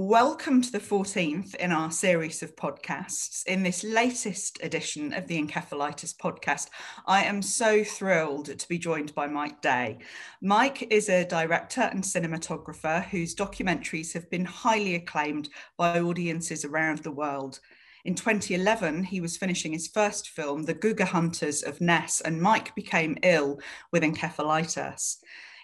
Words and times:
Welcome 0.00 0.62
to 0.62 0.70
the 0.70 0.78
14th 0.78 1.56
in 1.56 1.72
our 1.72 1.90
series 1.90 2.40
of 2.44 2.54
podcasts. 2.54 3.44
In 3.46 3.64
this 3.64 3.82
latest 3.82 4.60
edition 4.62 5.12
of 5.12 5.26
the 5.26 5.42
Encephalitis 5.42 6.16
podcast, 6.16 6.68
I 7.04 7.24
am 7.24 7.42
so 7.42 7.82
thrilled 7.82 8.56
to 8.60 8.68
be 8.68 8.78
joined 8.78 9.12
by 9.16 9.26
Mike 9.26 9.60
Day. 9.60 9.98
Mike 10.40 10.86
is 10.92 11.08
a 11.08 11.24
director 11.24 11.80
and 11.80 12.04
cinematographer 12.04 13.06
whose 13.06 13.34
documentaries 13.34 14.12
have 14.12 14.30
been 14.30 14.44
highly 14.44 14.94
acclaimed 14.94 15.48
by 15.76 15.98
audiences 15.98 16.64
around 16.64 16.98
the 16.98 17.10
world. 17.10 17.58
In 18.04 18.14
2011, 18.14 19.02
he 19.02 19.20
was 19.20 19.36
finishing 19.36 19.72
his 19.72 19.88
first 19.88 20.28
film, 20.28 20.62
The 20.62 20.74
Guga 20.74 21.08
Hunters 21.08 21.64
of 21.64 21.80
Ness, 21.80 22.20
and 22.20 22.40
Mike 22.40 22.72
became 22.76 23.18
ill 23.24 23.58
with 23.90 24.04
encephalitis. 24.04 25.16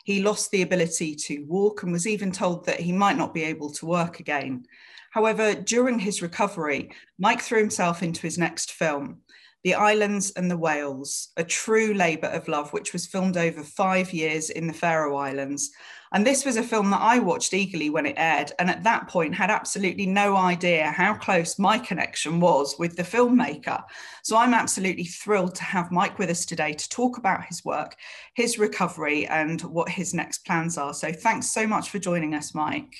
He 0.04 0.22
lost 0.22 0.50
the 0.50 0.62
ability 0.62 1.14
to 1.16 1.44
walk 1.48 1.82
and 1.82 1.90
was 1.90 2.06
even 2.06 2.30
told 2.30 2.66
that 2.66 2.80
he 2.80 2.92
might 2.92 3.16
not 3.16 3.34
be 3.34 3.42
able 3.42 3.70
to 3.72 3.86
work 3.86 4.20
again. 4.20 4.66
However, 5.10 5.54
during 5.54 5.98
his 5.98 6.22
recovery, 6.22 6.90
Mike 7.18 7.40
threw 7.40 7.58
himself 7.58 8.02
into 8.02 8.20
his 8.20 8.36
next 8.36 8.72
film, 8.72 9.20
The 9.62 9.74
Islands 9.74 10.32
and 10.32 10.50
the 10.50 10.58
Whales, 10.58 11.32
a 11.38 11.44
true 11.44 11.94
labour 11.94 12.26
of 12.26 12.48
love, 12.48 12.72
which 12.72 12.92
was 12.92 13.06
filmed 13.06 13.38
over 13.38 13.62
five 13.62 14.12
years 14.12 14.50
in 14.50 14.66
the 14.66 14.74
Faroe 14.74 15.16
Islands 15.16 15.70
and 16.12 16.26
this 16.26 16.44
was 16.44 16.56
a 16.56 16.62
film 16.62 16.90
that 16.90 17.00
I 17.00 17.18
watched 17.18 17.54
eagerly 17.54 17.90
when 17.90 18.06
it 18.06 18.14
aired, 18.16 18.52
and 18.58 18.70
at 18.70 18.84
that 18.84 19.08
point 19.08 19.34
had 19.34 19.50
absolutely 19.50 20.06
no 20.06 20.36
idea 20.36 20.90
how 20.90 21.14
close 21.14 21.58
my 21.58 21.78
connection 21.78 22.40
was 22.40 22.76
with 22.78 22.96
the 22.96 23.02
filmmaker. 23.02 23.82
So 24.22 24.36
I'm 24.36 24.54
absolutely 24.54 25.04
thrilled 25.04 25.54
to 25.56 25.64
have 25.64 25.90
Mike 25.92 26.18
with 26.18 26.30
us 26.30 26.44
today 26.44 26.72
to 26.72 26.88
talk 26.88 27.18
about 27.18 27.44
his 27.44 27.64
work, 27.64 27.96
his 28.34 28.58
recovery, 28.58 29.26
and 29.26 29.60
what 29.62 29.88
his 29.88 30.14
next 30.14 30.44
plans 30.46 30.78
are. 30.78 30.94
So 30.94 31.12
thanks 31.12 31.48
so 31.50 31.66
much 31.66 31.90
for 31.90 31.98
joining 31.98 32.34
us, 32.34 32.54
Mike. 32.54 32.94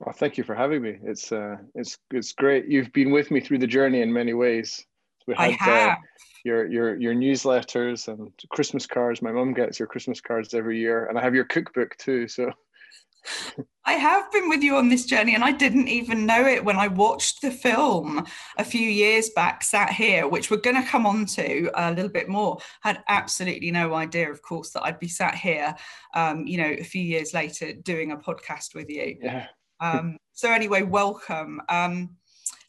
Well, 0.00 0.14
thank 0.14 0.36
you 0.36 0.44
for 0.44 0.54
having 0.54 0.82
me. 0.82 0.98
It's 1.04 1.32
uh, 1.32 1.56
it's 1.74 1.96
it's 2.10 2.32
great. 2.32 2.66
You've 2.66 2.92
been 2.92 3.12
with 3.12 3.30
me 3.30 3.40
through 3.40 3.58
the 3.58 3.66
journey 3.66 4.02
in 4.02 4.12
many 4.12 4.34
ways. 4.34 4.84
We 5.26 5.34
had, 5.34 5.50
I 5.50 5.54
uh, 5.54 5.56
have. 5.58 5.90
Uh, 5.90 5.96
your 6.46 6.66
your 6.66 6.96
your 6.96 7.14
newsletters 7.14 8.06
and 8.06 8.30
Christmas 8.50 8.86
cards. 8.86 9.20
My 9.20 9.32
mum 9.32 9.52
gets 9.52 9.80
your 9.80 9.88
Christmas 9.88 10.20
cards 10.20 10.54
every 10.54 10.78
year, 10.78 11.06
and 11.06 11.18
I 11.18 11.22
have 11.22 11.34
your 11.34 11.44
cookbook 11.44 11.96
too. 11.98 12.28
So 12.28 12.52
I 13.84 13.94
have 13.94 14.30
been 14.30 14.48
with 14.48 14.62
you 14.62 14.76
on 14.76 14.88
this 14.88 15.04
journey, 15.04 15.34
and 15.34 15.42
I 15.42 15.50
didn't 15.50 15.88
even 15.88 16.24
know 16.24 16.46
it 16.46 16.64
when 16.64 16.76
I 16.76 16.86
watched 16.86 17.42
the 17.42 17.50
film 17.50 18.24
a 18.58 18.64
few 18.64 18.88
years 18.88 19.30
back, 19.30 19.64
sat 19.64 19.90
here, 19.90 20.28
which 20.28 20.48
we're 20.48 20.58
going 20.58 20.80
to 20.80 20.88
come 20.88 21.04
on 21.04 21.26
to 21.26 21.68
a 21.74 21.90
little 21.92 22.10
bit 22.10 22.28
more. 22.28 22.58
Had 22.80 23.02
absolutely 23.08 23.72
no 23.72 23.94
idea, 23.94 24.30
of 24.30 24.40
course, 24.42 24.70
that 24.70 24.84
I'd 24.84 25.00
be 25.00 25.08
sat 25.08 25.34
here, 25.34 25.74
um, 26.14 26.46
you 26.46 26.58
know, 26.58 26.70
a 26.78 26.84
few 26.84 27.02
years 27.02 27.34
later 27.34 27.72
doing 27.72 28.12
a 28.12 28.16
podcast 28.16 28.76
with 28.76 28.88
you. 28.88 29.18
Yeah. 29.20 29.46
Um, 29.80 30.16
so 30.32 30.52
anyway, 30.52 30.82
welcome. 30.82 31.60
Um, 31.68 32.16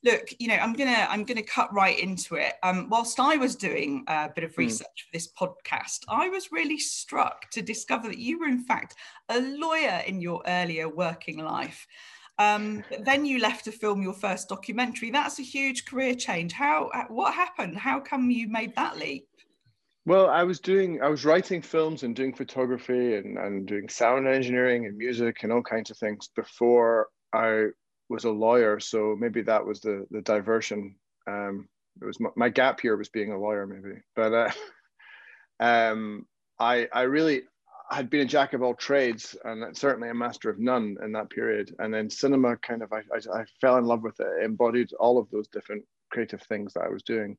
look, 0.07 0.29
you 0.39 0.47
know, 0.47 0.55
I'm 0.55 0.73
gonna 0.73 1.07
I'm 1.09 1.23
gonna 1.23 1.43
cut 1.43 1.73
right 1.73 1.97
into 1.99 2.35
it. 2.35 2.53
Um, 2.63 2.87
whilst 2.89 3.19
I 3.19 3.35
was 3.35 3.55
doing 3.55 4.05
a 4.07 4.29
bit 4.33 4.43
of 4.43 4.55
hmm. 4.55 4.61
research 4.61 4.87
mm. 4.87 5.05
for 5.05 5.13
this 5.13 5.31
podcast, 5.31 5.99
I 6.07 6.29
was 6.29 6.51
really 6.51 6.79
struck 6.79 7.49
to 7.51 7.61
discover 7.61 8.07
that 8.07 8.17
you 8.17 8.39
were 8.39 8.47
in 8.47 8.63
fact 8.63 8.95
a 9.29 9.39
lawyer 9.39 10.01
in 10.07 10.21
your 10.21 10.41
earlier 10.47 10.87
working 10.89 11.39
life. 11.39 11.85
Um, 12.39 12.83
then 12.99 13.25
you 13.25 13.39
left 13.39 13.65
to 13.65 13.71
film 13.71 14.01
your 14.01 14.13
first 14.13 14.47
documentary. 14.47 15.09
That's 15.09 15.39
a 15.39 15.43
huge 15.43 15.85
career 15.85 16.13
change. 16.13 16.53
How 16.53 16.89
uh, 16.93 17.05
what 17.09 17.33
happened? 17.33 17.77
How 17.77 17.99
come 17.99 18.29
you 18.29 18.47
made 18.47 18.75
that 18.75 18.97
leap? 18.97 19.27
Well, 20.05 20.29
I 20.29 20.43
was 20.43 20.61
doing, 20.61 21.01
I 21.01 21.09
was 21.09 21.25
writing 21.25 21.61
films 21.61 22.03
and 22.03 22.15
doing 22.15 22.33
photography 22.33 23.15
and, 23.15 23.37
and 23.37 23.67
doing 23.67 23.89
sound 23.89 24.25
engineering 24.25 24.85
and 24.85 24.95
music 24.95 25.43
and 25.43 25.51
all 25.51 25.61
kinds 25.61 25.91
of 25.91 25.97
things 25.97 26.29
before 26.33 27.09
I 27.33 27.65
was 28.09 28.25
a 28.25 28.31
lawyer, 28.31 28.79
so 28.79 29.15
maybe 29.19 29.41
that 29.43 29.65
was 29.65 29.81
the 29.81 30.05
the 30.11 30.21
diversion. 30.21 30.95
Um, 31.27 31.67
it 32.01 32.05
was 32.05 32.19
my, 32.19 32.29
my 32.35 32.49
gap 32.49 32.83
year 32.83 32.95
was 32.95 33.09
being 33.09 33.31
a 33.31 33.39
lawyer, 33.39 33.65
maybe. 33.65 34.01
But 34.15 34.33
uh, 34.33 34.51
um, 35.59 36.25
I 36.59 36.87
I 36.93 37.03
really 37.03 37.43
had 37.89 38.09
been 38.09 38.21
a 38.21 38.25
jack 38.25 38.53
of 38.53 38.61
all 38.61 38.75
trades 38.75 39.35
and 39.45 39.75
certainly 39.75 40.09
a 40.09 40.13
master 40.13 40.49
of 40.49 40.59
none 40.59 40.97
in 41.03 41.13
that 41.13 41.29
period. 41.29 41.73
And 41.79 41.93
then 41.93 42.09
cinema 42.09 42.57
kind 42.57 42.83
of 42.83 42.91
I, 42.91 42.97
I, 42.97 43.39
I 43.41 43.45
fell 43.61 43.77
in 43.77 43.85
love 43.85 44.03
with 44.03 44.19
it. 44.19 44.27
it. 44.41 44.45
embodied 44.45 44.91
all 44.99 45.17
of 45.17 45.29
those 45.31 45.47
different 45.47 45.85
creative 46.11 46.41
things 46.43 46.73
that 46.73 46.83
I 46.83 46.89
was 46.89 47.03
doing. 47.03 47.37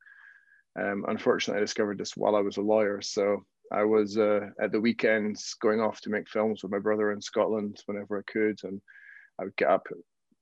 Um, 0.78 1.04
unfortunately, 1.08 1.58
I 1.58 1.64
discovered 1.64 1.98
this 1.98 2.16
while 2.16 2.36
I 2.36 2.40
was 2.40 2.56
a 2.56 2.62
lawyer. 2.62 3.02
So 3.02 3.44
I 3.72 3.84
was 3.84 4.16
uh, 4.16 4.48
at 4.60 4.72
the 4.72 4.80
weekends 4.80 5.54
going 5.60 5.80
off 5.80 6.00
to 6.02 6.10
make 6.10 6.28
films 6.28 6.62
with 6.62 6.72
my 6.72 6.78
brother 6.78 7.12
in 7.12 7.20
Scotland 7.20 7.82
whenever 7.86 8.18
I 8.18 8.30
could, 8.30 8.58
and 8.64 8.80
I 9.38 9.44
would 9.44 9.56
get 9.56 9.68
up 9.68 9.86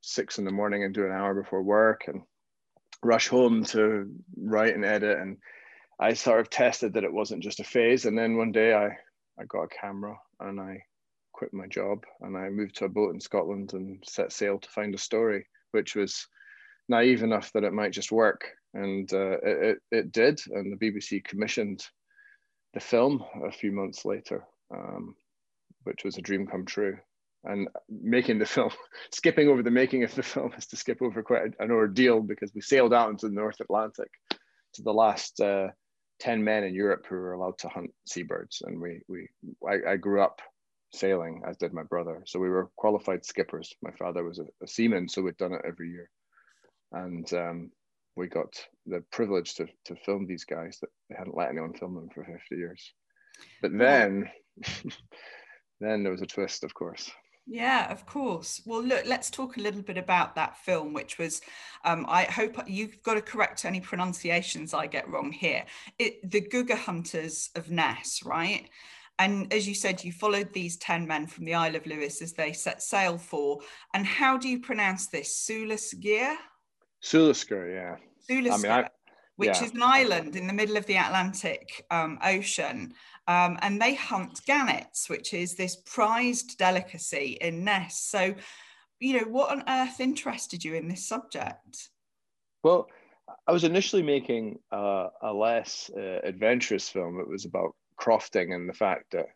six 0.07 0.39
in 0.39 0.45
the 0.45 0.53
morning 0.53 0.85
and 0.85 0.95
do 0.95 1.05
an 1.05 1.11
hour 1.11 1.35
before 1.35 1.63
work 1.63 2.05
and 2.07 2.23
rush 3.03 3.27
home 3.29 3.65
to 3.65 4.09
write 4.37 4.75
and 4.75 4.85
edit. 4.85 5.19
And 5.19 5.39
I 5.99 6.15
sort 6.15 6.41
of 6.41 6.49
tested 6.49 6.95
that 6.95 7.05
it 7.05 7.13
wasn't 7.13 7.43
just 7.43 7.61
a 7.61 7.65
phase. 7.65 8.07
And 8.07 8.17
then 8.17 8.37
one 8.37 8.53
day 8.53 8.73
I, 8.73 8.87
I 9.41 9.45
got 9.49 9.65
a 9.65 9.81
camera 9.81 10.17
and 10.41 10.61
I 10.61 10.83
quit 11.33 11.53
my 11.53 11.67
job 11.67 12.05
and 12.21 12.37
I 12.37 12.49
moved 12.51 12.77
to 12.77 12.85
a 12.85 12.89
boat 12.89 13.15
in 13.15 13.21
Scotland 13.21 13.73
and 13.73 14.03
set 14.07 14.33
sail 14.33 14.59
to 14.59 14.69
find 14.69 14.95
a 14.95 14.99
story, 14.99 15.47
which 15.73 15.97
was 15.97 16.29
naive 16.89 17.25
enough 17.25 17.53
that 17.53 17.65
it 17.65 17.73
might 17.73 17.93
just 17.93 18.13
work. 18.13 18.47
And 18.75 19.13
uh, 19.13 19.39
it, 19.43 19.43
it, 19.43 19.79
it, 19.91 20.13
did. 20.13 20.41
And 20.47 20.73
the 20.73 20.91
BBC 20.91 21.25
commissioned 21.25 21.85
the 22.75 22.81
film 22.81 23.25
a 23.45 23.51
few 23.51 23.73
months 23.73 24.05
later, 24.05 24.45
um, 24.73 25.17
which 25.83 26.05
was 26.05 26.17
a 26.17 26.23
dream 26.23 26.47
come 26.47 26.65
true 26.65 26.99
and 27.47 27.69
making 27.89 28.39
the 28.39 28.47
film, 28.47 28.71
skipping 29.13 29.49
over 29.49 29.63
the 29.63 29.71
making 29.71 30.05
of 30.05 30.15
the 30.15 30.23
film 30.23 30.53
is 30.57 30.67
to 30.67 30.77
skip 30.77 31.01
over 31.03 31.23
quite 31.23 31.53
an 31.59 31.71
ordeal 31.71 32.21
because 32.21 32.53
we 32.55 32.61
sailed 32.61 32.93
out 32.93 33.11
into 33.11 33.29
the 33.29 33.35
North 33.35 33.61
Atlantic 33.61 34.11
to 34.75 34.83
the 34.83 34.93
last 34.93 35.41
uh, 35.41 35.69
10 36.21 36.43
men 36.43 36.65
in 36.65 36.75
Europe 36.75 37.07
who 37.09 37.17
were 37.17 37.33
allowed 37.33 37.59
to 37.59 37.69
hunt 37.69 37.91
seabirds. 38.07 38.63
And 38.65 38.81
we, 38.81 39.01
we 39.09 39.29
I, 39.67 39.93
I, 39.93 39.97
grew 39.97 40.23
up 40.23 40.41
sailing, 40.93 41.43
as 41.47 41.57
did 41.57 41.73
my 41.73 41.83
brother. 41.83 42.23
So 42.27 42.39
we 42.39 42.49
were 42.49 42.71
qualified 42.77 43.25
skippers. 43.25 43.75
My 43.83 43.93
father 43.93 44.25
was 44.25 44.39
a, 44.39 44.47
a 44.63 44.69
seaman, 44.69 45.09
so 45.09 45.23
we'd 45.23 45.37
done 45.37 45.53
it 45.53 45.63
every 45.67 45.91
year. 45.91 46.11
And 46.93 47.31
um, 47.35 47.71
we 48.17 48.29
got 48.29 48.55
the 48.87 49.03
privilege 49.13 49.55
to, 49.57 49.67
to 49.87 49.97
film 50.05 50.27
these 50.27 50.45
guys 50.45 50.79
that 50.81 50.91
they 51.09 51.17
hadn't 51.17 51.37
let 51.37 51.51
anyone 51.51 51.75
film 51.75 51.95
them 51.95 52.09
for 52.15 52.25
50 52.25 52.39
years. 52.57 52.93
But 53.61 53.77
then, 53.77 54.31
then 55.81 56.03
there 56.03 56.13
was 56.13 56.23
a 56.23 56.27
twist, 56.27 56.65
of 56.65 56.73
course. 56.73 57.11
Yeah, 57.47 57.91
of 57.93 58.05
course. 58.07 58.61
Well, 58.67 58.83
look, 58.83 59.05
let's 59.07 59.31
talk 59.31 59.57
a 59.57 59.61
little 59.61 59.83
bit 59.83 59.97
about 59.97 60.35
that 60.35 60.57
film, 60.59 60.93
which 60.93 61.17
was, 61.17 61.41
um, 61.85 62.05
I 62.09 62.25
hope 62.25 62.57
you've 62.67 63.01
got 63.05 63.15
to 63.15 63.23
correct 63.23 63.65
any 63.65 63.81
pronunciations 63.81 64.75
I 64.75 64.89
get 64.89 65.09
wrong 65.09 65.31
here. 65.31 65.65
It, 65.99 66.29
the 66.29 66.41
Guga 66.41 66.77
Hunters 66.77 67.51
of 67.55 67.71
Ness, 67.71 68.23
right? 68.25 68.69
And 69.21 69.53
as 69.53 69.67
you 69.67 69.75
said, 69.75 70.03
you 70.03 70.13
followed 70.13 70.53
these 70.53 70.77
10 70.79 71.07
men 71.07 71.29
from 71.29 71.45
the 71.45 71.55
Isle 71.55 71.77
of 71.77 71.87
Lewis 71.87 72.21
as 72.21 72.33
they 72.33 72.53
set 72.53 72.83
sail 72.83 73.17
for. 73.17 73.61
And 73.95 74.05
how 74.05 74.37
do 74.37 74.49
you 74.49 74.61
pronounce 74.61 75.07
this? 75.07 75.37
Sula 75.37 75.77
Sgeir? 75.77 76.35
Sulisgear, 77.03 77.73
yeah. 77.73 77.97
Sula 78.19 78.51
Sgeir. 78.51 78.53
I 78.53 78.57
mean, 78.59 78.71
I, 78.73 78.89
which 79.37 79.61
yeah. 79.61 79.65
is 79.65 79.73
an 79.73 79.83
island 79.83 80.37
in 80.37 80.47
the 80.47 80.53
middle 80.53 80.77
of 80.77 80.87
the 80.87 80.97
Atlantic 80.97 81.85
um, 81.91 82.19
Ocean. 82.25 82.93
Um, 83.29 83.59
and 83.63 83.81
they 83.81 83.95
hunt 83.95 84.41
gannets, 84.47 85.09
which 85.09 85.35
is 85.35 85.55
this 85.55 85.77
prized 85.77 86.59
delicacy 86.59 87.39
in 87.41 87.65
Ness. 87.65 88.01
So, 88.01 88.35
you 89.01 89.19
know, 89.19 89.27
what 89.27 89.51
on 89.51 89.65
earth 89.69 90.01
interested 90.01 90.65
you 90.65 90.75
in 90.75 90.89
this 90.89 91.07
subject? 91.07 91.91
Well, 92.63 92.89
I 93.47 93.53
was 93.53 93.65
initially 93.65 94.03
making 94.03 94.59
a 94.71 95.33
less 95.33 95.91
uh, 95.97 96.21
adventurous 96.23 96.89
film. 96.89 97.21
It 97.21 97.29
was 97.29 97.45
about 97.45 97.75
crofting 98.01 98.55
and 98.55 98.69
the 98.69 98.75
fact 98.75 99.13
that 99.13 99.27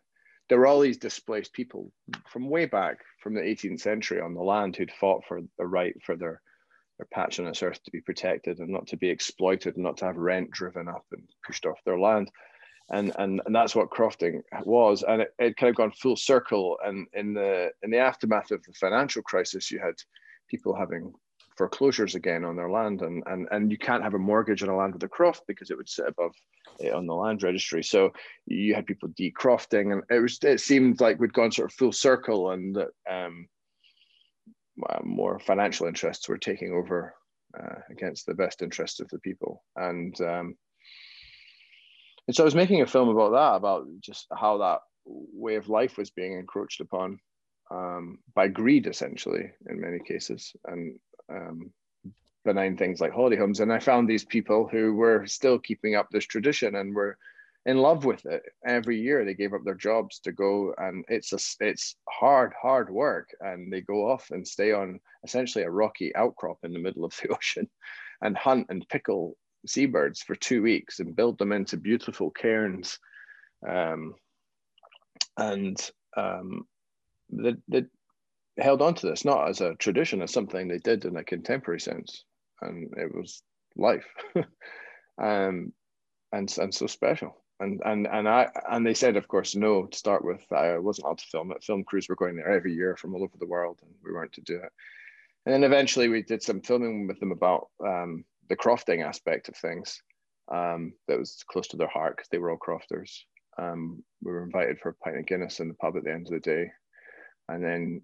there 0.48 0.58
were 0.58 0.66
all 0.66 0.80
these 0.80 0.98
displaced 0.98 1.52
people 1.52 1.92
from 2.28 2.48
way 2.50 2.66
back 2.66 2.98
from 3.22 3.34
the 3.34 3.40
18th 3.40 3.80
century 3.80 4.20
on 4.20 4.34
the 4.34 4.42
land 4.42 4.76
who'd 4.76 4.92
fought 4.92 5.24
for 5.26 5.40
the 5.58 5.66
right 5.66 5.94
for 6.04 6.16
their 6.16 6.42
their 7.00 7.08
patch 7.10 7.40
on 7.40 7.46
its 7.46 7.62
earth 7.62 7.82
to 7.82 7.90
be 7.90 8.00
protected 8.02 8.58
and 8.58 8.68
not 8.68 8.86
to 8.88 8.96
be 8.96 9.08
exploited 9.08 9.74
and 9.74 9.84
not 9.84 9.96
to 9.96 10.04
have 10.04 10.16
rent 10.16 10.50
driven 10.50 10.86
up 10.86 11.06
and 11.12 11.22
pushed 11.44 11.64
off 11.64 11.82
their 11.84 11.98
land. 11.98 12.30
And, 12.90 13.12
and, 13.18 13.40
and 13.46 13.54
that's 13.54 13.74
what 13.74 13.90
crofting 13.90 14.42
was. 14.64 15.02
And 15.02 15.22
it, 15.22 15.34
it 15.38 15.56
kind 15.56 15.70
of 15.70 15.76
gone 15.76 15.92
full 15.92 16.16
circle. 16.16 16.76
And 16.84 17.06
in 17.14 17.32
the, 17.32 17.70
in 17.82 17.90
the 17.90 17.98
aftermath 17.98 18.50
of 18.50 18.62
the 18.64 18.72
financial 18.72 19.22
crisis, 19.22 19.70
you 19.70 19.78
had 19.78 19.94
people 20.48 20.74
having 20.74 21.14
foreclosures 21.56 22.14
again 22.14 22.44
on 22.44 22.56
their 22.56 22.70
land 22.70 23.02
and, 23.02 23.22
and, 23.26 23.48
and 23.50 23.70
you 23.70 23.78
can't 23.78 24.02
have 24.02 24.14
a 24.14 24.18
mortgage 24.18 24.62
on 24.62 24.68
a 24.68 24.76
land 24.76 24.92
with 24.92 25.02
a 25.02 25.08
croft 25.08 25.42
because 25.46 25.70
it 25.70 25.76
would 25.76 25.88
sit 25.88 26.06
above 26.08 26.32
it 26.80 26.92
on 26.92 27.06
the 27.06 27.14
land 27.14 27.42
registry. 27.42 27.82
So 27.82 28.12
you 28.46 28.74
had 28.74 28.86
people 28.86 29.08
decrofting 29.10 29.92
and 29.92 30.02
it 30.10 30.20
was, 30.20 30.38
it 30.42 30.60
seemed 30.60 31.00
like 31.00 31.18
we'd 31.18 31.32
gone 31.32 31.52
sort 31.52 31.70
of 31.70 31.76
full 31.76 31.92
circle 31.92 32.50
and 32.50 32.76
um, 33.10 33.46
more 35.04 35.38
financial 35.38 35.86
interests 35.86 36.28
were 36.28 36.38
taking 36.38 36.72
over 36.72 37.14
uh, 37.58 37.80
against 37.90 38.26
the 38.26 38.34
best 38.34 38.62
interests 38.62 39.00
of 39.00 39.08
the 39.08 39.18
people. 39.18 39.62
And 39.76 40.20
um, 40.20 40.56
and 42.26 42.36
so 42.36 42.44
I 42.44 42.44
was 42.44 42.54
making 42.54 42.82
a 42.82 42.86
film 42.86 43.08
about 43.08 43.32
that, 43.32 43.56
about 43.56 43.86
just 44.00 44.26
how 44.32 44.58
that 44.58 44.80
way 45.04 45.56
of 45.56 45.68
life 45.68 45.98
was 45.98 46.10
being 46.10 46.34
encroached 46.38 46.80
upon. 46.80 47.18
um, 47.70 48.18
by 48.34 48.48
greed, 48.48 48.86
essentially, 48.86 49.50
in 49.68 49.80
many 49.80 49.98
cases, 50.00 50.52
and 50.64 50.98
um, 51.32 51.72
benign 52.44 52.76
things 52.76 53.00
like 53.00 53.12
holiday 53.12 53.36
homes. 53.36 53.60
And 53.60 53.72
I 53.72 53.78
found 53.78 54.08
these 54.08 54.24
people 54.24 54.68
who 54.70 54.94
were 54.94 55.26
still 55.26 55.58
keeping 55.58 55.94
up 55.94 56.08
this 56.10 56.24
tradition 56.24 56.74
and 56.74 56.94
were 56.94 57.16
in 57.66 57.78
love 57.78 58.04
with 58.04 58.24
it. 58.26 58.42
Every 58.66 59.00
year 59.00 59.24
they 59.24 59.34
gave 59.34 59.52
up 59.52 59.64
their 59.64 59.74
jobs 59.74 60.20
to 60.20 60.32
go, 60.32 60.74
and 60.78 61.04
it's 61.08 61.32
a, 61.32 61.64
it's 61.64 61.96
hard, 62.08 62.52
hard 62.60 62.90
work. 62.90 63.28
And 63.40 63.72
they 63.72 63.82
go 63.82 64.10
off 64.10 64.30
and 64.30 64.46
stay 64.46 64.72
on 64.72 65.00
essentially 65.24 65.64
a 65.64 65.70
rocky 65.70 66.14
outcrop 66.16 66.58
in 66.62 66.72
the 66.72 66.78
middle 66.78 67.04
of 67.04 67.14
the 67.22 67.28
ocean, 67.34 67.68
and 68.22 68.36
hunt 68.36 68.66
and 68.70 68.88
pickle 68.88 69.36
seabirds 69.66 70.22
for 70.22 70.34
two 70.34 70.62
weeks 70.62 71.00
and 71.00 71.16
build 71.16 71.38
them 71.38 71.52
into 71.52 71.76
beautiful 71.76 72.30
cairns. 72.30 72.98
Um, 73.68 74.14
and 75.36 75.90
um, 76.16 76.66
they, 77.30 77.54
they 77.68 77.84
held 78.58 78.82
on 78.82 78.94
to 78.94 79.06
this 79.06 79.24
not 79.24 79.48
as 79.48 79.60
a 79.60 79.74
tradition, 79.74 80.22
as 80.22 80.32
something 80.32 80.68
they 80.68 80.78
did 80.78 81.04
in 81.04 81.16
a 81.16 81.24
contemporary 81.24 81.80
sense, 81.80 82.24
and 82.62 82.92
it 82.96 83.14
was 83.14 83.42
life, 83.76 84.06
um, 85.22 85.72
and 86.32 86.54
and 86.58 86.74
so 86.74 86.86
special. 86.86 87.39
And 87.60 87.80
and 87.84 88.06
and 88.06 88.28
I 88.28 88.48
and 88.70 88.86
they 88.86 88.94
said, 88.94 89.16
of 89.16 89.28
course, 89.28 89.54
no 89.54 89.86
to 89.86 89.98
start 89.98 90.24
with. 90.24 90.40
I 90.50 90.78
wasn't 90.78 91.04
allowed 91.04 91.18
to 91.18 91.26
film 91.26 91.52
it. 91.52 91.62
Film 91.62 91.84
crews 91.84 92.08
were 92.08 92.16
going 92.16 92.36
there 92.36 92.50
every 92.50 92.74
year 92.74 92.96
from 92.96 93.14
all 93.14 93.22
over 93.22 93.36
the 93.38 93.46
world, 93.46 93.78
and 93.82 93.90
we 94.02 94.12
weren't 94.12 94.32
to 94.32 94.40
do 94.40 94.56
it. 94.56 94.72
And 95.44 95.54
then 95.54 95.64
eventually, 95.64 96.08
we 96.08 96.22
did 96.22 96.42
some 96.42 96.62
filming 96.62 97.06
with 97.06 97.20
them 97.20 97.32
about 97.32 97.68
um, 97.86 98.24
the 98.48 98.56
crofting 98.56 99.04
aspect 99.04 99.48
of 99.48 99.56
things. 99.56 100.02
Um, 100.50 100.94
that 101.06 101.18
was 101.18 101.44
close 101.48 101.68
to 101.68 101.76
their 101.76 101.86
heart 101.88 102.16
because 102.16 102.28
they 102.30 102.38
were 102.38 102.50
all 102.50 102.56
crofters. 102.56 103.24
Um, 103.56 104.02
we 104.22 104.32
were 104.32 104.42
invited 104.42 104.80
for 104.80 104.88
a 104.88 104.94
pint 104.94 105.18
of 105.18 105.26
Guinness 105.26 105.60
in 105.60 105.68
the 105.68 105.74
pub 105.74 105.96
at 105.96 106.02
the 106.02 106.12
end 106.12 106.26
of 106.26 106.32
the 106.32 106.40
day, 106.40 106.72
and 107.48 107.62
then 107.62 108.02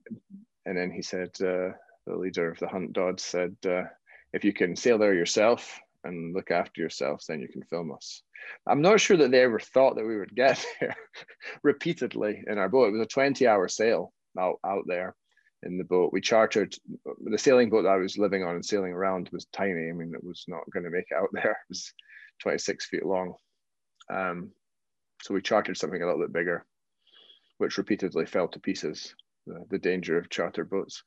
and 0.67 0.77
then 0.77 0.91
he 0.91 1.03
said, 1.03 1.31
uh, 1.41 1.73
the 2.07 2.17
leader 2.17 2.51
of 2.51 2.59
the 2.59 2.69
hunt 2.69 2.93
Dodds 2.93 3.23
said, 3.23 3.57
uh, 3.67 3.85
if 4.33 4.45
you 4.45 4.53
can 4.53 4.77
sail 4.77 4.99
there 4.99 5.15
yourself 5.15 5.81
and 6.07 6.35
look 6.35 6.51
after 6.51 6.81
yourselves, 6.81 7.27
then 7.27 7.41
you 7.41 7.49
can 7.49 7.63
film 7.63 7.93
us. 7.93 8.23
I'm 8.67 8.83
not 8.83 9.01
sure 9.01 9.17
that 9.17 9.31
they 9.31 9.43
ever 9.43 9.59
thought 9.59 9.97
that 9.97 10.07
we 10.07 10.19
would 10.19 10.35
get 10.35 10.65
there 10.81 10.97
repeatedly 11.63 12.43
in 12.47 12.59
our 12.59 12.69
boat. 12.69 12.89
It 12.89 12.93
was 12.93 13.03
a 13.03 13.07
20 13.07 13.47
hour 13.47 13.69
sail 13.69 14.13
out, 14.39 14.59
out 14.65 14.85
there 14.87 15.15
in 15.63 15.79
the 15.79 15.85
boat. 15.85 16.13
We 16.13 16.21
chartered 16.21 16.75
the 17.25 17.39
sailing 17.39 17.71
boat 17.71 17.83
that 17.83 17.91
I 17.91 17.97
was 17.97 18.19
living 18.19 18.45
on 18.45 18.55
and 18.55 18.65
sailing 18.65 18.93
around 18.93 19.29
was 19.33 19.47
tiny. 19.53 19.89
I 19.89 19.93
mean, 19.93 20.13
it 20.15 20.25
was 20.25 20.45
not 20.49 20.71
going 20.73 20.85
to 20.85 20.91
make 20.91 21.07
it 21.11 21.17
out 21.17 21.29
there. 21.33 21.51
It 21.51 21.69
was 21.69 21.93
26 22.43 22.87
feet 22.87 23.07
long. 23.07 23.35
Um, 24.13 24.51
so 25.23 25.35
we 25.35 25.43
chartered 25.43 25.77
something 25.77 26.01
a 26.01 26.07
little 26.07 26.21
bit 26.21 26.33
bigger, 26.33 26.65
which 27.59 27.79
repeatedly 27.79 28.27
fell 28.27 28.49
to 28.49 28.61
pieces 28.61 29.15
the, 29.47 29.65
the 29.71 29.79
danger 29.79 30.19
of 30.19 30.31
charter 30.31 30.65
boats. 30.65 31.03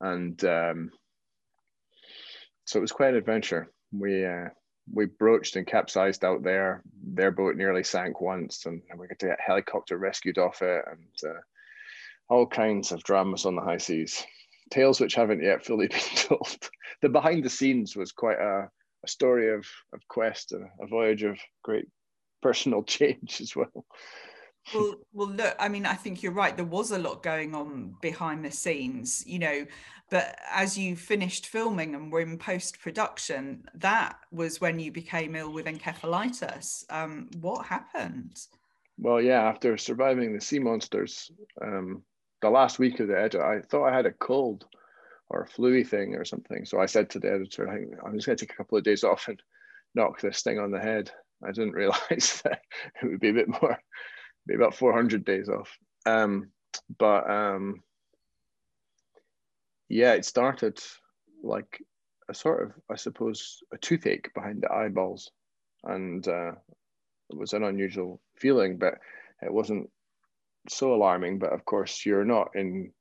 And 0.00 0.42
um, 0.44 0.90
so 2.64 2.78
it 2.78 2.82
was 2.82 2.92
quite 2.92 3.10
an 3.10 3.16
adventure. 3.16 3.70
We 3.92 4.24
uh, 4.24 4.48
we 4.92 5.06
broached 5.06 5.56
and 5.56 5.66
capsized 5.66 6.24
out 6.24 6.42
there. 6.42 6.82
Their 7.02 7.30
boat 7.30 7.56
nearly 7.56 7.84
sank 7.84 8.20
once, 8.20 8.66
and 8.66 8.82
we 8.96 9.06
got 9.06 9.18
to 9.20 9.26
get 9.26 9.40
helicopter 9.44 9.98
rescued 9.98 10.38
off 10.38 10.62
it, 10.62 10.84
and 10.90 11.30
uh, 11.30 11.40
all 12.28 12.46
kinds 12.46 12.92
of 12.92 13.02
dramas 13.02 13.46
on 13.46 13.56
the 13.56 13.62
high 13.62 13.78
seas. 13.78 14.24
Tales 14.70 15.00
which 15.00 15.14
haven't 15.14 15.42
yet 15.42 15.64
fully 15.64 15.88
been 15.88 16.00
told. 16.16 16.68
the 17.02 17.08
behind 17.08 17.44
the 17.44 17.50
scenes 17.50 17.96
was 17.96 18.12
quite 18.12 18.38
a, 18.38 18.68
a 19.04 19.08
story 19.08 19.52
of, 19.52 19.66
of 19.92 20.06
quest, 20.08 20.52
a, 20.52 20.60
a 20.80 20.86
voyage 20.86 21.24
of 21.24 21.38
great 21.62 21.88
personal 22.40 22.82
change 22.84 23.40
as 23.40 23.56
well 23.56 23.84
well 24.74 24.94
well 25.12 25.28
look 25.28 25.56
i 25.58 25.68
mean 25.68 25.86
i 25.86 25.94
think 25.94 26.22
you're 26.22 26.32
right 26.32 26.56
there 26.56 26.64
was 26.64 26.90
a 26.90 26.98
lot 26.98 27.22
going 27.22 27.54
on 27.54 27.94
behind 28.00 28.44
the 28.44 28.50
scenes 28.50 29.24
you 29.26 29.38
know 29.38 29.66
but 30.10 30.38
as 30.50 30.76
you 30.76 30.96
finished 30.96 31.46
filming 31.46 31.94
and 31.94 32.12
were 32.12 32.20
in 32.20 32.36
post 32.36 32.80
production 32.80 33.64
that 33.74 34.16
was 34.30 34.60
when 34.60 34.78
you 34.78 34.90
became 34.90 35.36
ill 35.36 35.52
with 35.52 35.66
encephalitis. 35.66 36.84
Um, 36.90 37.30
what 37.40 37.64
happened? 37.64 38.36
Well 38.98 39.20
yeah 39.20 39.42
after 39.42 39.76
surviving 39.76 40.34
the 40.34 40.40
sea 40.40 40.58
monsters 40.58 41.30
um, 41.62 42.02
the 42.42 42.50
last 42.50 42.78
week 42.78 43.00
of 43.00 43.08
the 43.08 43.18
edit 43.18 43.40
i 43.40 43.60
thought 43.60 43.88
i 43.88 43.94
had 43.94 44.06
a 44.06 44.12
cold 44.12 44.66
or 45.28 45.42
a 45.42 45.46
flu 45.46 45.84
thing 45.84 46.14
or 46.14 46.24
something 46.24 46.64
so 46.64 46.80
i 46.80 46.86
said 46.86 47.08
to 47.10 47.18
the 47.18 47.30
editor 47.30 47.68
i'm 47.68 48.14
just 48.14 48.26
going 48.26 48.36
to 48.36 48.46
take 48.46 48.52
a 48.52 48.56
couple 48.56 48.78
of 48.78 48.84
days 48.84 49.04
off 49.04 49.28
and 49.28 49.40
knock 49.94 50.20
this 50.20 50.42
thing 50.42 50.58
on 50.58 50.70
the 50.70 50.80
head. 50.80 51.10
I 51.44 51.52
didn't 51.52 51.72
realize 51.82 52.42
that 52.44 52.60
it 53.02 53.06
would 53.06 53.20
be 53.20 53.30
a 53.30 53.34
bit 53.34 53.48
more 53.48 53.78
maybe 54.50 54.62
about 54.62 54.74
400 54.74 55.24
days 55.24 55.48
off. 55.48 55.78
Um, 56.06 56.50
but 56.98 57.30
um, 57.30 57.82
yeah, 59.88 60.14
it 60.14 60.24
started 60.24 60.80
like 61.42 61.80
a 62.28 62.34
sort 62.34 62.64
of, 62.64 62.72
I 62.90 62.96
suppose, 62.96 63.62
a 63.72 63.78
toothache 63.78 64.34
behind 64.34 64.62
the 64.62 64.72
eyeballs. 64.72 65.30
And 65.84 66.26
uh, 66.26 66.52
it 67.30 67.36
was 67.36 67.52
an 67.52 67.62
unusual 67.62 68.20
feeling, 68.36 68.76
but 68.76 68.94
it 69.40 69.52
wasn't 69.52 69.88
so 70.68 70.94
alarming. 70.94 71.38
But 71.38 71.52
of 71.52 71.64
course, 71.64 72.04
you're 72.04 72.24
not 72.24 72.48
in 72.56 72.92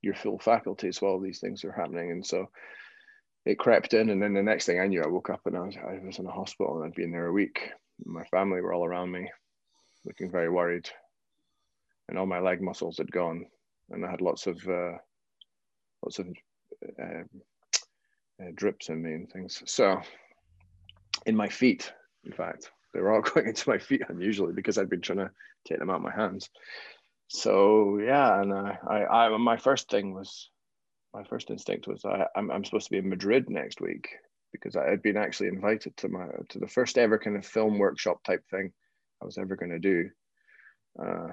your 0.00 0.14
full 0.14 0.38
faculties 0.38 1.02
while 1.02 1.20
these 1.20 1.40
things 1.40 1.62
are 1.64 1.72
happening. 1.72 2.10
And 2.10 2.24
so 2.24 2.48
it 3.44 3.58
crept 3.58 3.92
in. 3.92 4.08
And 4.08 4.22
then 4.22 4.32
the 4.32 4.42
next 4.42 4.64
thing 4.64 4.80
I 4.80 4.86
knew, 4.86 5.02
I 5.02 5.08
woke 5.08 5.28
up 5.28 5.42
and 5.44 5.58
I 5.58 5.60
was, 5.60 5.76
I 5.76 5.98
was 6.02 6.18
in 6.18 6.26
a 6.26 6.32
hospital 6.32 6.76
and 6.76 6.86
I'd 6.86 6.94
been 6.94 7.12
there 7.12 7.26
a 7.26 7.32
week. 7.32 7.70
My 8.02 8.24
family 8.24 8.62
were 8.62 8.72
all 8.72 8.86
around 8.86 9.12
me 9.12 9.28
looking 10.06 10.30
very 10.30 10.48
worried, 10.48 10.88
and 12.08 12.18
all 12.18 12.26
my 12.26 12.38
leg 12.38 12.62
muscles 12.62 12.98
had 12.98 13.10
gone, 13.10 13.46
and 13.90 14.04
I 14.04 14.10
had 14.10 14.20
lots 14.20 14.46
of 14.46 14.56
uh, 14.68 14.92
lots 16.02 16.18
of 16.18 16.28
uh, 16.98 17.24
uh, 18.42 18.50
drips 18.54 18.88
in 18.88 19.02
me 19.02 19.12
and 19.12 19.30
things. 19.30 19.62
So, 19.66 20.00
in 21.26 21.36
my 21.36 21.48
feet, 21.48 21.92
in 22.24 22.32
fact, 22.32 22.70
they 22.94 23.00
were 23.00 23.12
all 23.12 23.20
going 23.34 23.48
into 23.48 23.68
my 23.68 23.78
feet 23.78 24.02
unusually 24.08 24.52
because 24.52 24.78
I'd 24.78 24.90
been 24.90 25.00
trying 25.00 25.18
to 25.18 25.30
take 25.66 25.78
them 25.78 25.90
out 25.90 25.96
of 25.96 26.02
my 26.02 26.14
hands. 26.14 26.48
So 27.28 27.98
yeah, 27.98 28.40
and 28.40 28.52
I, 28.52 28.78
I, 28.88 29.26
I 29.26 29.36
my 29.36 29.56
first 29.56 29.90
thing 29.90 30.14
was, 30.14 30.48
my 31.12 31.24
first 31.24 31.50
instinct 31.50 31.88
was 31.88 32.04
I, 32.04 32.26
I'm, 32.36 32.50
I'm 32.50 32.64
supposed 32.64 32.86
to 32.86 32.92
be 32.92 32.98
in 32.98 33.08
Madrid 33.08 33.50
next 33.50 33.80
week 33.80 34.10
because 34.52 34.76
I 34.76 34.88
had 34.88 35.02
been 35.02 35.16
actually 35.16 35.48
invited 35.48 35.96
to 35.98 36.08
my 36.08 36.26
to 36.50 36.58
the 36.58 36.68
first 36.68 36.98
ever 36.98 37.18
kind 37.18 37.36
of 37.36 37.44
film 37.44 37.78
workshop 37.78 38.22
type 38.22 38.44
thing 38.48 38.72
I 39.22 39.24
was 39.24 39.38
ever 39.38 39.56
going 39.56 39.72
to 39.72 39.78
do. 39.78 40.10
Uh, 40.98 41.28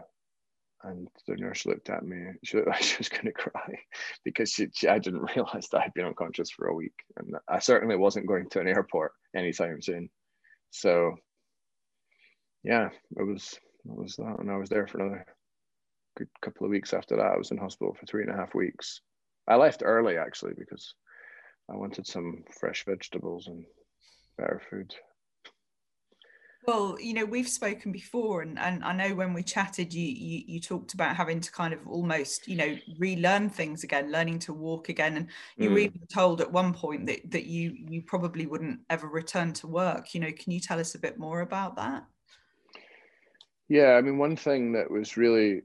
and 0.84 1.08
the 1.28 1.36
nurse 1.36 1.66
looked 1.66 1.90
at 1.90 2.06
me. 2.06 2.18
She 2.44 2.58
she 2.82 2.98
was 2.98 3.10
going 3.10 3.26
to 3.26 3.32
cry 3.32 3.80
because 4.24 4.52
she, 4.52 4.68
she, 4.74 4.88
I 4.88 5.00
didn't 5.00 5.30
realize 5.36 5.68
that 5.70 5.82
I'd 5.82 5.94
been 5.94 6.06
unconscious 6.06 6.50
for 6.52 6.68
a 6.68 6.76
week, 6.76 6.96
and 7.18 7.36
I 7.48 7.60
certainly 7.60 7.96
wasn't 7.96 8.28
going 8.28 8.50
to 8.50 8.60
an 8.60 8.68
airport 8.68 9.14
anytime 9.36 9.82
soon. 9.82 10.10
So, 10.72 11.16
yeah, 12.64 12.90
it 13.18 13.24
was 13.24 13.54
it 13.86 13.96
was 13.96 14.16
that, 14.18 14.40
and 14.40 14.52
I 14.52 14.58
was 14.58 14.70
there 14.70 14.88
for 14.88 15.00
another 15.00 15.26
good 16.18 16.30
couple 16.42 16.66
of 16.66 16.72
weeks 16.72 16.94
after 16.94 17.16
that. 17.18 17.32
I 17.34 17.38
was 17.38 17.52
in 17.52 17.58
hospital 17.58 17.96
for 17.98 18.06
three 18.06 18.24
and 18.24 18.32
a 18.32 18.38
half 18.38 18.54
weeks. 18.54 19.02
I 19.48 19.56
left 19.56 19.84
early 19.84 20.18
actually 20.18 20.54
because 20.58 20.94
I 21.72 21.76
wanted 21.76 22.08
some 22.08 22.44
fresh 22.60 22.86
vegetables 22.86 23.48
and 23.48 23.66
better 24.38 24.62
food. 24.70 24.94
Well, 26.66 26.98
you 27.00 27.14
know, 27.14 27.26
we've 27.26 27.50
spoken 27.50 27.92
before, 27.92 28.42
and, 28.42 28.58
and 28.58 28.84
I 28.86 28.94
know 28.94 29.16
when 29.16 29.34
we 29.34 29.44
chatted, 29.44 29.94
you, 29.94 30.06
you 30.06 30.44
you 30.48 30.60
talked 30.62 30.94
about 30.94 31.16
having 31.16 31.42
to 31.42 31.52
kind 31.52 31.74
of 31.74 31.86
almost, 31.86 32.48
you 32.48 32.56
know, 32.56 32.78
relearn 32.98 33.50
things 33.50 33.84
again, 33.84 34.12
learning 34.12 34.40
to 34.40 34.54
walk 34.54 34.88
again, 34.88 35.18
and 35.18 35.28
you 35.58 35.70
mm. 35.70 35.74
were 35.74 35.80
even 35.80 36.02
told 36.14 36.40
at 36.40 36.52
one 36.52 36.74
point 36.74 37.06
that 37.08 37.30
that 37.32 37.46
you 37.46 37.76
you 37.90 38.02
probably 38.02 38.46
wouldn't 38.46 38.80
ever 38.90 39.08
return 39.08 39.52
to 39.54 39.68
work. 39.68 40.14
You 40.14 40.22
know, 40.22 40.32
can 40.32 40.54
you 40.54 40.62
tell 40.62 40.80
us 40.80 40.96
a 40.96 41.00
bit 41.00 41.20
more 41.20 41.42
about 41.42 41.76
that? 41.76 42.06
Yeah, 43.68 43.94
I 43.94 44.02
mean, 44.02 44.18
one 44.18 44.38
thing 44.38 44.72
that 44.74 44.90
was 44.90 45.18
really 45.18 45.64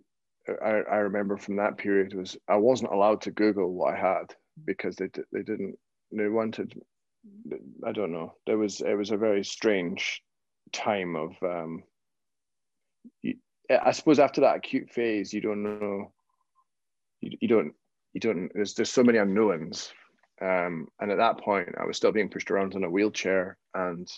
I, 0.64 0.82
I 0.90 0.96
remember 0.96 1.36
from 1.36 1.56
that 1.56 1.76
period 1.76 2.14
was 2.14 2.36
I 2.48 2.56
wasn't 2.56 2.92
allowed 2.92 3.20
to 3.22 3.30
Google 3.30 3.72
what 3.72 3.94
I 3.94 3.98
had 3.98 4.34
because 4.64 4.96
they 4.96 5.08
they 5.32 5.42
didn't 5.42 5.76
they 6.10 6.28
wanted 6.28 6.74
I 7.86 7.92
don't 7.92 8.12
know 8.12 8.34
there 8.46 8.58
was 8.58 8.80
it 8.80 8.94
was 8.94 9.10
a 9.10 9.16
very 9.16 9.44
strange 9.44 10.22
time 10.72 11.16
of 11.16 11.32
um, 11.42 11.82
I 13.70 13.92
suppose 13.92 14.18
after 14.18 14.40
that 14.42 14.56
acute 14.56 14.90
phase, 14.90 15.32
you 15.32 15.40
don't 15.40 15.62
know, 15.62 16.12
you, 17.20 17.36
you 17.40 17.48
don't, 17.48 17.74
you 18.14 18.20
don't. 18.20 18.50
There's 18.54 18.74
there's 18.74 18.90
so 18.90 19.04
many 19.04 19.18
unknowns, 19.18 19.92
um, 20.40 20.88
and 21.00 21.10
at 21.10 21.18
that 21.18 21.38
point, 21.38 21.68
I 21.78 21.84
was 21.84 21.96
still 21.96 22.12
being 22.12 22.30
pushed 22.30 22.50
around 22.50 22.74
in 22.74 22.84
a 22.84 22.90
wheelchair, 22.90 23.58
and 23.74 24.08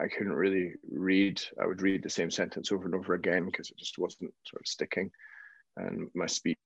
I 0.00 0.06
couldn't 0.06 0.32
really 0.32 0.74
read. 0.90 1.42
I 1.60 1.66
would 1.66 1.82
read 1.82 2.02
the 2.02 2.10
same 2.10 2.30
sentence 2.30 2.70
over 2.70 2.84
and 2.84 2.94
over 2.94 3.14
again 3.14 3.46
because 3.46 3.70
it 3.70 3.78
just 3.78 3.98
wasn't 3.98 4.32
sort 4.46 4.62
of 4.62 4.66
sticking, 4.66 5.10
and 5.76 6.08
my 6.14 6.26
speech 6.26 6.58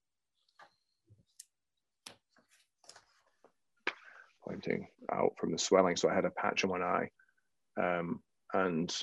pointing 4.46 4.86
out 5.10 5.32
from 5.38 5.50
the 5.50 5.58
swelling. 5.58 5.96
So 5.96 6.08
I 6.08 6.14
had 6.14 6.24
a 6.24 6.30
patch 6.30 6.62
on 6.62 6.70
one 6.70 6.82
eye. 6.82 7.10
Um, 7.80 8.20
and 8.52 8.94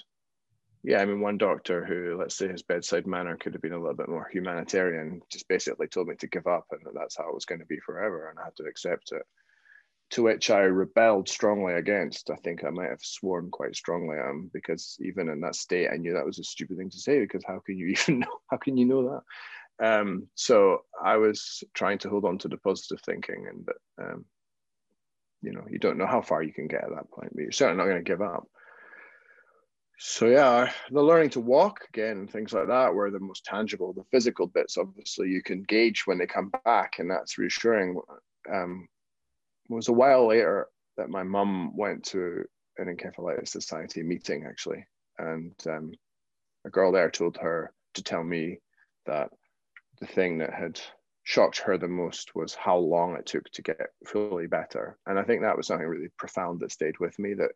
yeah, 0.83 0.99
I 0.99 1.05
mean, 1.05 1.21
one 1.21 1.37
doctor 1.37 1.85
who, 1.85 2.17
let's 2.19 2.35
say, 2.35 2.49
his 2.49 2.61
bedside 2.61 3.07
manner 3.07 3.37
could 3.37 3.53
have 3.53 3.61
been 3.61 3.71
a 3.71 3.79
little 3.79 3.95
bit 3.95 4.09
more 4.09 4.29
humanitarian, 4.31 5.21
just 5.31 5.47
basically 5.47 5.87
told 5.87 6.07
me 6.07 6.15
to 6.15 6.27
give 6.27 6.45
up 6.45 6.65
and 6.71 6.81
that 6.83 6.93
that's 6.93 7.17
how 7.17 7.29
it 7.29 7.33
was 7.33 7.45
going 7.45 7.59
to 7.59 7.65
be 7.65 7.79
forever, 7.79 8.29
and 8.29 8.37
I 8.37 8.45
had 8.45 8.55
to 8.57 8.63
accept 8.63 9.13
it. 9.13 9.23
To 10.11 10.23
which 10.23 10.51
I 10.51 10.59
rebelled 10.59 11.29
strongly 11.29 11.73
against. 11.73 12.29
I 12.29 12.35
think 12.35 12.63
I 12.63 12.69
might 12.69 12.89
have 12.89 13.01
sworn 13.01 13.49
quite 13.49 13.75
strongly, 13.75 14.17
um, 14.19 14.51
because 14.53 14.97
even 14.99 15.29
in 15.29 15.39
that 15.41 15.55
state, 15.55 15.89
I 15.91 15.95
knew 15.95 16.13
that 16.13 16.25
was 16.25 16.37
a 16.37 16.43
stupid 16.43 16.77
thing 16.77 16.89
to 16.89 16.99
say. 16.99 17.21
Because 17.21 17.43
how 17.47 17.59
can 17.65 17.77
you 17.77 17.87
even 17.97 18.19
know? 18.19 18.39
How 18.51 18.57
can 18.57 18.75
you 18.75 18.85
know 18.85 19.23
that? 19.79 19.99
Um, 19.99 20.27
so 20.35 20.83
I 21.03 21.17
was 21.17 21.63
trying 21.73 21.97
to 21.99 22.09
hold 22.09 22.25
on 22.25 22.37
to 22.39 22.47
the 22.49 22.57
positive 22.57 23.01
thinking, 23.03 23.47
and 23.49 23.67
um, 23.99 24.25
you 25.41 25.53
know, 25.53 25.63
you 25.69 25.79
don't 25.79 25.97
know 25.97 26.05
how 26.05 26.21
far 26.21 26.43
you 26.43 26.53
can 26.53 26.67
get 26.67 26.83
at 26.83 26.89
that 26.91 27.09
point, 27.09 27.33
but 27.33 27.41
you're 27.41 27.51
certainly 27.51 27.81
not 27.81 27.89
going 27.89 28.03
to 28.03 28.09
give 28.09 28.21
up 28.21 28.47
so 30.05 30.27
yeah, 30.27 30.69
the 30.91 31.01
learning 31.01 31.29
to 31.29 31.39
walk 31.39 31.87
again 31.87 32.27
things 32.27 32.51
like 32.51 32.67
that 32.67 32.93
were 32.93 33.09
the 33.09 33.21
most 33.21 33.45
tangible. 33.45 33.93
The 33.93 34.03
physical 34.11 34.47
bits, 34.47 34.77
obviously, 34.77 35.29
you 35.29 35.41
can 35.41 35.63
gauge 35.63 36.03
when 36.05 36.17
they 36.17 36.25
come 36.25 36.51
back, 36.65 36.99
and 36.99 37.09
that's 37.09 37.37
reassuring. 37.37 37.97
Um, 38.51 38.89
it 39.69 39.73
was 39.73 39.87
a 39.87 39.93
while 39.93 40.27
later 40.27 40.67
that 40.97 41.09
my 41.09 41.23
mum 41.23 41.77
went 41.77 42.03
to 42.07 42.43
an 42.79 42.93
encephalitis 42.93 43.47
society 43.47 44.03
meeting 44.03 44.45
actually, 44.45 44.85
and 45.19 45.55
um, 45.67 45.93
a 46.65 46.69
girl 46.69 46.91
there 46.91 47.09
told 47.09 47.37
her 47.37 47.71
to 47.93 48.03
tell 48.03 48.25
me 48.25 48.59
that 49.05 49.29
the 50.01 50.07
thing 50.07 50.39
that 50.39 50.53
had 50.53 50.81
shocked 51.23 51.59
her 51.59 51.77
the 51.77 51.87
most 51.87 52.35
was 52.35 52.53
how 52.53 52.75
long 52.75 53.15
it 53.15 53.25
took 53.25 53.49
to 53.51 53.61
get 53.61 53.79
fully 54.05 54.47
better, 54.47 54.97
and 55.05 55.17
I 55.17 55.23
think 55.23 55.43
that 55.43 55.55
was 55.55 55.67
something 55.67 55.87
really 55.87 56.09
profound 56.17 56.59
that 56.59 56.73
stayed 56.73 56.99
with 56.99 57.17
me 57.19 57.35
that 57.35 57.51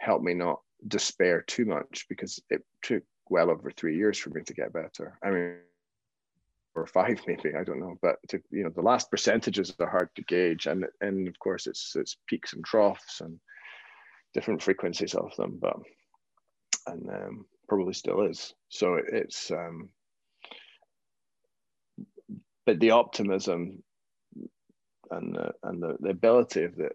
helped 0.00 0.24
me 0.24 0.32
not 0.32 0.60
despair 0.86 1.42
too 1.42 1.64
much 1.64 2.06
because 2.08 2.40
it 2.50 2.62
took 2.82 3.02
well 3.30 3.50
over 3.50 3.70
three 3.70 3.96
years 3.96 4.18
for 4.18 4.30
me 4.30 4.42
to 4.42 4.54
get 4.54 4.72
better. 4.72 5.18
I 5.22 5.30
mean, 5.30 5.56
or 6.74 6.86
five 6.86 7.20
maybe 7.26 7.54
I 7.54 7.64
don't 7.64 7.80
know, 7.80 7.98
but 8.00 8.16
to, 8.28 8.40
you 8.50 8.64
know 8.64 8.70
the 8.70 8.82
last 8.82 9.10
percentages 9.10 9.74
are 9.80 9.90
hard 9.90 10.10
to 10.16 10.22
gauge, 10.22 10.66
and 10.66 10.86
and 11.00 11.28
of 11.28 11.38
course 11.38 11.66
it's 11.66 11.94
it's 11.96 12.16
peaks 12.26 12.52
and 12.52 12.64
troughs 12.64 13.20
and 13.20 13.38
different 14.34 14.62
frequencies 14.62 15.14
of 15.14 15.34
them, 15.36 15.58
but 15.60 15.76
and 16.86 17.08
um, 17.10 17.46
probably 17.68 17.92
still 17.92 18.22
is. 18.22 18.54
So 18.68 19.00
it's 19.12 19.50
um, 19.50 19.88
but 22.66 22.80
the 22.80 22.90
optimism 22.90 23.82
and 25.10 25.34
the, 25.34 25.50
and 25.62 25.82
the, 25.82 25.96
the 26.00 26.10
ability 26.10 26.64
of 26.64 26.76
the 26.76 26.90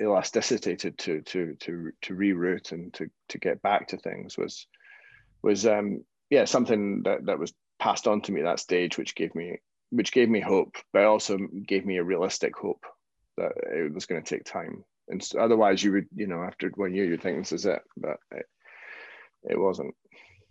elasticity 0.00 0.76
to 0.76 0.90
to 0.90 1.22
to 1.22 1.54
to 1.60 1.92
to 2.02 2.14
reroute 2.14 2.72
and 2.72 2.92
to 2.94 3.08
to 3.28 3.38
get 3.38 3.62
back 3.62 3.88
to 3.88 3.96
things 3.96 4.36
was 4.36 4.66
was 5.42 5.66
um 5.66 6.04
yeah 6.30 6.44
something 6.44 7.02
that 7.04 7.26
that 7.26 7.38
was 7.38 7.52
passed 7.78 8.08
on 8.08 8.20
to 8.20 8.32
me 8.32 8.40
at 8.40 8.44
that 8.44 8.60
stage 8.60 8.98
which 8.98 9.14
gave 9.14 9.34
me 9.34 9.58
which 9.90 10.12
gave 10.12 10.28
me 10.28 10.40
hope 10.40 10.76
but 10.92 11.04
also 11.04 11.38
gave 11.66 11.86
me 11.86 11.98
a 11.98 12.04
realistic 12.04 12.56
hope 12.56 12.84
that 13.36 13.52
it 13.72 13.92
was 13.92 14.06
going 14.06 14.22
to 14.22 14.28
take 14.28 14.44
time. 14.44 14.84
And 15.08 15.22
so 15.22 15.38
otherwise 15.38 15.82
you 15.82 15.92
would 15.92 16.06
you 16.14 16.26
know 16.26 16.42
after 16.42 16.70
one 16.74 16.94
year 16.94 17.04
you'd 17.04 17.22
think 17.22 17.38
this 17.38 17.52
is 17.52 17.66
it 17.66 17.82
but 17.96 18.16
it, 18.32 18.46
it 19.44 19.58
wasn't 19.58 19.94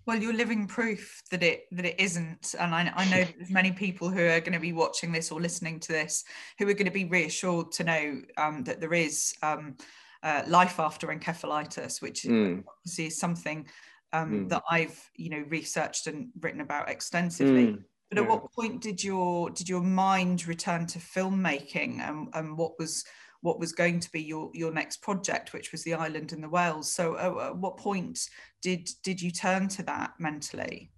well, 0.05 0.21
you're 0.21 0.33
living 0.33 0.67
proof 0.67 1.21
that 1.31 1.43
it 1.43 1.65
that 1.71 1.85
it 1.85 1.99
isn't, 1.99 2.55
and 2.59 2.75
I, 2.75 2.91
I 2.95 3.05
know 3.05 3.25
there's 3.37 3.49
many 3.49 3.71
people 3.71 4.09
who 4.09 4.21
are 4.21 4.39
going 4.39 4.53
to 4.53 4.59
be 4.59 4.73
watching 4.73 5.11
this 5.11 5.31
or 5.31 5.39
listening 5.39 5.79
to 5.81 5.91
this 5.91 6.23
who 6.59 6.67
are 6.67 6.73
going 6.73 6.85
to 6.85 6.91
be 6.91 7.05
reassured 7.05 7.71
to 7.73 7.83
know 7.83 8.21
um, 8.37 8.63
that 8.65 8.81
there 8.81 8.93
is 8.93 9.33
um, 9.41 9.77
uh, 10.21 10.43
life 10.47 10.79
after 10.79 11.07
encephalitis, 11.07 12.01
which 12.01 12.23
mm. 12.23 12.63
obviously 12.67 13.07
is 13.07 13.17
something 13.17 13.67
um, 14.11 14.31
mm. 14.31 14.49
that 14.49 14.63
I've 14.69 15.09
you 15.15 15.29
know 15.29 15.45
researched 15.47 16.07
and 16.07 16.29
written 16.39 16.61
about 16.61 16.89
extensively. 16.89 17.67
Mm. 17.67 17.83
But 18.09 18.19
at 18.19 18.25
yeah. 18.25 18.29
what 18.29 18.51
point 18.53 18.81
did 18.81 19.03
your 19.03 19.49
did 19.49 19.69
your 19.69 19.81
mind 19.81 20.47
return 20.47 20.85
to 20.87 20.99
filmmaking, 20.99 21.99
and, 21.99 22.27
and 22.33 22.57
what 22.57 22.77
was 22.77 23.05
what 23.43 23.59
was 23.59 23.73
going 23.73 23.99
to 23.99 24.11
be 24.11 24.21
your 24.21 24.49
your 24.53 24.71
next 24.71 25.01
project, 25.01 25.53
which 25.53 25.71
was 25.71 25.83
the 25.83 25.93
island 25.93 26.31
in 26.31 26.41
the 26.41 26.49
Whales. 26.49 26.91
So, 26.91 27.15
uh, 27.15 27.49
at 27.49 27.57
what 27.57 27.77
point 27.77 28.19
did 28.61 28.89
did 29.03 29.21
you 29.21 29.31
turn 29.31 29.67
to 29.69 29.83
that 29.83 30.13
mentally? 30.17 30.91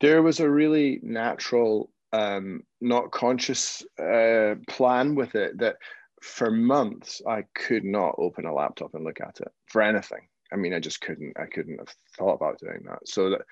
There 0.00 0.22
was 0.22 0.40
a 0.40 0.50
really 0.50 1.00
natural, 1.02 1.90
um, 2.12 2.62
not 2.80 3.12
conscious 3.12 3.82
uh, 4.02 4.56
plan 4.68 5.14
with 5.14 5.34
it 5.34 5.58
that 5.58 5.76
for 6.22 6.50
months 6.50 7.20
I 7.28 7.44
could 7.54 7.84
not 7.84 8.14
open 8.18 8.46
a 8.46 8.54
laptop 8.54 8.94
and 8.94 9.04
look 9.04 9.20
at 9.20 9.40
it 9.40 9.52
for 9.66 9.82
anything. 9.82 10.26
I 10.52 10.56
mean, 10.56 10.72
I 10.72 10.80
just 10.80 11.00
couldn't. 11.02 11.34
I 11.38 11.46
couldn't 11.46 11.78
have 11.78 11.94
thought 12.16 12.34
about 12.34 12.58
doing 12.58 12.80
that. 12.86 13.06
So 13.06 13.30
that, 13.30 13.42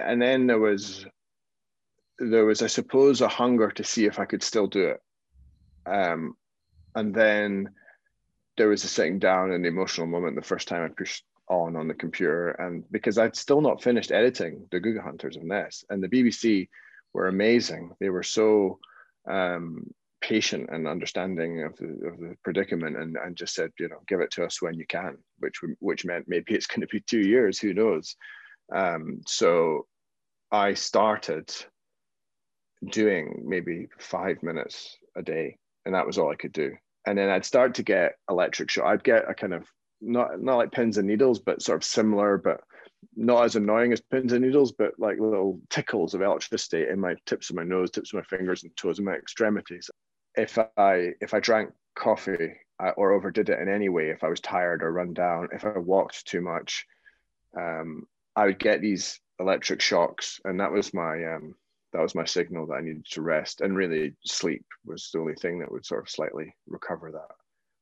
and 0.00 0.22
then 0.22 0.46
there 0.46 0.60
was, 0.60 1.06
there 2.20 2.44
was, 2.44 2.62
I 2.62 2.68
suppose, 2.68 3.20
a 3.20 3.28
hunger 3.28 3.70
to 3.72 3.84
see 3.84 4.06
if 4.06 4.20
I 4.20 4.26
could 4.26 4.42
still 4.42 4.68
do 4.68 4.94
it. 4.94 5.00
Um, 5.86 6.36
and 6.96 7.14
then 7.14 7.70
there 8.56 8.68
was 8.68 8.82
a 8.82 8.88
sitting 8.88 9.18
down 9.18 9.52
and 9.52 9.64
emotional 9.66 10.06
moment 10.06 10.34
the 10.34 10.42
first 10.42 10.66
time 10.66 10.82
I 10.82 10.88
pushed 10.88 11.24
on 11.48 11.76
on 11.76 11.86
the 11.86 11.94
computer, 11.94 12.50
and 12.52 12.84
because 12.90 13.18
I'd 13.18 13.36
still 13.36 13.60
not 13.60 13.82
finished 13.82 14.10
editing 14.10 14.66
the 14.72 14.80
Guga 14.80 15.02
Hunters 15.02 15.36
of 15.36 15.44
Ness, 15.44 15.84
and 15.90 16.02
the 16.02 16.08
BBC 16.08 16.68
were 17.12 17.28
amazing. 17.28 17.92
They 18.00 18.10
were 18.10 18.22
so 18.22 18.78
um, 19.30 19.86
patient 20.20 20.70
and 20.72 20.88
understanding 20.88 21.62
of 21.62 21.76
the, 21.76 22.08
of 22.08 22.18
the 22.18 22.34
predicament, 22.42 22.96
and, 22.96 23.16
and 23.16 23.36
just 23.36 23.54
said, 23.54 23.70
you 23.78 23.88
know, 23.88 24.00
give 24.08 24.20
it 24.20 24.30
to 24.32 24.44
us 24.44 24.60
when 24.60 24.74
you 24.74 24.86
can, 24.86 25.18
which 25.38 25.60
which 25.78 26.04
meant 26.04 26.24
maybe 26.26 26.54
it's 26.54 26.66
going 26.66 26.80
to 26.80 26.86
be 26.88 27.00
two 27.00 27.20
years, 27.20 27.58
who 27.58 27.74
knows? 27.74 28.16
Um, 28.74 29.20
so 29.26 29.86
I 30.50 30.74
started 30.74 31.54
doing 32.90 33.44
maybe 33.46 33.88
five 33.98 34.42
minutes 34.42 34.96
a 35.14 35.22
day, 35.22 35.58
and 35.84 35.94
that 35.94 36.06
was 36.06 36.18
all 36.18 36.32
I 36.32 36.36
could 36.36 36.52
do 36.52 36.72
and 37.06 37.16
then 37.16 37.30
I'd 37.30 37.44
start 37.44 37.74
to 37.74 37.82
get 37.82 38.16
electric 38.28 38.70
shock. 38.70 38.86
I'd 38.86 39.04
get 39.04 39.30
a 39.30 39.34
kind 39.34 39.54
of 39.54 39.66
not 40.00 40.40
not 40.42 40.56
like 40.56 40.72
pins 40.72 40.98
and 40.98 41.06
needles, 41.06 41.38
but 41.38 41.62
sort 41.62 41.76
of 41.76 41.84
similar, 41.84 42.36
but 42.36 42.60
not 43.14 43.44
as 43.44 43.56
annoying 43.56 43.92
as 43.92 44.00
pins 44.00 44.32
and 44.32 44.44
needles, 44.44 44.72
but 44.72 44.92
like 44.98 45.18
little 45.18 45.60
tickles 45.70 46.14
of 46.14 46.22
electricity 46.22 46.86
in 46.88 47.00
my 47.00 47.14
tips 47.24 47.50
of 47.50 47.56
my 47.56 47.62
nose, 47.62 47.90
tips 47.90 48.12
of 48.12 48.18
my 48.18 48.36
fingers, 48.36 48.64
and 48.64 48.76
toes, 48.76 48.98
and 48.98 49.06
my 49.06 49.14
extremities. 49.14 49.90
If 50.34 50.58
I 50.76 51.12
if 51.20 51.32
I 51.32 51.40
drank 51.40 51.72
coffee 51.94 52.54
uh, 52.82 52.90
or 52.96 53.12
overdid 53.12 53.48
it 53.48 53.60
in 53.60 53.68
any 53.68 53.88
way, 53.88 54.10
if 54.10 54.22
I 54.22 54.28
was 54.28 54.40
tired 54.40 54.82
or 54.82 54.92
run 54.92 55.14
down, 55.14 55.48
if 55.52 55.64
I 55.64 55.78
walked 55.78 56.26
too 56.26 56.40
much, 56.40 56.86
um, 57.58 58.06
I 58.34 58.46
would 58.46 58.58
get 58.58 58.80
these 58.80 59.20
electric 59.38 59.80
shocks, 59.80 60.40
and 60.44 60.60
that 60.60 60.72
was 60.72 60.92
my 60.92 61.24
um, 61.24 61.54
that 61.96 62.02
was 62.02 62.14
my 62.14 62.26
signal 62.26 62.66
that 62.66 62.74
I 62.74 62.80
needed 62.82 63.06
to 63.12 63.22
rest. 63.22 63.62
And 63.62 63.74
really, 63.74 64.14
sleep 64.26 64.66
was 64.84 65.08
the 65.12 65.18
only 65.18 65.34
thing 65.34 65.58
that 65.58 65.72
would 65.72 65.86
sort 65.86 66.02
of 66.02 66.10
slightly 66.10 66.54
recover 66.66 67.10
that. 67.10 67.34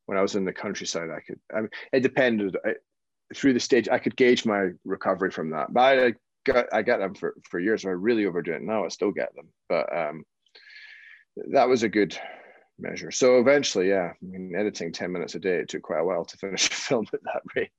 When 0.07 0.17
I 0.17 0.23
was 0.23 0.37
in 0.37 0.45
the 0.45 0.53
countryside, 0.53 1.11
I 1.11 1.19
could, 1.21 1.41
I 1.53 1.63
mean, 1.63 1.71
it 1.93 2.01
depended. 2.01 2.57
I, 2.65 2.75
through 3.35 3.55
the 3.55 3.61
stage, 3.61 3.89
I 3.89 3.99
could 3.99 4.15
gauge 4.15 4.47
my 4.47 4.69
recovery 4.85 5.33
from 5.33 5.51
that. 5.51 5.73
But 5.73 5.99
I 5.99 6.15
got, 6.45 6.67
I 6.73 6.83
got 6.83 6.99
them 6.99 7.15
for, 7.15 7.35
for 7.51 7.59
years. 7.59 7.85
I 7.85 7.89
really 7.89 8.25
overdo 8.25 8.53
it 8.53 8.63
now. 8.63 8.85
I 8.85 8.89
still 8.89 9.11
get 9.11 9.35
them. 9.35 9.49
But 9.69 9.97
um, 9.97 10.25
that 11.51 11.69
was 11.69 11.83
a 11.83 11.89
good 11.89 12.17
measure. 12.79 13.11
So 13.11 13.41
eventually, 13.41 13.89
yeah, 13.89 14.13
I 14.13 14.25
mean, 14.25 14.55
editing 14.57 14.93
10 14.93 15.11
minutes 15.11 15.35
a 15.35 15.41
day, 15.41 15.57
it 15.57 15.69
took 15.69 15.83
quite 15.83 16.01
a 16.01 16.05
while 16.05 16.25
to 16.25 16.37
finish 16.37 16.67
a 16.71 16.75
film 16.75 17.07
at 17.13 17.21
that 17.25 17.43
rate 17.57 17.73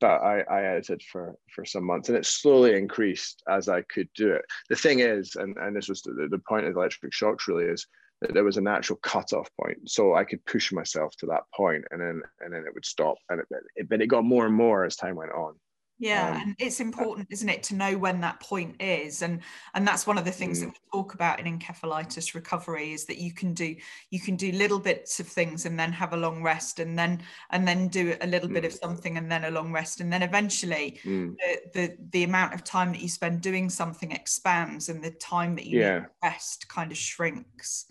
but 0.00 0.22
I, 0.22 0.40
I 0.42 0.62
edited 0.64 1.02
for 1.02 1.36
for 1.54 1.64
some 1.64 1.84
months 1.84 2.08
and 2.08 2.18
it 2.18 2.26
slowly 2.26 2.76
increased 2.76 3.42
as 3.48 3.68
I 3.68 3.82
could 3.82 4.08
do 4.14 4.32
it. 4.32 4.44
The 4.68 4.76
thing 4.76 5.00
is, 5.00 5.36
and, 5.36 5.56
and 5.56 5.74
this 5.74 5.88
was 5.88 6.02
the, 6.02 6.28
the 6.30 6.42
point 6.48 6.66
of 6.66 6.76
electric 6.76 7.12
shocks 7.12 7.48
really 7.48 7.64
is 7.64 7.86
that 8.20 8.32
there 8.32 8.44
was 8.44 8.56
a 8.56 8.62
natural 8.62 8.98
cutoff 9.02 9.48
point. 9.60 9.90
So 9.90 10.14
I 10.14 10.24
could 10.24 10.44
push 10.46 10.72
myself 10.72 11.14
to 11.18 11.26
that 11.26 11.42
point 11.54 11.84
and 11.90 12.00
then 12.00 12.22
and 12.40 12.52
then 12.52 12.64
it 12.66 12.74
would 12.74 12.86
stop. 12.86 13.16
And 13.30 13.40
it, 13.40 13.46
it 13.76 13.88
but 13.88 14.00
it 14.02 14.06
got 14.06 14.24
more 14.24 14.46
and 14.46 14.54
more 14.54 14.84
as 14.84 14.96
time 14.96 15.16
went 15.16 15.32
on 15.32 15.54
yeah 15.98 16.30
um, 16.30 16.42
and 16.42 16.56
it's 16.58 16.80
important 16.80 17.26
isn't 17.30 17.48
it 17.48 17.62
to 17.62 17.74
know 17.74 17.96
when 17.96 18.20
that 18.20 18.38
point 18.40 18.74
is 18.80 19.22
and 19.22 19.40
and 19.74 19.86
that's 19.86 20.06
one 20.06 20.18
of 20.18 20.24
the 20.24 20.30
things 20.30 20.58
mm. 20.58 20.62
that 20.62 20.68
we 20.68 20.74
talk 20.92 21.14
about 21.14 21.40
in 21.40 21.58
encephalitis 21.58 22.34
recovery 22.34 22.92
is 22.92 23.06
that 23.06 23.18
you 23.18 23.32
can 23.32 23.54
do 23.54 23.74
you 24.10 24.20
can 24.20 24.36
do 24.36 24.52
little 24.52 24.78
bits 24.78 25.20
of 25.20 25.26
things 25.26 25.64
and 25.64 25.78
then 25.78 25.92
have 25.92 26.12
a 26.12 26.16
long 26.16 26.42
rest 26.42 26.80
and 26.80 26.98
then 26.98 27.22
and 27.50 27.66
then 27.66 27.88
do 27.88 28.14
a 28.20 28.26
little 28.26 28.48
mm. 28.48 28.54
bit 28.54 28.64
of 28.64 28.72
mm. 28.72 28.78
something 28.78 29.16
and 29.16 29.30
then 29.30 29.44
a 29.44 29.50
long 29.50 29.72
rest 29.72 30.00
and 30.00 30.12
then 30.12 30.22
eventually 30.22 31.00
mm. 31.04 31.34
the, 31.38 31.60
the 31.72 31.96
the 32.10 32.24
amount 32.24 32.52
of 32.52 32.62
time 32.62 32.92
that 32.92 33.00
you 33.00 33.08
spend 33.08 33.40
doing 33.40 33.70
something 33.70 34.12
expands 34.12 34.88
and 34.90 35.02
the 35.02 35.10
time 35.12 35.56
that 35.56 35.66
you 35.66 35.80
yeah. 35.80 36.04
rest 36.22 36.68
kind 36.68 36.90
of 36.90 36.98
shrinks 36.98 37.86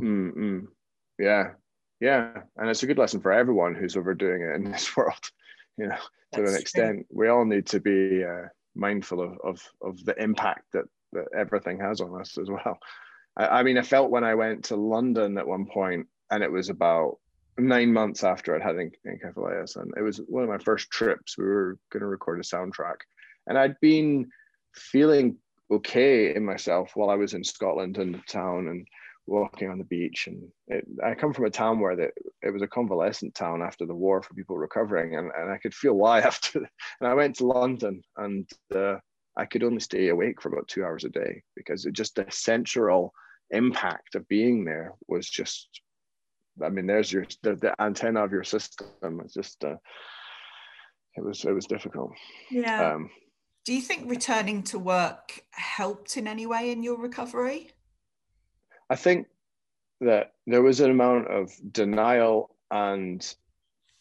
mm 0.00 0.66
yeah 1.18 1.50
yeah 2.00 2.42
and 2.56 2.68
it's 2.68 2.82
a 2.82 2.86
good 2.86 2.98
lesson 2.98 3.20
for 3.20 3.30
everyone 3.32 3.74
who's 3.74 3.96
overdoing 3.96 4.42
it 4.42 4.56
in 4.56 4.70
this 4.70 4.96
world 4.96 5.30
you 5.76 5.88
know 5.88 5.96
to 6.34 6.40
That's 6.40 6.54
an 6.54 6.60
extent. 6.60 6.96
True. 6.96 7.18
We 7.18 7.28
all 7.28 7.44
need 7.44 7.66
to 7.66 7.80
be 7.80 8.24
uh, 8.24 8.48
mindful 8.74 9.20
of, 9.20 9.38
of, 9.44 9.60
of 9.82 10.04
the 10.04 10.20
impact 10.20 10.64
that, 10.72 10.84
that 11.12 11.26
everything 11.36 11.78
has 11.80 12.00
on 12.00 12.20
us 12.20 12.38
as 12.38 12.48
well. 12.48 12.78
I, 13.36 13.60
I 13.60 13.62
mean, 13.62 13.78
I 13.78 13.82
felt 13.82 14.10
when 14.10 14.24
I 14.24 14.34
went 14.34 14.64
to 14.66 14.76
London 14.76 15.38
at 15.38 15.46
one 15.46 15.66
point, 15.66 16.06
and 16.30 16.42
it 16.42 16.50
was 16.50 16.68
about 16.70 17.18
nine 17.58 17.92
months 17.92 18.24
after 18.24 18.54
I'd 18.54 18.62
had 18.62 18.76
encephalitis, 18.76 19.76
and 19.76 19.92
it 19.96 20.02
was 20.02 20.18
one 20.26 20.42
of 20.42 20.48
my 20.48 20.58
first 20.58 20.90
trips. 20.90 21.38
We 21.38 21.44
were 21.44 21.78
going 21.92 22.00
to 22.00 22.06
record 22.06 22.40
a 22.40 22.42
soundtrack, 22.42 22.96
and 23.46 23.58
I'd 23.58 23.78
been 23.80 24.30
feeling 24.74 25.36
okay 25.70 26.34
in 26.34 26.44
myself 26.44 26.92
while 26.94 27.10
I 27.10 27.14
was 27.14 27.34
in 27.34 27.44
Scotland 27.44 27.96
and 27.98 28.14
the 28.14 28.22
town 28.26 28.68
and 28.68 28.86
walking 29.26 29.70
on 29.70 29.78
the 29.78 29.84
beach. 29.84 30.26
And 30.26 30.48
it, 30.68 30.84
I 31.04 31.14
come 31.14 31.32
from 31.32 31.46
a 31.46 31.50
town 31.50 31.80
where 31.80 31.96
the, 31.96 32.10
it 32.42 32.52
was 32.52 32.62
a 32.62 32.68
convalescent 32.68 33.34
town 33.34 33.62
after 33.62 33.86
the 33.86 33.94
war 33.94 34.22
for 34.22 34.34
people 34.34 34.56
recovering, 34.56 35.16
and, 35.16 35.30
and 35.36 35.50
I 35.50 35.58
could 35.58 35.74
feel 35.74 35.94
why 35.94 36.20
after. 36.20 36.58
And 36.58 37.08
I 37.08 37.14
went 37.14 37.36
to 37.36 37.46
London, 37.46 38.02
and 38.16 38.48
uh, 38.74 38.96
I 39.36 39.46
could 39.46 39.64
only 39.64 39.80
stay 39.80 40.08
awake 40.08 40.40
for 40.40 40.48
about 40.50 40.68
two 40.68 40.84
hours 40.84 41.04
a 41.04 41.08
day 41.08 41.42
because 41.56 41.86
it 41.86 41.92
just 41.92 42.16
the 42.16 42.26
sensual 42.30 43.12
impact 43.50 44.14
of 44.14 44.28
being 44.28 44.64
there 44.64 44.94
was 45.08 45.28
just. 45.28 45.68
I 46.62 46.68
mean, 46.68 46.86
there's 46.86 47.12
your 47.12 47.26
the, 47.42 47.56
the 47.56 47.74
antenna 47.82 48.24
of 48.24 48.32
your 48.32 48.44
system. 48.44 49.20
It's 49.24 49.34
just. 49.34 49.64
Uh, 49.64 49.76
it 51.16 51.24
was 51.24 51.44
it 51.44 51.52
was 51.52 51.66
difficult. 51.66 52.12
Yeah. 52.50 52.94
Um, 52.94 53.10
Do 53.64 53.72
you 53.72 53.80
think 53.80 54.10
returning 54.10 54.62
to 54.64 54.78
work 54.78 55.44
helped 55.52 56.16
in 56.16 56.26
any 56.26 56.46
way 56.46 56.70
in 56.70 56.82
your 56.82 56.98
recovery? 56.98 57.70
I 58.90 58.96
think 58.96 59.28
that 60.00 60.32
there 60.46 60.62
was 60.62 60.80
an 60.80 60.90
amount 60.90 61.28
of 61.28 61.52
denial 61.72 62.54
and 62.70 63.34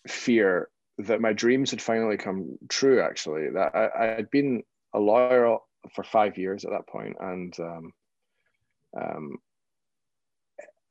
fear 0.08 0.70
that 0.98 1.22
my 1.22 1.34
dreams 1.34 1.72
had 1.72 1.82
finally 1.82 2.18
come 2.18 2.58
true. 2.70 3.02
Actually, 3.02 3.50
that 3.52 3.76
I, 3.76 4.06
had 4.06 4.30
been 4.30 4.64
a 4.94 5.00
lawyer 5.00 5.58
for 5.94 6.04
five 6.04 6.38
years 6.38 6.66
at 6.66 6.72
that 6.72 6.88
point, 6.88 7.16
and 7.20 7.58
um, 7.60 7.94
um, 9.00 9.38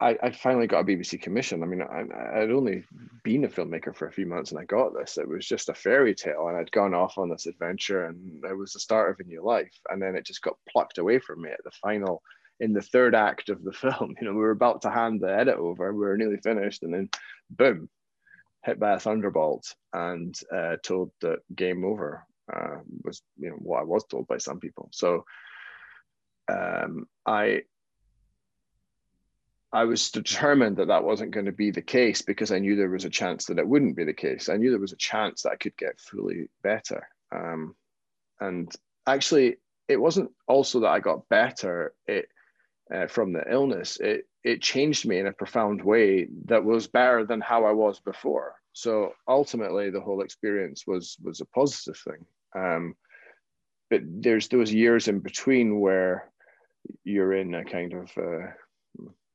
I, 0.02 0.18
I 0.20 0.30
finally 0.32 0.66
got 0.66 0.80
a 0.80 0.84
BBC 0.84 1.22
commission. 1.22 1.62
I 1.62 1.66
mean, 1.66 1.80
I, 1.80 2.40
I'd 2.40 2.50
only 2.50 2.84
been 3.22 3.44
a 3.44 3.48
filmmaker 3.48 3.94
for 3.94 4.08
a 4.08 4.12
few 4.12 4.26
months 4.26 4.50
and 4.50 4.58
I 4.58 4.64
got 4.64 4.92
this. 4.98 5.16
It 5.16 5.28
was 5.28 5.46
just 5.46 5.68
a 5.68 5.74
fairy 5.74 6.12
tale, 6.12 6.48
and 6.48 6.56
I'd 6.56 6.72
gone 6.72 6.92
off 6.92 7.18
on 7.18 7.30
this 7.30 7.46
adventure, 7.46 8.06
and 8.06 8.44
it 8.44 8.56
was 8.56 8.72
the 8.72 8.80
start 8.80 9.10
of 9.10 9.20
a 9.20 9.28
new 9.28 9.44
life. 9.44 9.72
And 9.90 10.02
then 10.02 10.16
it 10.16 10.26
just 10.26 10.42
got 10.42 10.58
plucked 10.68 10.98
away 10.98 11.20
from 11.20 11.42
me 11.42 11.50
at 11.50 11.62
the 11.62 11.70
final, 11.70 12.20
in 12.62 12.72
the 12.72 12.80
third 12.80 13.14
act 13.14 13.48
of 13.48 13.62
the 13.62 13.72
film. 13.84 14.14
You 14.18 14.28
know, 14.28 14.32
we 14.32 14.38
were 14.38 14.52
about 14.52 14.82
to 14.82 14.90
hand 14.90 15.20
the 15.20 15.34
edit 15.36 15.56
over, 15.56 15.92
we 15.92 15.98
were 15.98 16.16
nearly 16.16 16.38
finished, 16.38 16.82
and 16.84 16.94
then 16.94 17.10
boom, 17.50 17.90
hit 18.64 18.78
by 18.78 18.92
a 18.92 19.00
thunderbolt 19.00 19.74
and 19.92 20.34
uh, 20.54 20.76
told 20.82 21.10
that 21.20 21.40
game 21.54 21.84
over 21.84 22.24
uh, 22.54 22.76
was, 23.04 23.20
you 23.36 23.50
know, 23.50 23.56
what 23.56 23.80
I 23.80 23.84
was 23.84 24.04
told 24.04 24.28
by 24.28 24.38
some 24.38 24.60
people. 24.60 24.88
So 24.92 25.24
um, 26.50 27.06
I 27.26 27.62
I 29.74 29.84
was 29.84 30.10
determined 30.10 30.76
that 30.76 30.88
that 30.88 31.04
wasn't 31.04 31.30
going 31.30 31.46
to 31.46 31.52
be 31.52 31.70
the 31.70 31.80
case 31.80 32.20
because 32.20 32.52
I 32.52 32.58
knew 32.58 32.76
there 32.76 32.90
was 32.90 33.06
a 33.06 33.10
chance 33.10 33.46
that 33.46 33.58
it 33.58 33.66
wouldn't 33.66 33.96
be 33.96 34.04
the 34.04 34.12
case. 34.12 34.50
I 34.50 34.56
knew 34.58 34.70
there 34.70 34.78
was 34.78 34.92
a 34.92 34.96
chance 34.96 35.42
that 35.42 35.52
I 35.52 35.56
could 35.56 35.76
get 35.78 35.98
fully 35.98 36.50
better. 36.62 37.08
Um, 37.34 37.74
and 38.38 38.70
actually, 39.06 39.56
it 39.88 39.96
wasn't 39.96 40.30
also 40.46 40.80
that 40.80 40.90
I 40.90 41.00
got 41.00 41.26
better 41.30 41.94
it, 42.06 42.28
uh, 42.92 43.06
from 43.06 43.32
the 43.32 43.44
illness. 43.50 43.98
It 43.98 44.26
it 44.44 44.60
changed 44.60 45.06
me 45.06 45.18
in 45.18 45.26
a 45.26 45.32
profound 45.32 45.82
way 45.82 46.28
that 46.46 46.64
was 46.64 46.86
better 46.86 47.24
than 47.24 47.40
how 47.40 47.64
I 47.64 47.72
was 47.72 48.00
before. 48.00 48.54
So 48.72 49.12
ultimately, 49.28 49.90
the 49.90 50.00
whole 50.00 50.22
experience 50.22 50.84
was 50.86 51.16
was 51.22 51.40
a 51.40 51.46
positive 51.46 51.98
thing. 51.98 52.26
Um, 52.54 52.96
but 53.90 54.00
there's 54.04 54.48
those 54.48 54.72
years 54.72 55.08
in 55.08 55.20
between 55.20 55.80
where 55.80 56.30
you're 57.04 57.34
in 57.34 57.54
a 57.54 57.64
kind 57.64 57.92
of 57.92 58.10
uh, 58.16 58.46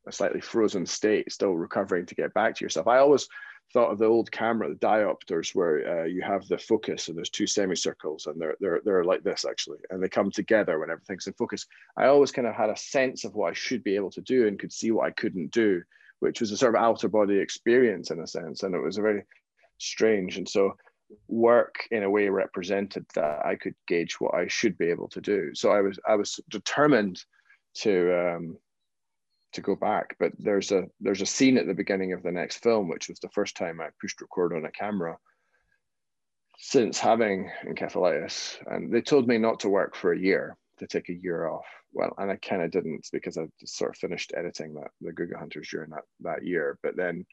a 0.07 0.11
slightly 0.11 0.41
frozen 0.41 0.85
state, 0.85 1.31
still 1.31 1.53
recovering 1.53 2.05
to 2.07 2.15
get 2.15 2.33
back 2.33 2.55
to 2.55 2.65
yourself. 2.65 2.87
I 2.87 2.97
always 2.97 3.27
thought 3.73 3.91
of 3.91 3.97
the 3.97 4.05
old 4.05 4.31
camera, 4.31 4.69
the 4.69 4.75
diopters, 4.75 5.53
where 5.53 6.01
uh, 6.01 6.05
you 6.05 6.21
have 6.21 6.47
the 6.47 6.57
focus 6.57 7.07
and 7.07 7.17
there's 7.17 7.29
two 7.29 7.47
semicircles 7.47 8.25
and 8.25 8.39
they're, 8.39 8.55
they're, 8.59 8.81
they're 8.83 9.03
like 9.03 9.23
this 9.23 9.45
actually, 9.45 9.79
and 9.89 10.01
they 10.01 10.09
come 10.09 10.31
together 10.31 10.79
when 10.79 10.89
everything's 10.89 11.27
in 11.27 11.33
focus. 11.33 11.65
I 11.97 12.05
always 12.05 12.31
kind 12.31 12.47
of 12.47 12.55
had 12.55 12.69
a 12.69 12.77
sense 12.77 13.25
of 13.25 13.35
what 13.35 13.49
I 13.49 13.53
should 13.53 13.83
be 13.83 13.95
able 13.95 14.11
to 14.11 14.21
do 14.21 14.47
and 14.47 14.59
could 14.59 14.71
see 14.71 14.91
what 14.91 15.05
I 15.05 15.11
couldn't 15.11 15.51
do, 15.51 15.81
which 16.19 16.39
was 16.39 16.51
a 16.51 16.57
sort 16.57 16.75
of 16.75 16.81
outer 16.81 17.09
body 17.09 17.39
experience 17.39 18.09
in 18.09 18.19
a 18.19 18.27
sense. 18.27 18.63
And 18.63 18.73
it 18.73 18.81
was 18.81 18.97
a 18.97 19.01
very 19.01 19.23
strange. 19.77 20.37
And 20.37 20.47
so 20.47 20.75
work 21.27 21.75
in 21.91 22.03
a 22.03 22.09
way 22.09 22.29
represented 22.29 23.05
that 23.15 23.45
I 23.45 23.55
could 23.55 23.75
gauge 23.87 24.19
what 24.19 24.33
I 24.33 24.47
should 24.47 24.77
be 24.77 24.87
able 24.87 25.09
to 25.09 25.21
do. 25.21 25.51
So 25.53 25.71
I 25.71 25.81
was, 25.81 25.99
I 26.07 26.15
was 26.15 26.39
determined 26.49 27.21
to, 27.75 28.33
um, 28.35 28.57
to 29.57 29.61
go 29.61 29.75
back. 29.75 30.15
But 30.19 30.31
there's 30.39 30.71
a 30.71 30.85
there's 31.01 31.21
a 31.21 31.25
scene 31.25 31.57
at 31.57 31.67
the 31.67 31.73
beginning 31.73 32.13
of 32.13 32.23
the 32.23 32.31
next 32.31 32.63
film, 32.63 32.87
which 32.87 33.09
was 33.09 33.19
the 33.19 33.29
first 33.29 33.57
time 33.57 33.81
I 33.81 33.89
pushed 33.99 34.21
record 34.21 34.53
on 34.53 34.65
a 34.65 34.71
camera 34.71 35.17
since 36.59 36.97
having 36.99 37.51
encephalitis. 37.67 38.57
And 38.67 38.93
they 38.93 39.01
told 39.01 39.27
me 39.27 39.37
not 39.37 39.59
to 39.61 39.69
work 39.69 39.95
for 39.95 40.13
a 40.13 40.19
year, 40.19 40.55
to 40.79 40.87
take 40.87 41.09
a 41.09 41.13
year 41.13 41.47
off. 41.47 41.65
Well, 41.91 42.13
and 42.17 42.31
I 42.31 42.37
kind 42.37 42.61
of 42.61 42.71
didn't 42.71 43.07
because 43.11 43.37
I 43.37 43.45
just 43.59 43.77
sort 43.77 43.91
of 43.91 43.97
finished 43.97 44.33
editing 44.35 44.73
that 44.75 44.91
the 45.01 45.11
Guga 45.11 45.37
Hunters 45.37 45.69
during 45.69 45.89
that 45.89 46.05
that 46.21 46.45
year. 46.45 46.77
But 46.83 46.95
then 46.95 47.25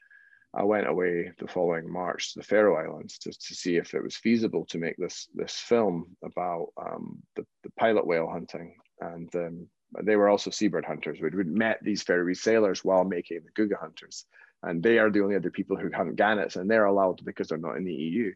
I 0.53 0.63
went 0.63 0.87
away 0.87 1.31
the 1.37 1.47
following 1.47 1.91
March 1.91 2.33
to 2.33 2.39
the 2.39 2.45
Faroe 2.45 2.77
Islands 2.77 3.17
to, 3.19 3.31
to 3.31 3.55
see 3.55 3.75
if 3.75 3.93
it 3.93 4.03
was 4.03 4.15
feasible 4.15 4.65
to 4.67 4.77
make 4.77 4.97
this 4.97 5.27
this 5.35 5.53
film 5.53 6.15
about 6.23 6.67
um, 6.81 7.21
the, 7.35 7.45
the 7.63 7.71
pilot 7.79 8.07
whale 8.07 8.29
hunting. 8.29 8.75
And 9.01 9.29
um, 9.35 9.67
they 10.03 10.15
were 10.15 10.29
also 10.29 10.49
seabird 10.49 10.85
hunters. 10.85 11.19
We'd, 11.21 11.35
we'd 11.35 11.47
met 11.47 11.79
these 11.81 12.03
Faroese 12.03 12.41
sailors 12.41 12.83
while 12.83 13.03
making 13.03 13.41
the 13.43 13.51
Guga 13.61 13.79
hunters, 13.79 14.25
and 14.63 14.81
they 14.81 14.97
are 14.97 15.09
the 15.09 15.21
only 15.21 15.35
other 15.35 15.51
people 15.51 15.77
who 15.77 15.91
hunt 15.93 16.15
gannets, 16.15 16.55
and 16.55 16.69
they're 16.69 16.85
allowed 16.85 17.23
because 17.23 17.47
they're 17.47 17.57
not 17.57 17.77
in 17.77 17.85
the 17.85 17.93
EU. 17.93 18.33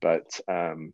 But 0.00 0.40
um, 0.48 0.92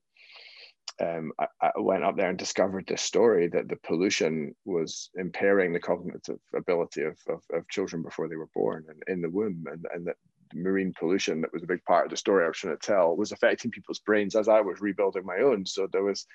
um, 1.00 1.32
I, 1.38 1.46
I, 1.62 1.70
went 1.78 2.04
up 2.04 2.16
there 2.16 2.28
and 2.28 2.38
discovered 2.38 2.86
this 2.86 3.02
story 3.02 3.48
that 3.48 3.68
the 3.68 3.76
pollution 3.76 4.54
was 4.64 5.10
impairing 5.14 5.72
the 5.72 5.80
cognitive 5.80 6.38
ability 6.54 7.02
of, 7.02 7.18
of, 7.28 7.42
of 7.52 7.68
children 7.68 8.02
before 8.02 8.28
they 8.28 8.36
were 8.36 8.50
born 8.54 8.84
and 8.88 9.02
in 9.06 9.22
the 9.22 9.30
womb, 9.30 9.64
and, 9.70 9.86
and 9.94 10.06
that 10.06 10.16
marine 10.54 10.92
pollution 10.98 11.40
that 11.40 11.52
was 11.52 11.62
a 11.62 11.66
big 11.66 11.82
part 11.84 12.04
of 12.04 12.10
the 12.10 12.16
story 12.16 12.44
I 12.44 12.48
was 12.48 12.58
trying 12.58 12.76
to 12.76 12.86
tell 12.86 13.16
was 13.16 13.32
affecting 13.32 13.70
people's 13.70 14.00
brains 14.00 14.34
as 14.34 14.48
I 14.48 14.60
was 14.60 14.80
rebuilding 14.80 15.24
my 15.24 15.38
own. 15.38 15.64
So 15.64 15.86
there 15.90 16.02
was 16.02 16.26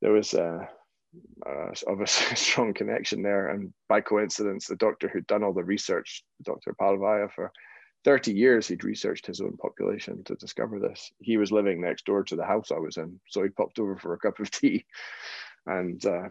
there 0.00 0.12
was 0.12 0.34
uh, 0.34 0.66
uh, 1.46 1.70
obviously 1.86 2.32
a 2.32 2.36
strong 2.36 2.74
connection 2.74 3.22
there. 3.22 3.48
And 3.48 3.72
by 3.88 4.00
coincidence, 4.00 4.66
the 4.66 4.76
doctor 4.76 5.08
who'd 5.08 5.26
done 5.26 5.42
all 5.42 5.52
the 5.52 5.64
research, 5.64 6.24
Dr. 6.42 6.74
Pál 6.80 6.98
Weihe, 6.98 7.30
for 7.32 7.52
30 8.04 8.32
years, 8.32 8.68
he'd 8.68 8.84
researched 8.84 9.26
his 9.26 9.40
own 9.40 9.56
population 9.56 10.22
to 10.24 10.34
discover 10.36 10.78
this. 10.78 11.10
He 11.20 11.36
was 11.36 11.52
living 11.52 11.80
next 11.80 12.04
door 12.04 12.22
to 12.24 12.36
the 12.36 12.44
house 12.44 12.70
I 12.70 12.78
was 12.78 12.96
in. 12.96 13.18
So 13.28 13.42
he 13.42 13.48
popped 13.48 13.78
over 13.78 13.96
for 13.96 14.14
a 14.14 14.18
cup 14.18 14.38
of 14.40 14.50
tea 14.52 14.84
and 15.66 16.04
uh, 16.04 16.28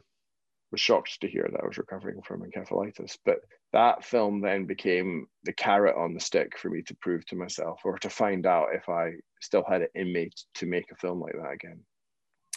was 0.72 0.82
shocked 0.82 1.22
to 1.22 1.28
hear 1.28 1.48
that 1.52 1.62
I 1.64 1.68
was 1.68 1.78
recovering 1.78 2.22
from 2.22 2.42
encephalitis. 2.42 3.18
But 3.26 3.40
that 3.74 4.06
film 4.06 4.42
then 4.42 4.66
became 4.66 5.28
the 5.44 5.54
carrot 5.54 5.96
on 5.96 6.14
the 6.14 6.20
stick 6.20 6.58
for 6.58 6.70
me 6.70 6.84
to 6.84 6.96
prove 6.96 7.26
to 7.28 7.36
myself 7.36 7.82
or 7.84 7.98
to 8.00 8.10
find 8.10 8.46
out 8.46 8.76
if 8.76 8.88
I 8.88 9.14
still 9.42 9.64
had 9.68 9.82
it 9.82 9.92
in 9.96 10.14
me 10.14 10.30
to 10.56 10.66
make 10.68 10.92
a 10.92 10.96
film 10.96 11.20
like 11.20 11.34
that 11.34 11.54
again 11.54 11.80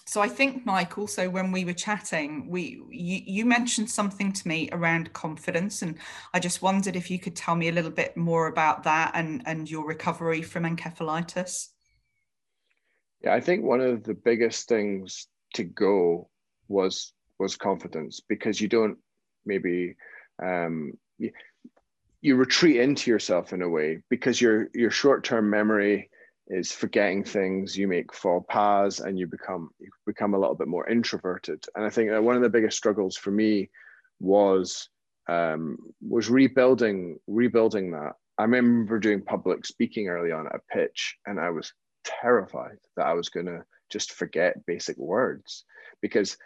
so 0.06 0.20
I 0.20 0.28
think 0.28 0.64
Mike 0.64 0.96
also 0.98 1.28
when 1.28 1.50
we 1.50 1.64
were 1.64 1.72
chatting 1.72 2.48
we 2.48 2.80
you, 2.90 3.22
you, 3.26 3.44
mentioned 3.44 3.90
something 3.90 4.32
to 4.32 4.48
me 4.48 4.68
around 4.72 5.12
confidence 5.12 5.82
and 5.82 5.96
I 6.32 6.38
just 6.38 6.62
wondered 6.62 6.96
if 6.96 7.10
you 7.10 7.18
could 7.18 7.34
tell 7.34 7.56
me 7.56 7.68
a 7.68 7.72
little 7.72 7.90
bit 7.90 8.16
more 8.16 8.46
about 8.46 8.84
that 8.84 9.12
and 9.14 9.42
and 9.46 9.70
your 9.70 9.86
recovery 9.86 10.42
from 10.42 10.64
encephalitis. 10.64 11.68
Yeah, 13.22 13.34
I 13.34 13.40
think 13.40 13.64
one 13.64 13.80
of 13.80 14.04
the 14.04 14.14
biggest 14.14 14.68
things 14.68 15.26
to 15.54 15.64
go 15.64 16.28
was 16.68 17.12
was 17.38 17.56
confidence 17.56 18.20
because 18.20 18.60
you 18.60 18.68
don't 18.68 18.98
maybe 19.44 19.96
um, 20.42 20.92
you, 21.18 21.32
you 22.20 22.36
retreat 22.36 22.76
into 22.76 23.10
yourself 23.10 23.52
in 23.52 23.62
a 23.62 23.68
way 23.68 24.02
because 24.08 24.40
your 24.40 24.68
your 24.72 24.90
short-term 24.90 25.50
memory 25.50 26.10
is 26.48 26.72
forgetting 26.72 27.24
things 27.24 27.76
you 27.76 27.88
make 27.88 28.12
faux 28.12 28.46
pas 28.48 29.00
and 29.00 29.18
you 29.18 29.26
become 29.26 29.70
you 29.78 29.90
become 30.06 30.34
a 30.34 30.38
little 30.38 30.54
bit 30.54 30.68
more 30.68 30.88
introverted. 30.88 31.64
And 31.74 31.84
i 31.84 31.90
think 31.90 32.10
that 32.10 32.22
one 32.22 32.36
of 32.36 32.42
the 32.42 32.48
biggest 32.48 32.76
struggles 32.76 33.16
for 33.16 33.30
me 33.30 33.70
was 34.20 34.88
um, 35.28 35.76
was 36.00 36.30
rebuilding 36.30 37.18
rebuilding 37.26 37.90
that. 37.92 38.12
I 38.38 38.42
remember 38.42 38.98
doing 38.98 39.22
public 39.22 39.64
speaking 39.64 40.08
early 40.08 40.30
on 40.30 40.46
at 40.46 40.54
a 40.54 40.60
pitch 40.74 41.16
and 41.26 41.40
i 41.40 41.50
was 41.50 41.72
terrified 42.04 42.78
that 42.96 43.06
i 43.06 43.14
was 43.14 43.30
going 43.30 43.46
to 43.46 43.64
just 43.90 44.12
forget 44.12 44.64
basic 44.66 44.96
words 44.98 45.64
because 46.02 46.36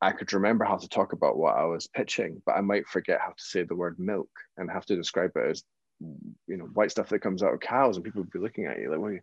I 0.00 0.12
could 0.12 0.32
remember 0.32 0.64
how 0.64 0.76
to 0.76 0.88
talk 0.88 1.12
about 1.12 1.38
what 1.38 1.56
I 1.56 1.64
was 1.64 1.88
pitching, 1.88 2.40
but 2.46 2.52
I 2.52 2.60
might 2.60 2.86
forget 2.86 3.20
how 3.20 3.30
to 3.30 3.42
say 3.42 3.64
the 3.64 3.74
word 3.74 3.96
milk 3.98 4.30
and 4.56 4.70
have 4.70 4.86
to 4.86 4.96
describe 4.96 5.32
it 5.34 5.50
as 5.50 5.64
you 6.00 6.56
know 6.56 6.64
white 6.74 6.90
stuff 6.90 7.08
that 7.08 7.20
comes 7.20 7.42
out 7.42 7.52
of 7.52 7.60
cows 7.60 7.96
and 7.96 8.04
people 8.04 8.22
would 8.22 8.30
be 8.30 8.38
looking 8.38 8.66
at 8.66 8.78
you 8.78 8.90
like 8.90 9.14
you? 9.14 9.20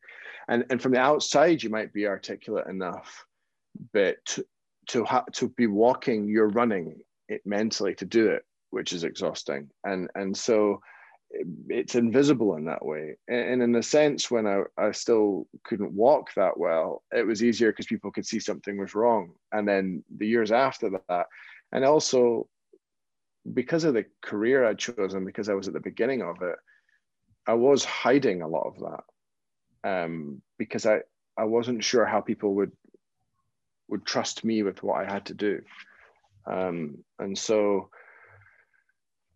and 0.49 0.65
and 0.69 0.81
from 0.81 0.91
the 0.91 0.99
outside 0.99 1.61
you 1.63 1.69
might 1.69 1.93
be 1.93 2.07
articulate 2.07 2.67
enough 2.67 3.25
but 3.93 4.17
to 4.25 4.45
to, 4.87 5.03
ha- 5.03 5.25
to 5.33 5.49
be 5.49 5.67
walking 5.67 6.27
you're 6.27 6.49
running 6.49 6.99
it 7.27 7.41
mentally 7.45 7.95
to 7.95 8.05
do 8.05 8.27
it 8.29 8.43
which 8.69 8.93
is 8.93 9.03
exhausting 9.03 9.69
and 9.83 10.09
and 10.15 10.35
so 10.35 10.79
it's 11.67 11.95
invisible 11.95 12.55
in 12.55 12.65
that 12.65 12.85
way. 12.85 13.15
And 13.27 13.61
in 13.61 13.75
a 13.75 13.83
sense, 13.83 14.29
when 14.29 14.47
I, 14.47 14.63
I 14.77 14.91
still 14.91 15.47
couldn't 15.63 15.91
walk 15.91 16.33
that 16.35 16.57
well, 16.57 17.03
it 17.11 17.25
was 17.25 17.43
easier 17.43 17.71
because 17.71 17.87
people 17.87 18.11
could 18.11 18.25
see 18.25 18.39
something 18.39 18.77
was 18.77 18.95
wrong. 18.95 19.33
And 19.51 19.67
then 19.67 20.03
the 20.17 20.27
years 20.27 20.51
after 20.51 20.89
that, 21.09 21.27
and 21.71 21.83
also 21.83 22.47
because 23.53 23.83
of 23.83 23.93
the 23.93 24.05
career 24.21 24.65
I'd 24.65 24.79
chosen, 24.79 25.25
because 25.25 25.49
I 25.49 25.53
was 25.53 25.67
at 25.67 25.73
the 25.73 25.79
beginning 25.79 26.21
of 26.21 26.41
it, 26.41 26.55
I 27.47 27.53
was 27.53 27.85
hiding 27.85 28.41
a 28.41 28.47
lot 28.47 28.67
of 28.67 28.79
that 29.83 29.95
um, 30.03 30.41
because 30.57 30.85
I, 30.85 31.01
I 31.37 31.43
wasn't 31.43 31.83
sure 31.83 32.05
how 32.05 32.21
people 32.21 32.55
would 32.55 32.71
would 33.87 34.03
trust 34.03 34.43
me 34.43 34.63
with 34.63 34.81
what 34.81 34.99
I 34.99 35.11
had 35.11 35.27
to 35.27 35.35
do. 35.35 35.61
Um, 36.47 37.03
and 37.19 37.37
so 37.37 37.89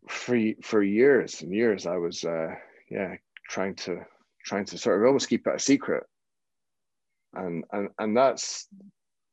for 0.08 0.40
for 0.64 0.82
years 0.82 1.42
and 1.42 1.54
years 1.54 1.86
I 1.86 1.98
was 1.98 2.24
uh, 2.24 2.56
yeah 2.90 3.16
trying 3.48 3.76
to 3.76 4.06
trying 4.44 4.66
to 4.66 4.78
sort 4.78 5.00
of 5.00 5.06
almost 5.06 5.30
keep 5.30 5.46
it 5.46 5.56
a 5.56 5.60
secret 5.60 6.04
and 7.34 7.64
and 7.72 7.90
and 8.00 8.18
that's 8.18 8.68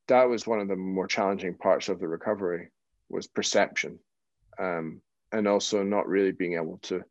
that 0.08 0.24
was 0.24 0.46
one 0.46 0.60
of 0.60 0.68
the 0.68 0.76
more 0.76 1.06
challenging 1.06 1.54
parts 1.54 1.88
of 1.88 1.98
the 1.98 2.08
recovery 2.08 2.70
was 3.08 3.26
perception 3.26 3.98
um, 4.58 5.00
and 5.32 5.46
also 5.46 5.82
not 5.82 6.08
really 6.08 6.32
being 6.32 6.54
able 6.54 6.78
to 6.82 7.02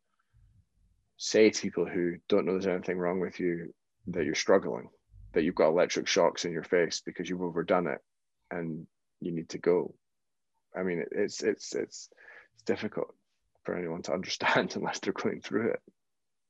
say 1.16 1.50
to 1.50 1.62
people 1.62 1.86
who 1.86 2.16
don't 2.28 2.44
know 2.44 2.52
there's 2.52 2.66
anything 2.66 2.98
wrong 2.98 3.20
with 3.20 3.40
you 3.40 3.72
that 4.08 4.24
you're 4.24 4.34
struggling 4.34 4.88
that 5.32 5.42
you've 5.42 5.54
got 5.54 5.68
electric 5.68 6.06
shocks 6.06 6.44
in 6.44 6.52
your 6.52 6.62
face 6.62 7.02
because 7.04 7.28
you've 7.28 7.42
overdone 7.42 7.86
it 7.86 7.98
and 8.50 8.86
you 9.20 9.32
need 9.32 9.48
to 9.48 9.58
go 9.58 9.94
i 10.76 10.82
mean 10.82 11.04
it's 11.10 11.42
it's 11.42 11.74
it's, 11.74 12.10
it's 12.54 12.62
difficult 12.64 13.14
for 13.66 13.76
anyone 13.76 14.00
to 14.02 14.12
understand 14.14 14.74
unless 14.76 15.00
they're 15.00 15.12
going 15.12 15.42
through 15.42 15.72
it. 15.72 15.80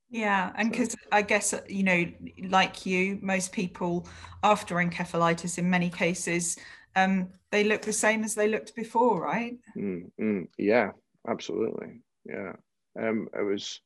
Yeah, 0.09 0.53
and 0.55 0.71
because 0.71 0.93
so. 0.93 0.99
I 1.11 1.23
guess 1.23 1.53
you 1.69 1.83
know, 1.83 2.07
like 2.49 2.87
you, 2.87 3.19
most 3.23 3.51
people 3.51 4.07
after 4.45 4.77
encephalitis, 4.77 5.59
in 5.59 5.69
many 5.69 5.91
cases, 5.91 6.57
um, 6.97 7.29
they 7.53 7.63
look 7.63 7.83
the 7.83 7.93
same 7.93 8.25
as 8.25 8.35
they 8.35 8.49
looked 8.49 8.75
before, 8.75 9.21
right? 9.21 9.57
Mm, 9.77 10.11
mm, 10.21 10.49
yeah, 10.59 10.91
absolutely. 11.29 12.01
Yeah, 12.25 12.55
um, 12.99 13.29
it 13.39 13.43
was, 13.43 13.81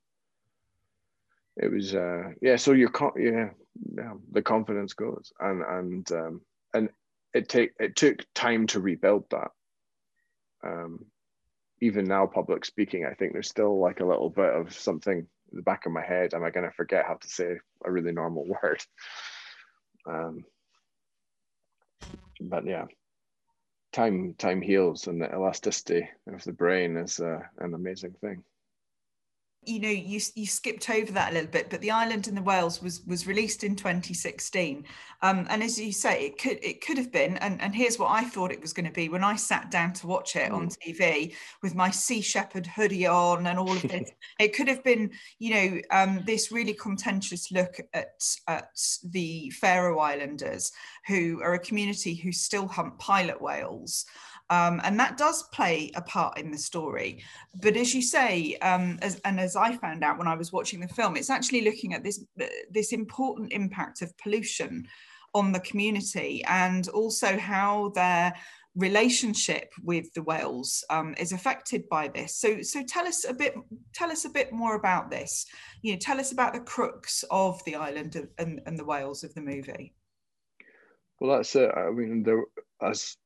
it 1.57 1.71
was, 1.71 1.95
uh, 1.95 2.31
yeah. 2.41 2.57
So 2.57 2.73
your 2.73 2.91
con- 2.91 3.13
yeah, 3.19 3.51
yeah, 3.95 4.15
the 4.31 4.43
confidence 4.43 4.95
goes, 4.95 5.33
and 5.41 5.63
and 5.63 6.13
um, 6.13 6.41
and 6.73 6.89
it 7.35 7.49
take 7.49 7.73
it 7.79 7.97
took 7.97 8.25
time 8.35 8.67
to 8.69 8.81
rebuild 8.81 9.25
that. 9.31 9.51
Um, 10.65 11.07
even 11.83 12.05
now 12.05 12.27
public 12.27 12.65
speaking 12.65 13.07
i 13.07 13.15
think 13.15 13.33
there's 13.33 13.49
still 13.49 13.81
like 13.81 14.01
a 14.01 14.05
little 14.05 14.29
bit 14.29 14.53
of 14.55 14.73
something 14.73 15.19
in 15.19 15.27
the 15.57 15.63
back 15.63 15.87
of 15.87 15.93
my 15.93 16.05
head 16.05 16.35
am 16.35 16.45
i 16.45 16.51
going 16.51 16.67
to 16.67 16.73
forget 16.77 17.07
how 17.07 17.15
to 17.15 17.29
say 17.29 17.57
a 17.85 17.91
really 17.91 18.13
normal 18.13 18.47
word 18.63 18.83
um, 20.07 20.45
but 22.41 22.67
yeah 22.67 22.85
time 23.93 24.35
time 24.35 24.63
heals 24.63 25.07
and 25.07 25.21
the 25.21 25.33
elasticity 25.33 26.09
of 26.33 26.43
the 26.45 26.53
brain 26.53 26.97
is 26.97 27.21
uh, 27.21 27.41
an 27.59 27.75
amazing 27.75 28.15
thing 28.21 28.43
you 29.63 29.79
know 29.79 29.89
you 29.89 30.19
you 30.35 30.47
skipped 30.47 30.89
over 30.89 31.13
that 31.13 31.31
a 31.31 31.35
little 31.35 31.51
bit 31.51 31.69
but 31.69 31.81
the 31.83 31.91
island 31.91 32.27
in 32.29 32.35
the 32.35 32.43
whales 32.43 32.81
was 32.81 33.03
was 33.07 33.27
released 33.27 33.63
in 33.63 33.77
2016 33.77 34.85
um, 35.23 35.47
and 35.51 35.63
as 35.63 35.79
you 35.79 35.93
say 35.93 36.25
it 36.25 36.39
could 36.39 36.59
it 36.63 36.85
could 36.85 36.97
have 36.97 37.13
been 37.13 37.37
and, 37.39 37.61
and 37.61 37.75
here's 37.75 37.99
what 37.99 38.11
i 38.11 38.25
thought 38.25 38.51
it 38.51 38.61
was 38.61 38.73
going 38.73 38.87
to 38.87 38.93
be 38.93 39.11
when 39.11 39.23
i 39.23 39.37
sat 39.37 39.71
down 39.71 39.93
to 39.93 40.07
watch 40.07 40.35
it 40.35 40.51
mm. 40.51 40.55
on 40.55 40.69
tv 40.69 41.35
with 41.63 41.75
my 41.75 41.91
sea 41.91 42.23
shepherd 42.23 42.67
hoodie 42.67 43.07
on 43.07 43.47
and 43.47 43.59
all 43.59 43.73
of 43.73 43.83
this. 43.83 44.11
It 44.39 44.55
could 44.55 44.69
have 44.69 44.83
been 44.83 45.11
you 45.39 45.55
know 45.55 45.81
um, 45.91 46.23
this 46.25 46.51
really 46.51 46.73
contentious 46.73 47.53
look 47.53 47.79
at 47.93 48.15
at 48.49 48.71
the 49.05 49.51
faroe 49.51 49.99
islanders 49.99 50.73
who 51.07 51.41
are 51.43 51.55
a 51.55 51.59
community 51.59 52.15
who 52.15 52.33
still 52.33 52.67
hunt 52.67 52.99
pilot 52.99 53.41
whales 53.41 54.07
um, 54.51 54.81
and 54.83 54.99
that 54.99 55.17
does 55.17 55.45
play 55.53 55.93
a 55.95 56.03
part 56.03 56.37
in 56.39 56.51
the 56.51 56.59
story. 56.59 57.23
But 57.63 57.77
as 57.77 57.95
you 57.95 58.03
say, 58.03 58.57
um, 58.57 58.99
as, 59.01 59.21
and 59.25 59.39
as 59.39 59.55
I 59.55 59.77
found 59.77 60.03
out 60.03 60.19
when 60.19 60.27
I 60.27 60.35
was 60.35 60.53
watching 60.53 60.81
the 60.81 60.89
film, 60.89 61.17
it's 61.17 61.31
actually 61.31 61.63
looking 61.63 61.95
at 61.95 62.03
this 62.03 62.25
this 62.71 62.93
important 62.93 63.53
impact 63.53 64.03
of 64.03 64.17
pollution 64.19 64.87
on 65.33 65.53
the 65.53 65.61
community 65.61 66.43
and 66.47 66.89
also 66.89 67.39
how 67.39 67.91
their 67.95 68.35
relationship 68.75 69.73
with 69.83 70.13
the 70.15 70.23
whales 70.23 70.85
um, 70.91 71.15
is 71.19 71.33
affected 71.33 71.89
by 71.89 72.09
this. 72.09 72.37
So, 72.37 72.63
so 72.63 72.83
tell 72.83 73.07
us 73.07 73.25
a 73.25 73.35
bit. 73.35 73.55
Tell 73.95 74.11
us 74.11 74.25
a 74.25 74.31
bit 74.31 74.53
more 74.53 74.75
about 74.75 75.11
this. 75.11 75.47
You 75.83 75.93
know, 75.93 75.99
tell 75.99 76.19
us 76.19 76.33
about 76.33 76.55
the 76.55 76.61
crux 76.61 77.25
of 77.31 77.63
the 77.65 77.77
island 77.77 78.17
of, 78.17 78.29
and, 78.39 78.61
and 78.67 78.77
the 78.77 78.85
whales 78.85 79.23
of 79.23 79.33
the 79.35 79.43
movie. 79.43 79.95
Well, 81.21 81.37
that's 81.37 81.55
it. 81.55 81.71
I 81.77 81.91
mean, 81.91 82.25
there 82.25 82.45
as 82.83 83.17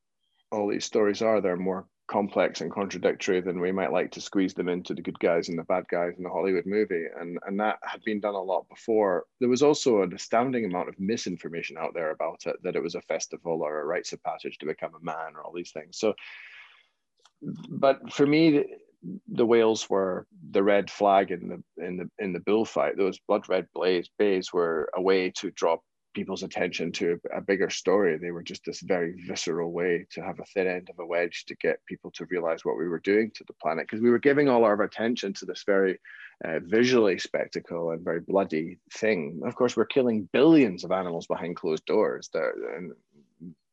all 0.54 0.68
these 0.68 0.84
stories 0.84 1.22
are, 1.22 1.40
they're 1.40 1.56
more 1.56 1.86
complex 2.06 2.60
and 2.60 2.70
contradictory 2.70 3.40
than 3.40 3.60
we 3.60 3.72
might 3.72 3.92
like 3.92 4.10
to 4.12 4.20
squeeze 4.20 4.52
them 4.52 4.68
into 4.68 4.94
the 4.94 5.00
good 5.00 5.18
guys 5.18 5.48
and 5.48 5.58
the 5.58 5.64
bad 5.64 5.84
guys 5.90 6.12
in 6.18 6.22
the 6.22 6.30
Hollywood 6.30 6.66
movie. 6.66 7.06
And, 7.18 7.38
and 7.46 7.58
that 7.60 7.78
had 7.82 8.02
been 8.04 8.20
done 8.20 8.34
a 8.34 8.42
lot 8.42 8.68
before. 8.68 9.24
There 9.40 9.48
was 9.48 9.62
also 9.62 10.02
an 10.02 10.12
astounding 10.12 10.66
amount 10.66 10.90
of 10.90 11.00
misinformation 11.00 11.78
out 11.78 11.94
there 11.94 12.10
about 12.10 12.42
it 12.46 12.56
that 12.62 12.76
it 12.76 12.82
was 12.82 12.94
a 12.94 13.00
festival 13.02 13.62
or 13.62 13.80
a 13.80 13.84
rites 13.84 14.12
of 14.12 14.22
passage 14.22 14.58
to 14.58 14.66
become 14.66 14.92
a 14.94 15.04
man 15.04 15.34
or 15.34 15.42
all 15.42 15.52
these 15.54 15.72
things. 15.72 15.98
So, 15.98 16.14
but 17.68 18.12
for 18.12 18.26
me, 18.26 18.64
the 19.28 19.46
whales 19.46 19.88
were 19.88 20.26
the 20.50 20.62
red 20.62 20.90
flag 20.90 21.30
in 21.30 21.48
the 21.48 21.84
in 21.84 21.96
the 21.96 22.10
in 22.18 22.32
the 22.32 22.40
bullfight. 22.40 22.96
Those 22.96 23.18
blood 23.18 23.48
red 23.48 23.66
blaze 23.74 24.08
bays 24.18 24.52
were 24.52 24.90
a 24.94 25.02
way 25.02 25.30
to 25.36 25.50
draw 25.50 25.76
people's 26.14 26.42
attention 26.42 26.92
to 26.92 27.20
a, 27.32 27.38
a, 27.38 27.40
bigger 27.40 27.68
story. 27.68 28.16
They 28.16 28.30
were 28.30 28.42
just 28.42 28.64
this 28.64 28.80
very 28.80 29.14
visceral 29.26 29.72
way 29.72 30.06
to 30.12 30.22
have 30.22 30.38
a 30.38 30.44
thin 30.44 30.66
end 30.66 30.88
of 30.90 30.98
a 30.98 31.06
wedge 31.06 31.44
to 31.46 31.56
get 31.56 31.84
people 31.86 32.10
to 32.12 32.26
realize 32.30 32.64
what 32.64 32.78
we 32.78 32.88
were 32.88 33.00
doing 33.00 33.30
to 33.34 33.44
the 33.46 33.52
planet 33.54 33.86
because 33.86 34.02
we 34.02 34.10
were 34.10 34.18
giving 34.18 34.48
all 34.48 34.64
our 34.64 34.80
attention 34.82 35.32
to 35.34 35.44
this 35.44 35.64
very 35.66 35.98
uh, 36.44 36.60
visually 36.62 37.18
spectacle 37.18 37.90
and 37.90 38.04
very 38.04 38.20
bloody 38.20 38.78
thing. 38.92 39.42
Of 39.44 39.54
course, 39.54 39.76
we're 39.76 39.84
killing 39.84 40.28
billions 40.32 40.84
of 40.84 40.92
animals 40.92 41.26
behind 41.26 41.56
closed 41.56 41.84
doors, 41.84 42.30
that, 42.32 42.52
and 42.76 42.92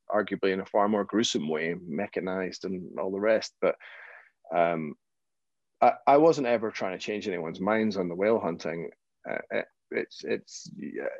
arguably 0.10 0.52
in 0.52 0.60
a 0.60 0.66
far 0.66 0.90
more 0.90 1.06
gruesome 1.06 1.48
way, 1.48 1.76
mechanized 1.88 2.66
and 2.66 3.00
all 3.00 3.12
the 3.12 3.20
rest. 3.20 3.54
But 3.62 3.76
um, 4.54 4.96
I, 5.82 5.94
I 6.08 6.18
wasn't 6.18 6.48
ever 6.48 6.72
trying 6.72 6.98
to 6.98 7.04
change 7.04 7.28
anyone's 7.28 7.60
minds 7.60 7.98
on 7.98 8.10
the 8.10 8.16
whale 8.16 8.40
hunting. 8.40 8.90
Uh, 9.30 9.62
it's 9.92 10.24
it's 10.24 10.72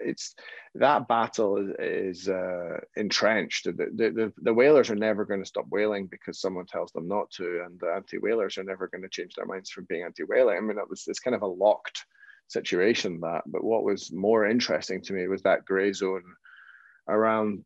it's 0.02 0.36
that 0.76 1.08
battle 1.08 1.58
is, 1.58 1.76
is 1.80 2.30
uh, 2.30 2.80
entrenched. 2.96 3.66
The, 3.66 3.72
the, 3.72 4.34
the 4.42 4.54
whalers 4.54 4.90
are 4.90 4.96
never 4.96 5.26
going 5.26 5.42
to 5.42 5.48
stop 5.48 5.66
whaling 5.70 6.08
because 6.08 6.40
someone 6.40 6.66
tells 6.66 6.92
them 6.92 7.08
not 7.08 7.30
to, 7.32 7.64
and 7.66 7.80
the 7.80 7.94
anti-whalers 7.94 8.58
are 8.58 8.64
never 8.64 8.88
going 8.88 9.02
to 9.04 9.10
change 9.10 9.36
their 9.36 9.46
minds 9.46 9.70
from 9.70 9.86
being 9.90 10.04
anti-whaling. 10.04 10.58
I 10.58 10.62
mean, 10.62 10.78
it 10.78 10.90
was 10.90 11.04
it's 11.08 11.20
kind 11.20 11.36
of 11.36 11.42
a 11.42 11.48
locked 11.48 12.06
situation 12.48 13.20
that. 13.22 13.44
But 13.46 13.64
what 13.64 13.84
was 13.84 14.12
more 14.12 14.46
interesting 14.46 15.02
to 15.04 15.14
me 15.14 15.28
was 15.28 15.42
that 15.44 15.66
grey 15.66 15.94
zone 15.94 16.24
around 17.08 17.64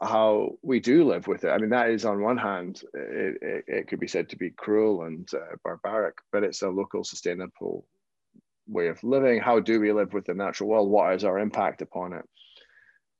how 0.00 0.52
we 0.62 0.78
do 0.78 1.04
live 1.04 1.26
with 1.26 1.42
it. 1.44 1.50
I 1.50 1.58
mean, 1.58 1.70
that 1.70 1.90
is 1.90 2.04
on 2.04 2.22
one 2.22 2.36
hand, 2.36 2.82
it, 2.94 3.38
it, 3.42 3.64
it 3.66 3.88
could 3.88 3.98
be 3.98 4.06
said 4.06 4.28
to 4.28 4.36
be 4.36 4.50
cruel 4.50 5.02
and 5.02 5.28
uh, 5.34 5.56
barbaric, 5.64 6.14
but 6.30 6.44
it's 6.44 6.62
a 6.62 6.68
local 6.68 7.02
sustainable 7.02 7.84
way 8.68 8.88
of 8.88 9.02
living 9.02 9.40
how 9.40 9.60
do 9.60 9.80
we 9.80 9.92
live 9.92 10.12
with 10.12 10.26
the 10.26 10.34
natural 10.34 10.68
world 10.68 10.90
what 10.90 11.14
is 11.14 11.24
our 11.24 11.38
impact 11.38 11.82
upon 11.82 12.12
it? 12.12 12.24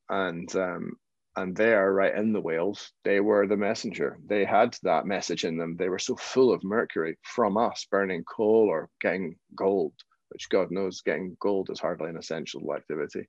And 0.08 0.54
um, 0.56 0.96
and 1.36 1.56
there 1.56 1.92
right 1.92 2.14
in 2.14 2.32
the 2.32 2.40
whales. 2.40 2.90
They 3.04 3.20
were 3.20 3.46
the 3.46 3.56
messenger. 3.56 4.18
They 4.26 4.44
had 4.44 4.76
that 4.82 5.06
message 5.06 5.44
in 5.44 5.56
them. 5.56 5.76
They 5.76 5.88
were 5.88 6.00
so 6.00 6.16
full 6.16 6.52
of 6.52 6.64
mercury 6.64 7.16
from 7.22 7.56
us 7.56 7.86
burning 7.90 8.24
coal 8.24 8.66
or 8.68 8.88
getting 9.00 9.36
gold 9.54 9.92
which 10.28 10.48
god 10.48 10.70
knows 10.70 11.02
getting 11.02 11.36
gold 11.40 11.70
is 11.70 11.80
hardly 11.80 12.08
an 12.08 12.16
essential 12.16 12.74
activity. 12.74 13.28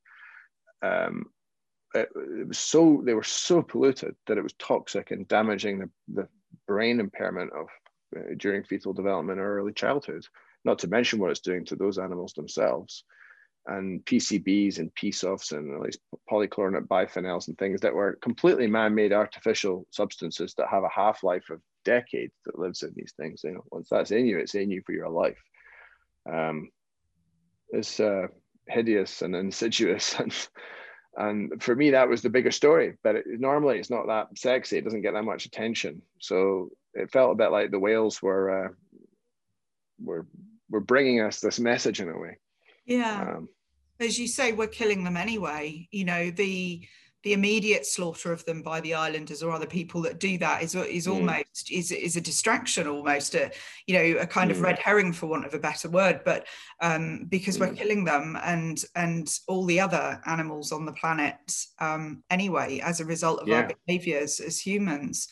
Um, 0.82 1.26
it, 1.94 2.10
it, 2.16 2.48
was 2.48 2.60
so 2.60 3.02
they 3.04 3.14
were 3.14 3.24
so 3.24 3.62
polluted 3.62 4.16
that 4.28 4.38
it 4.38 4.44
was 4.44 4.54
toxic 4.54 5.12
and 5.12 5.28
damaging 5.28 5.80
the, 5.80 5.90
the 6.14 6.28
brain 6.68 7.00
impairment 7.00 7.52
of 7.54 7.68
uh, 8.16 8.34
during 8.38 8.64
fetal 8.64 8.94
development 8.94 9.40
or 9.40 9.60
early 9.60 9.74
childhood 9.74 10.24
not 10.66 10.80
to 10.80 10.88
mention 10.88 11.20
what 11.20 11.32
it's 11.32 11.40
doing 11.40 11.66
to 11.66 11.76
those 11.76 11.98
animals 11.98 12.34
themselves. 12.34 13.04
And 13.68 14.04
PCBs 14.06 14.80
and 14.80 14.94
PSOFs 14.96 15.52
and 15.52 15.76
at 15.76 15.82
least 15.82 16.00
polychlorinated 16.30 16.88
biphenyls 16.88 17.48
and 17.48 17.58
things 17.58 17.82
that 17.82 17.94
were 17.94 18.18
completely 18.22 18.68
man-made 18.68 19.14
artificial 19.14 19.86
substances 19.92 20.54
that 20.58 20.70
have 20.70 20.84
a 20.84 20.90
half-life 20.90 21.50
of 21.52 21.62
decades 21.86 22.34
that 22.46 22.58
lives 22.58 22.84
in 22.84 22.94
these 22.96 23.14
things. 23.18 23.42
You 23.44 23.54
know, 23.54 23.64
once 23.72 23.90
that's 23.90 24.12
in 24.12 24.26
you, 24.26 24.40
it's 24.40 24.56
in 24.56 24.72
you 24.72 24.82
for 24.86 24.94
your 24.94 25.10
life. 25.10 25.38
Um, 26.32 26.70
it's 27.72 28.00
uh, 28.00 28.28
hideous 28.70 29.22
and 29.22 29.36
insidious 29.36 30.16
and 30.20 30.50
and 31.18 31.62
for 31.62 31.76
me 31.76 31.92
that 31.92 32.08
was 32.08 32.22
the 32.22 32.30
bigger 32.30 32.52
story 32.52 32.96
but 33.04 33.16
it, 33.16 33.26
normally 33.28 33.80
it's 33.80 33.90
not 33.90 34.08
that 34.08 34.28
sexy 34.38 34.78
it 34.78 34.84
doesn't 34.84 35.02
get 35.02 35.14
that 35.14 35.24
much 35.24 35.46
attention 35.46 36.02
so 36.20 36.70
it 36.94 37.12
felt 37.12 37.32
a 37.32 37.36
bit 37.36 37.52
like 37.52 37.72
the 37.72 37.80
whales 37.80 38.22
were 38.22 38.68
uh, 38.68 38.70
were 40.02 40.28
were 40.70 40.80
bringing 40.80 41.22
us 41.22 41.40
this 41.40 41.60
message 41.60 42.00
in 42.00 42.10
a 42.10 42.18
way. 42.18 42.38
Yeah. 42.86 43.36
Um, 43.36 43.50
As 44.00 44.18
you 44.18 44.28
say, 44.28 44.54
we're 44.54 44.68
killing 44.68 45.04
them 45.04 45.18
anyway. 45.18 45.88
You 45.92 46.06
know, 46.06 46.32
the 46.32 46.88
the 47.24 47.34
immediate 47.34 47.86
slaughter 47.86 48.32
of 48.32 48.46
them 48.46 48.62
by 48.62 48.80
the 48.80 48.94
islanders 48.94 49.44
or 49.44 49.52
other 49.52 49.66
people 49.66 50.02
that 50.02 50.20
do 50.20 50.38
that 50.38 50.64
is 50.64 50.74
is 50.74 51.06
mm. 51.06 51.16
almost 51.16 51.70
is 51.70 51.92
is 51.92 52.16
a 52.16 52.22
distraction 52.22 52.88
almost 52.88 53.36
a 53.36 53.52
you 53.88 53.96
know 53.96 54.20
a 54.22 54.26
kind 54.26 54.50
mm. 54.50 54.54
of 54.54 54.62
red 54.62 54.80
herring 54.80 55.12
for 55.12 55.28
want 55.28 55.46
of 55.46 55.54
a 55.54 55.60
better 55.60 55.90
word 55.90 56.22
but 56.24 56.48
um, 56.82 57.26
because 57.28 57.58
mm. 57.58 57.62
we're 57.62 57.74
killing 57.74 58.06
them 58.06 58.38
and 58.44 58.86
and 58.96 59.38
all 59.48 59.66
the 59.66 59.80
other 59.80 60.22
animals 60.28 60.72
on 60.72 60.86
the 60.86 60.94
planet 60.94 61.36
um, 61.80 62.24
anyway 62.30 62.80
as 62.84 63.02
a 63.02 63.06
result 63.06 63.42
of 63.42 63.48
yeah. 63.48 63.58
our 63.58 63.72
behaviors 63.86 64.40
as 64.40 64.58
humans 64.60 65.28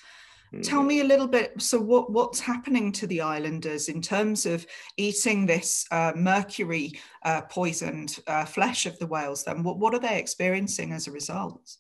Tell 0.64 0.82
mm. 0.82 0.88
me 0.88 1.02
a 1.02 1.06
little 1.06 1.28
bit. 1.28 1.62
So, 1.62 1.80
what 1.80 2.12
what's 2.12 2.40
happening 2.40 2.92
to 2.94 3.08
the 3.08 3.22
islanders 3.22 3.90
in 3.90 4.02
terms 4.02 4.46
of 4.46 4.66
eating 4.96 5.46
this 5.46 5.86
uh, 5.92 6.14
mercury 6.16 6.94
uh, 7.24 7.42
poisoned 7.42 8.20
uh, 8.28 8.46
flesh 8.46 8.86
of 8.86 8.98
the 9.00 9.08
whales? 9.08 9.44
Then, 9.44 9.64
what 9.64 9.78
what 9.78 9.94
are 9.94 10.00
they 10.00 10.18
experiencing 10.18 10.94
as 10.94 11.08
a 11.08 11.12
result? 11.12 11.78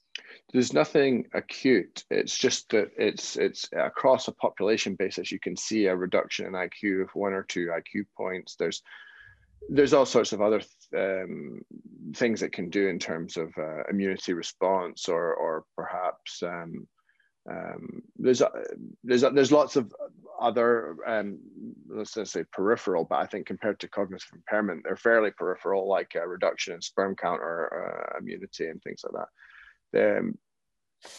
There's 0.51 0.73
nothing 0.73 1.27
acute. 1.33 2.03
It's 2.09 2.37
just 2.37 2.69
that 2.69 2.89
it's 2.97 3.37
it's 3.37 3.69
across 3.73 4.27
a 4.27 4.33
population 4.33 4.95
basis. 4.95 5.31
You 5.31 5.39
can 5.39 5.55
see 5.55 5.85
a 5.85 5.95
reduction 5.95 6.45
in 6.45 6.53
IQ 6.53 7.03
of 7.03 7.09
one 7.15 7.33
or 7.33 7.43
two 7.43 7.67
IQ 7.67 8.05
points. 8.15 8.55
There's 8.55 8.81
there's 9.69 9.93
all 9.93 10.05
sorts 10.05 10.33
of 10.33 10.41
other 10.41 10.61
um, 10.95 11.61
things 12.15 12.41
it 12.41 12.53
can 12.53 12.69
do 12.69 12.87
in 12.87 12.99
terms 12.99 13.37
of 13.37 13.51
uh, 13.57 13.83
immunity 13.89 14.33
response 14.33 15.09
or 15.09 15.33
or 15.33 15.65
perhaps 15.75 16.43
um, 16.43 16.87
um, 17.49 18.01
there's 18.17 18.41
uh, 18.41 18.49
there's 19.03 19.23
uh, 19.23 19.29
there's 19.29 19.51
lots 19.51 19.75
of 19.75 19.93
other 20.39 20.97
um, 21.07 21.39
let's 21.89 22.13
just 22.13 22.33
say 22.33 22.43
peripheral, 22.51 23.05
but 23.05 23.19
I 23.19 23.25
think 23.25 23.47
compared 23.47 23.79
to 23.79 23.87
cognitive 23.87 24.29
impairment, 24.33 24.83
they're 24.83 24.97
fairly 24.97 25.31
peripheral, 25.31 25.87
like 25.87 26.15
a 26.15 26.27
reduction 26.27 26.73
in 26.73 26.81
sperm 26.81 27.15
count 27.15 27.41
or 27.41 28.13
uh, 28.15 28.19
immunity 28.19 28.67
and 28.67 28.81
things 28.81 29.03
like 29.03 29.25
that. 29.93 30.17
Um, 30.17 30.37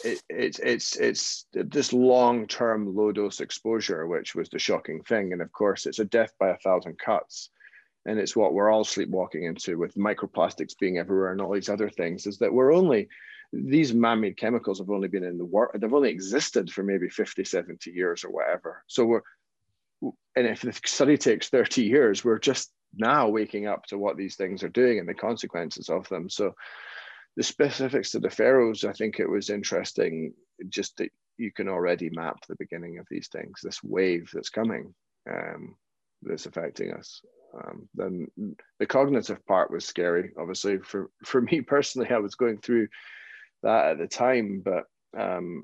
it, 0.03 0.21
it's 0.29 0.59
it's 0.59 0.95
it's 0.97 1.45
this 1.53 1.93
long-term 1.93 2.95
low-dose 2.95 3.39
exposure, 3.39 4.07
which 4.07 4.35
was 4.35 4.49
the 4.49 4.59
shocking 4.59 5.01
thing, 5.03 5.33
and 5.33 5.41
of 5.41 5.51
course, 5.51 5.85
it's 5.85 5.99
a 5.99 6.05
death 6.05 6.33
by 6.39 6.49
a 6.49 6.57
thousand 6.57 6.99
cuts, 6.99 7.49
and 8.05 8.19
it's 8.19 8.35
what 8.35 8.53
we're 8.53 8.69
all 8.69 8.83
sleepwalking 8.83 9.45
into 9.45 9.79
with 9.79 9.95
microplastics 9.95 10.77
being 10.79 10.97
everywhere 10.99 11.31
and 11.31 11.41
all 11.41 11.53
these 11.53 11.69
other 11.69 11.89
things. 11.89 12.27
Is 12.27 12.37
that 12.37 12.53
we're 12.53 12.73
only 12.73 13.09
these 13.51 13.93
man-made 13.93 14.37
chemicals 14.37 14.79
have 14.79 14.89
only 14.89 15.07
been 15.07 15.23
in 15.23 15.37
the 15.37 15.45
world 15.45 15.71
they've 15.75 15.93
only 15.93 16.09
existed 16.09 16.71
for 16.71 16.83
maybe 16.83 17.09
50 17.09 17.43
70 17.43 17.91
years 17.91 18.23
or 18.23 18.29
whatever. 18.29 18.83
So 18.87 19.05
we're 19.05 19.21
and 20.35 20.47
if 20.47 20.61
the 20.61 20.73
study 20.85 21.17
takes 21.17 21.49
30 21.49 21.83
years 21.83 22.23
we're 22.23 22.39
just 22.39 22.71
now 22.95 23.27
waking 23.27 23.67
up 23.67 23.85
to 23.85 23.97
what 23.97 24.17
these 24.17 24.35
things 24.35 24.63
are 24.63 24.69
doing 24.69 24.99
and 24.99 25.07
the 25.07 25.13
consequences 25.13 25.89
of 25.89 26.07
them. 26.09 26.29
So 26.29 26.55
the 27.35 27.43
specifics 27.43 28.11
to 28.11 28.19
the 28.19 28.29
Faroes 28.29 28.83
i 28.83 28.91
think 28.93 29.19
it 29.19 29.29
was 29.29 29.49
interesting 29.49 30.33
just 30.69 30.97
that 30.97 31.09
you 31.37 31.51
can 31.51 31.69
already 31.69 32.09
map 32.09 32.37
the 32.47 32.55
beginning 32.59 32.99
of 32.99 33.07
these 33.09 33.29
things 33.29 33.61
this 33.63 33.81
wave 33.83 34.29
that's 34.33 34.49
coming 34.49 34.93
um, 35.29 35.75
that's 36.21 36.45
affecting 36.47 36.91
us. 36.91 37.21
Um, 37.55 37.87
then 37.95 38.27
the 38.79 38.85
cognitive 38.85 39.43
part 39.47 39.71
was 39.71 39.85
scary 39.85 40.31
obviously. 40.37 40.77
For 40.79 41.09
for 41.23 41.41
me 41.41 41.61
personally 41.61 42.09
i 42.11 42.17
was 42.17 42.35
going 42.35 42.59
through 42.59 42.87
that 43.63 43.91
at 43.91 43.97
the 43.97 44.07
time, 44.07 44.63
but 44.63 44.85
um, 45.17 45.63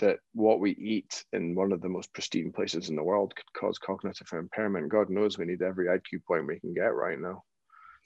that 0.00 0.18
what 0.32 0.60
we 0.60 0.72
eat 0.72 1.24
in 1.32 1.54
one 1.54 1.72
of 1.72 1.80
the 1.80 1.88
most 1.88 2.12
pristine 2.12 2.52
places 2.52 2.88
in 2.88 2.96
the 2.96 3.02
world 3.02 3.34
could 3.34 3.60
cause 3.60 3.78
cognitive 3.78 4.26
impairment. 4.32 4.88
God 4.88 5.10
knows 5.10 5.38
we 5.38 5.44
need 5.44 5.62
every 5.62 5.86
IQ 5.86 6.24
point 6.26 6.46
we 6.46 6.60
can 6.60 6.74
get 6.74 6.94
right 6.94 7.18
now. 7.18 7.42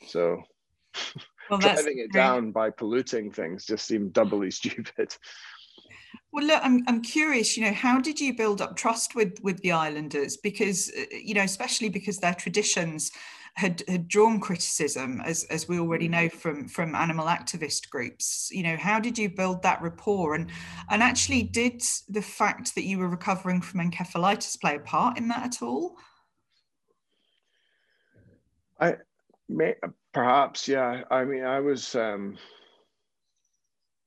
So 0.06 0.42
well, 1.50 1.58
driving 1.60 1.98
it 1.98 2.12
down 2.12 2.52
by 2.52 2.70
polluting 2.70 3.30
things 3.30 3.64
just 3.64 3.86
seemed 3.86 4.12
doubly 4.12 4.50
stupid. 4.50 5.14
Well, 6.32 6.44
look, 6.44 6.60
I'm, 6.62 6.82
I'm 6.86 7.02
curious, 7.02 7.56
you 7.56 7.64
know, 7.64 7.72
how 7.72 8.00
did 8.00 8.20
you 8.20 8.34
build 8.34 8.60
up 8.60 8.76
trust 8.76 9.14
with 9.14 9.38
with 9.42 9.60
the 9.62 9.72
islanders? 9.72 10.36
Because, 10.36 10.90
uh, 10.96 11.04
you 11.10 11.34
know, 11.34 11.42
especially 11.42 11.88
because 11.88 12.18
their 12.18 12.34
traditions 12.34 13.10
had, 13.58 13.82
had 13.88 14.06
drawn 14.06 14.38
criticism, 14.38 15.20
as, 15.24 15.42
as 15.44 15.68
we 15.68 15.80
already 15.80 16.06
mm. 16.06 16.12
know 16.12 16.28
from, 16.28 16.68
from 16.68 16.94
animal 16.94 17.26
activist 17.26 17.90
groups. 17.90 18.48
You 18.52 18.62
know, 18.62 18.76
how 18.76 19.00
did 19.00 19.18
you 19.18 19.28
build 19.28 19.62
that 19.62 19.82
rapport? 19.82 20.36
And, 20.36 20.48
and 20.90 21.02
actually, 21.02 21.42
did 21.42 21.82
the 22.08 22.22
fact 22.22 22.76
that 22.76 22.84
you 22.84 22.98
were 22.98 23.08
recovering 23.08 23.60
from 23.60 23.80
encephalitis 23.80 24.60
play 24.60 24.76
a 24.76 24.78
part 24.78 25.18
in 25.18 25.26
that 25.28 25.44
at 25.44 25.62
all? 25.62 25.96
I 28.80 28.94
may 29.48 29.74
perhaps, 30.14 30.68
yeah. 30.68 31.02
I 31.10 31.24
mean, 31.24 31.42
I 31.42 31.58
was, 31.58 31.96
um, 31.96 32.38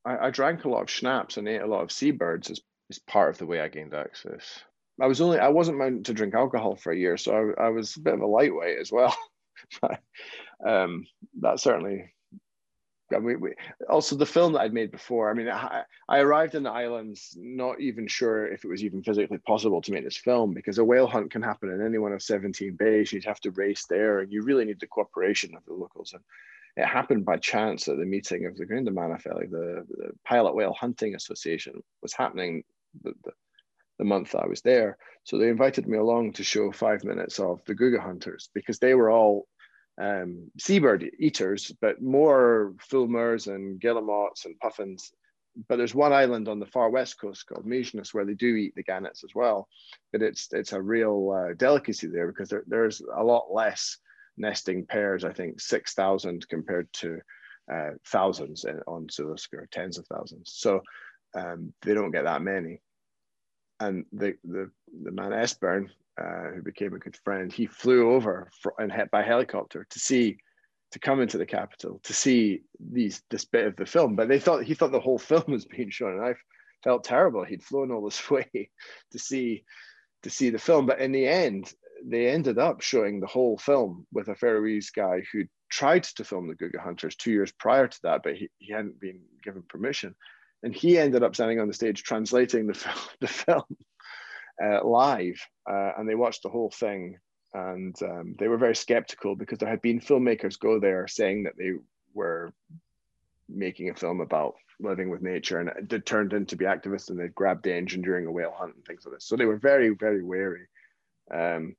I, 0.06 0.28
I 0.28 0.30
drank 0.32 0.64
a 0.64 0.70
lot 0.70 0.84
of 0.84 0.90
schnapps 0.90 1.36
and 1.36 1.50
ate 1.50 1.62
a 1.62 1.68
lot 1.68 1.84
of 1.84 1.92
seabirds 1.92 2.52
as, 2.52 2.62
as 2.90 3.00
part 3.00 3.32
of 3.32 3.38
the 3.38 3.46
way 3.46 3.60
I 3.60 3.68
gained 3.68 3.94
access. 3.94 4.62
I 5.02 5.08
was 5.08 5.20
only 5.20 5.40
I 5.40 5.50
wasn't 5.50 5.78
meant 5.78 6.06
to 6.06 6.14
drink 6.14 6.36
alcohol 6.36 6.78
for 6.78 6.94
a 6.94 6.98
year, 6.98 7.18
so 7.18 7.54
I, 7.58 7.66
I 7.66 7.70
was 7.70 7.98
a 7.98 8.00
bit 8.00 8.14
of 8.14 8.22
a 8.22 8.28
lightweight 8.28 8.80
as 8.80 8.94
well. 8.94 9.14
um, 10.66 11.06
that 11.42 11.60
certainly. 11.60 12.14
We, 13.20 13.36
we, 13.36 13.54
also, 13.90 14.16
the 14.16 14.26
film 14.26 14.54
that 14.54 14.62
I'd 14.62 14.74
made 14.74 14.90
before. 14.90 15.30
I 15.30 15.34
mean, 15.34 15.50
I, 15.50 15.82
I 16.08 16.20
arrived 16.20 16.56
in 16.56 16.64
the 16.64 16.72
islands 16.72 17.36
not 17.38 17.82
even 17.82 18.08
sure 18.08 18.48
if 18.48 18.64
it 18.64 18.70
was 18.70 18.86
even 18.86 19.04
physically 19.04 19.38
possible 19.40 19.82
to 19.82 19.92
make 19.92 20.06
this 20.06 20.16
film 20.16 20.54
because 20.54 20.78
a 20.78 20.84
whale 20.86 21.08
hunt 21.08 21.30
can 21.30 21.42
happen 21.42 21.70
in 21.72 21.86
any 21.86 21.98
one 21.98 22.14
of 22.14 22.22
17 22.22 22.78
bays. 22.78 23.12
You'd 23.12 23.26
have 23.26 23.42
to 23.42 23.52
race 23.52 23.86
there, 23.90 24.20
and 24.20 24.32
you 24.32 24.44
really 24.44 24.64
need 24.64 24.80
the 24.80 24.88
cooperation 24.88 25.56
of 25.58 25.66
the 25.66 25.74
locals. 25.74 26.14
And 26.14 26.24
it 26.78 26.86
happened 26.86 27.26
by 27.26 27.38
chance 27.38 27.88
at 27.88 27.98
the 27.98 28.06
meeting 28.06 28.46
of 28.46 28.56
the 28.56 28.66
Grindamannafelagið, 28.66 29.52
the, 29.52 29.86
the 29.90 30.12
Pilot 30.26 30.56
Whale 30.56 30.74
Hunting 30.74 31.16
Association 31.16 31.84
was 32.02 32.14
happening 32.14 32.64
the, 33.04 33.14
the, 33.24 33.32
the 34.00 34.06
month 34.06 34.36
I 34.36 34.48
was 34.48 34.62
there. 34.62 34.98
So 35.24 35.38
they 35.38 35.50
invited 35.50 35.88
me 35.88 35.98
along 35.98 36.34
to 36.34 36.44
show 36.44 36.72
five 36.72 37.04
minutes 37.04 37.40
of 37.40 37.62
the 37.66 37.76
Guga 37.76 38.00
hunters 38.00 38.50
because 38.54 38.80
they 38.80 38.96
were 38.96 39.12
all 39.12 39.48
um, 40.02 40.52
seabird 40.58 41.10
eaters, 41.20 41.72
but 41.80 42.02
more 42.02 42.74
fulmars 42.92 43.54
and 43.54 43.80
guillemots 43.80 44.46
and 44.46 44.60
puffins. 44.60 45.12
But 45.68 45.78
there's 45.78 45.94
one 45.94 46.14
island 46.14 46.48
on 46.48 46.60
the 46.60 46.66
far 46.66 46.90
west 46.90 47.20
coast 47.20 47.46
called 47.46 47.66
Mykines 47.66 48.14
where 48.14 48.26
they 48.26 48.34
do 48.34 48.56
eat 48.56 48.74
the 48.76 48.84
gannets 48.84 49.24
as 49.24 49.32
well. 49.36 49.68
But 50.12 50.22
it's 50.22 50.48
it's 50.52 50.74
a 50.74 50.82
real 50.82 51.32
uh, 51.32 51.54
delicacy 51.54 52.08
there 52.08 52.28
because 52.28 52.50
there, 52.50 52.64
there's 52.68 53.02
a 53.16 53.24
lot 53.24 53.54
less 53.54 53.98
nesting 54.38 54.86
pairs. 54.86 55.24
I 55.24 55.34
think 55.34 55.60
six 55.60 55.94
thousand 55.94 56.48
compared 56.48 56.92
to 56.94 57.20
uh, 57.72 57.92
thousands 58.08 58.66
on 58.88 59.08
Sula 59.10 59.36
Sgeir, 59.36 59.70
tens 59.70 59.98
of 59.98 60.08
thousands. 60.08 60.54
So 60.56 60.82
um, 61.36 61.74
they 61.82 61.94
don't 61.94 62.12
get 62.12 62.24
that 62.24 62.42
many 62.42 62.82
and 63.82 64.06
the 64.14 64.36
the, 64.44 64.72
the 65.04 65.12
man 65.12 65.32
Esbern, 65.32 65.90
uh, 66.20 66.50
who 66.56 66.62
became 66.62 66.94
a 66.94 67.00
good 67.00 67.18
friend, 67.24 67.52
he 67.52 67.66
flew 67.66 68.12
over 68.12 68.50
for, 68.62 68.74
and 68.80 68.94
by 69.12 69.24
helicopter 69.24 69.86
to 69.90 70.00
see 70.00 70.38
to 70.92 71.00
come 71.00 71.22
into 71.22 71.38
the 71.38 71.46
capital 71.46 72.02
to 72.04 72.14
see 72.14 72.64
these 72.80 73.22
this 73.30 73.46
bit 73.46 73.66
of 73.66 73.76
the 73.78 73.86
film. 73.86 74.16
But 74.16 74.28
they 74.28 74.40
thought 74.40 74.64
he 74.64 74.74
thought 74.74 74.92
the 74.92 75.00
whole 75.00 75.20
film 75.32 75.44
was 75.48 75.66
being 75.66 75.90
shown, 75.90 76.14
and 76.14 76.26
I 76.26 76.36
felt 76.84 77.04
terrible. 77.04 77.44
He'd 77.44 77.64
flown 77.64 77.92
all 77.92 78.04
this 78.04 78.30
way 78.32 78.70
to 79.12 79.20
see 79.20 79.64
to 80.24 80.30
see 80.30 80.50
the 80.50 80.60
film, 80.60 80.86
but 80.86 81.00
in 81.00 81.12
the 81.12 81.28
end, 81.28 81.74
they 82.06 82.28
ended 82.28 82.60
up 82.60 82.82
showing 82.82 83.20
the 83.20 83.28
whole 83.28 83.58
film 83.58 84.06
with 84.12 84.28
a 84.28 84.36
Faroese 84.36 84.92
guy 84.92 85.24
who 85.32 85.46
tried 85.70 86.04
to 86.04 86.24
film 86.24 86.48
the 86.48 86.56
Guga 86.56 86.80
Hunters 86.80 87.16
two 87.16 87.32
years 87.32 87.52
prior 87.54 87.88
to 87.88 88.00
that, 88.04 88.22
but 88.24 88.36
he, 88.36 88.50
he 88.60 88.72
hadn't 88.72 89.00
been 89.00 89.22
given 89.44 89.64
permission 89.64 90.14
and 90.64 90.76
he 90.76 90.98
ended 90.98 91.24
up 91.24 91.36
standing 91.36 91.60
on 91.60 91.68
the 91.68 91.74
stage 91.74 92.04
translating 92.04 92.68
the, 92.68 92.78
the 93.20 93.28
film 93.28 93.64
uh, 94.62 94.86
live, 94.86 95.40
uh, 95.70 95.92
and 95.98 96.08
they 96.08 96.16
watched 96.16 96.44
the 96.44 96.50
whole 96.50 96.72
thing, 96.72 97.18
and 97.54 97.96
um, 98.04 98.36
they 98.40 98.48
were 98.48 98.58
very 98.58 98.76
skeptical 98.76 99.36
because 99.36 99.58
there 99.60 99.70
had 99.70 99.82
been 99.82 100.00
filmmakers 100.00 100.60
go 100.60 100.80
there 100.80 101.08
saying 101.08 101.44
that 101.44 101.58
they 101.58 101.74
were 102.14 102.54
making 103.50 103.90
a 103.90 103.96
film 103.96 104.22
about 104.22 104.56
living 104.80 105.10
with 105.10 105.22
nature, 105.22 105.60
and 105.60 105.92
it 105.92 106.06
turned 106.06 106.34
into 106.34 106.56
be 106.56 106.66
activists, 106.66 107.10
and 107.10 107.20
they 107.20 107.28
grabbed 107.30 107.64
the 107.64 107.76
engine 107.76 108.02
during 108.02 108.26
a 108.26 108.32
whale 108.32 108.54
hunt 108.56 108.76
and 108.76 108.86
things 108.86 109.06
like 109.06 109.16
this. 109.16 109.26
So 109.26 109.36
they 109.36 109.46
were 109.46 109.58
very, 109.58 109.90
very 109.90 110.24
wary, 110.24 110.68
um, 111.32 111.76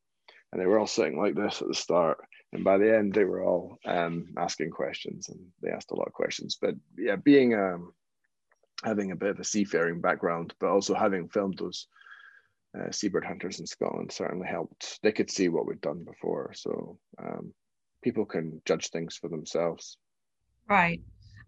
and 0.52 0.60
they 0.60 0.66
were 0.66 0.78
all 0.78 0.86
sitting 0.86 1.18
like 1.18 1.34
this 1.34 1.62
at 1.62 1.68
the 1.68 1.74
start. 1.74 2.18
And 2.52 2.64
by 2.64 2.76
the 2.76 2.94
end, 2.94 3.14
they 3.14 3.24
were 3.24 3.42
all 3.42 3.78
um, 3.86 4.34
asking 4.36 4.70
questions, 4.70 5.30
and 5.30 5.40
they 5.62 5.70
asked 5.70 5.90
a 5.90 5.96
lot 5.96 6.06
of 6.06 6.12
questions. 6.12 6.58
But 6.60 6.74
yeah, 6.98 7.16
being 7.16 7.54
um, 7.54 7.94
having 8.84 9.10
a 9.10 9.16
bit 9.16 9.30
of 9.30 9.40
a 9.40 9.44
seafaring 9.44 10.00
background, 10.00 10.54
but 10.60 10.68
also 10.68 10.94
having 10.94 11.28
filmed 11.28 11.58
those 11.58 11.86
uh, 12.78 12.90
seabird 12.90 13.24
hunters 13.24 13.60
in 13.60 13.66
Scotland 13.66 14.12
certainly 14.12 14.48
helped. 14.48 14.98
They 15.02 15.12
could 15.12 15.30
see 15.30 15.48
what 15.48 15.66
we'd 15.66 15.80
done 15.80 16.04
before, 16.04 16.52
so 16.54 16.98
um, 17.18 17.52
people 18.02 18.24
can 18.24 18.60
judge 18.64 18.90
things 18.90 19.16
for 19.16 19.28
themselves. 19.28 19.98
Right, 20.68 21.00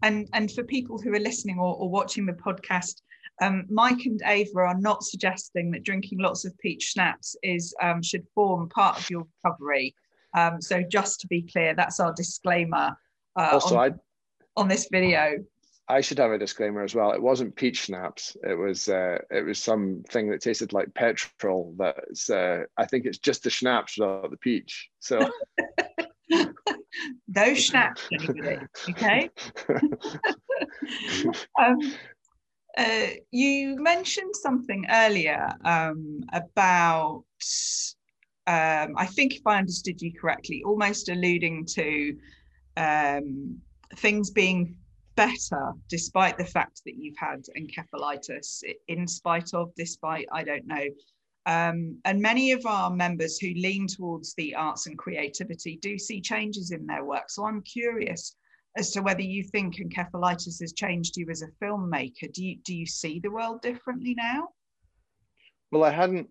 and 0.03 0.29
and 0.33 0.51
for 0.51 0.65
people 0.65 0.99
who 0.99 1.13
are 1.15 1.21
listening 1.21 1.59
or, 1.59 1.75
or 1.77 1.89
watching 1.89 2.27
the 2.27 2.33
podcast 2.33 3.03
Um, 3.43 3.67
Mike 3.69 4.07
and 4.07 4.21
Ava 4.25 4.61
are 4.61 4.81
not 4.81 5.03
suggesting 5.03 5.73
that 5.73 5.83
drinking 5.83 6.19
lots 6.21 6.45
of 6.45 6.57
peach 6.59 6.93
schnapps 6.93 7.35
is 7.43 7.75
um, 7.83 8.01
should 8.03 8.27
form 8.35 8.69
part 8.69 8.99
of 8.99 9.11
your 9.11 9.27
recovery. 9.43 9.95
Um, 10.35 10.61
so 10.61 10.83
just 10.83 11.21
to 11.21 11.27
be 11.27 11.43
clear, 11.43 11.75
that's 11.75 12.01
our 12.01 12.13
disclaimer 12.13 12.97
uh, 13.37 13.51
also, 13.53 13.77
on, 13.77 14.01
on 14.57 14.69
this 14.69 14.89
video. 14.91 15.39
I 15.89 16.01
should 16.01 16.19
have 16.19 16.31
a 16.31 16.39
disclaimer 16.39 16.83
as 16.83 16.95
well. 16.95 17.13
It 17.13 17.21
wasn't 17.21 17.57
peach 17.57 17.85
schnapps. 17.85 18.37
It 18.43 18.55
was 18.55 18.89
uh, 18.89 19.19
it 19.31 19.45
was 19.45 19.63
something 19.63 20.31
that 20.31 20.41
tasted 20.41 20.73
like 20.73 20.95
petrol. 20.95 21.75
That's 21.79 22.31
uh, 22.31 22.65
I 22.77 22.87
think 22.87 23.05
it's 23.05 23.19
just 23.19 23.45
the 23.45 23.51
schnapps 23.51 23.99
without 23.99 24.31
the 24.31 24.39
peach. 24.39 24.89
So 25.01 25.31
those 27.29 27.63
schnapps? 27.63 28.09
Okay. 28.91 29.29
um, 31.61 31.79
uh, 32.79 33.07
you 33.31 33.77
mentioned 33.77 34.35
something 34.37 34.87
earlier 34.91 35.53
um, 35.65 36.21
about. 36.33 37.25
Um, 38.47 38.93
I 38.97 39.07
think 39.07 39.35
if 39.35 39.47
I 39.47 39.59
understood 39.59 40.03
you 40.03 40.13
correctly, 40.13 40.63
almost 40.67 41.09
alluding 41.09 41.65
to 41.67 42.17
um, 42.77 43.59
things 43.97 44.31
being 44.31 44.77
better 45.17 45.73
despite 45.89 46.39
the 46.39 46.45
fact 46.45 46.83
that 46.85 46.97
you've 46.97 47.19
had 47.19 47.45
encephalitis, 47.59 48.63
in 48.89 49.07
spite 49.07 49.55
of, 49.55 49.73
despite, 49.77 50.27
I 50.33 50.45
don't 50.45 50.67
know. 50.67 50.85
Um, 51.47 51.99
and 52.05 52.21
many 52.21 52.53
of 52.53 52.65
our 52.65 52.91
members 52.91 53.39
who 53.39 53.49
lean 53.49 53.87
towards 53.87 54.35
the 54.35 54.55
arts 54.55 54.87
and 54.87 54.97
creativity 54.97 55.79
do 55.83 55.99
see 55.99 56.21
changes 56.21 56.71
in 56.71 56.87
their 56.87 57.05
work. 57.05 57.29
So 57.29 57.45
I'm 57.45 57.63
curious 57.63 58.37
as 58.77 58.91
to 58.93 59.03
whether 59.03 59.23
you 59.23 59.45
think 59.45 59.77
encephalitis 59.77 60.61
has 60.61 60.73
changed 60.73 61.17
you 61.17 61.29
as 61.31 61.43
a 61.43 61.65
filmmaker. 61.65 62.33
Do 62.33 62.45
you, 62.45 62.57
do 62.65 62.75
you 62.75 62.87
see 62.87 63.21
the 63.21 63.31
world 63.31 63.63
differently 63.63 64.15
now? 64.15 64.49
Well, 65.71 65.85
I 65.85 65.91
hadn't. 65.91 66.29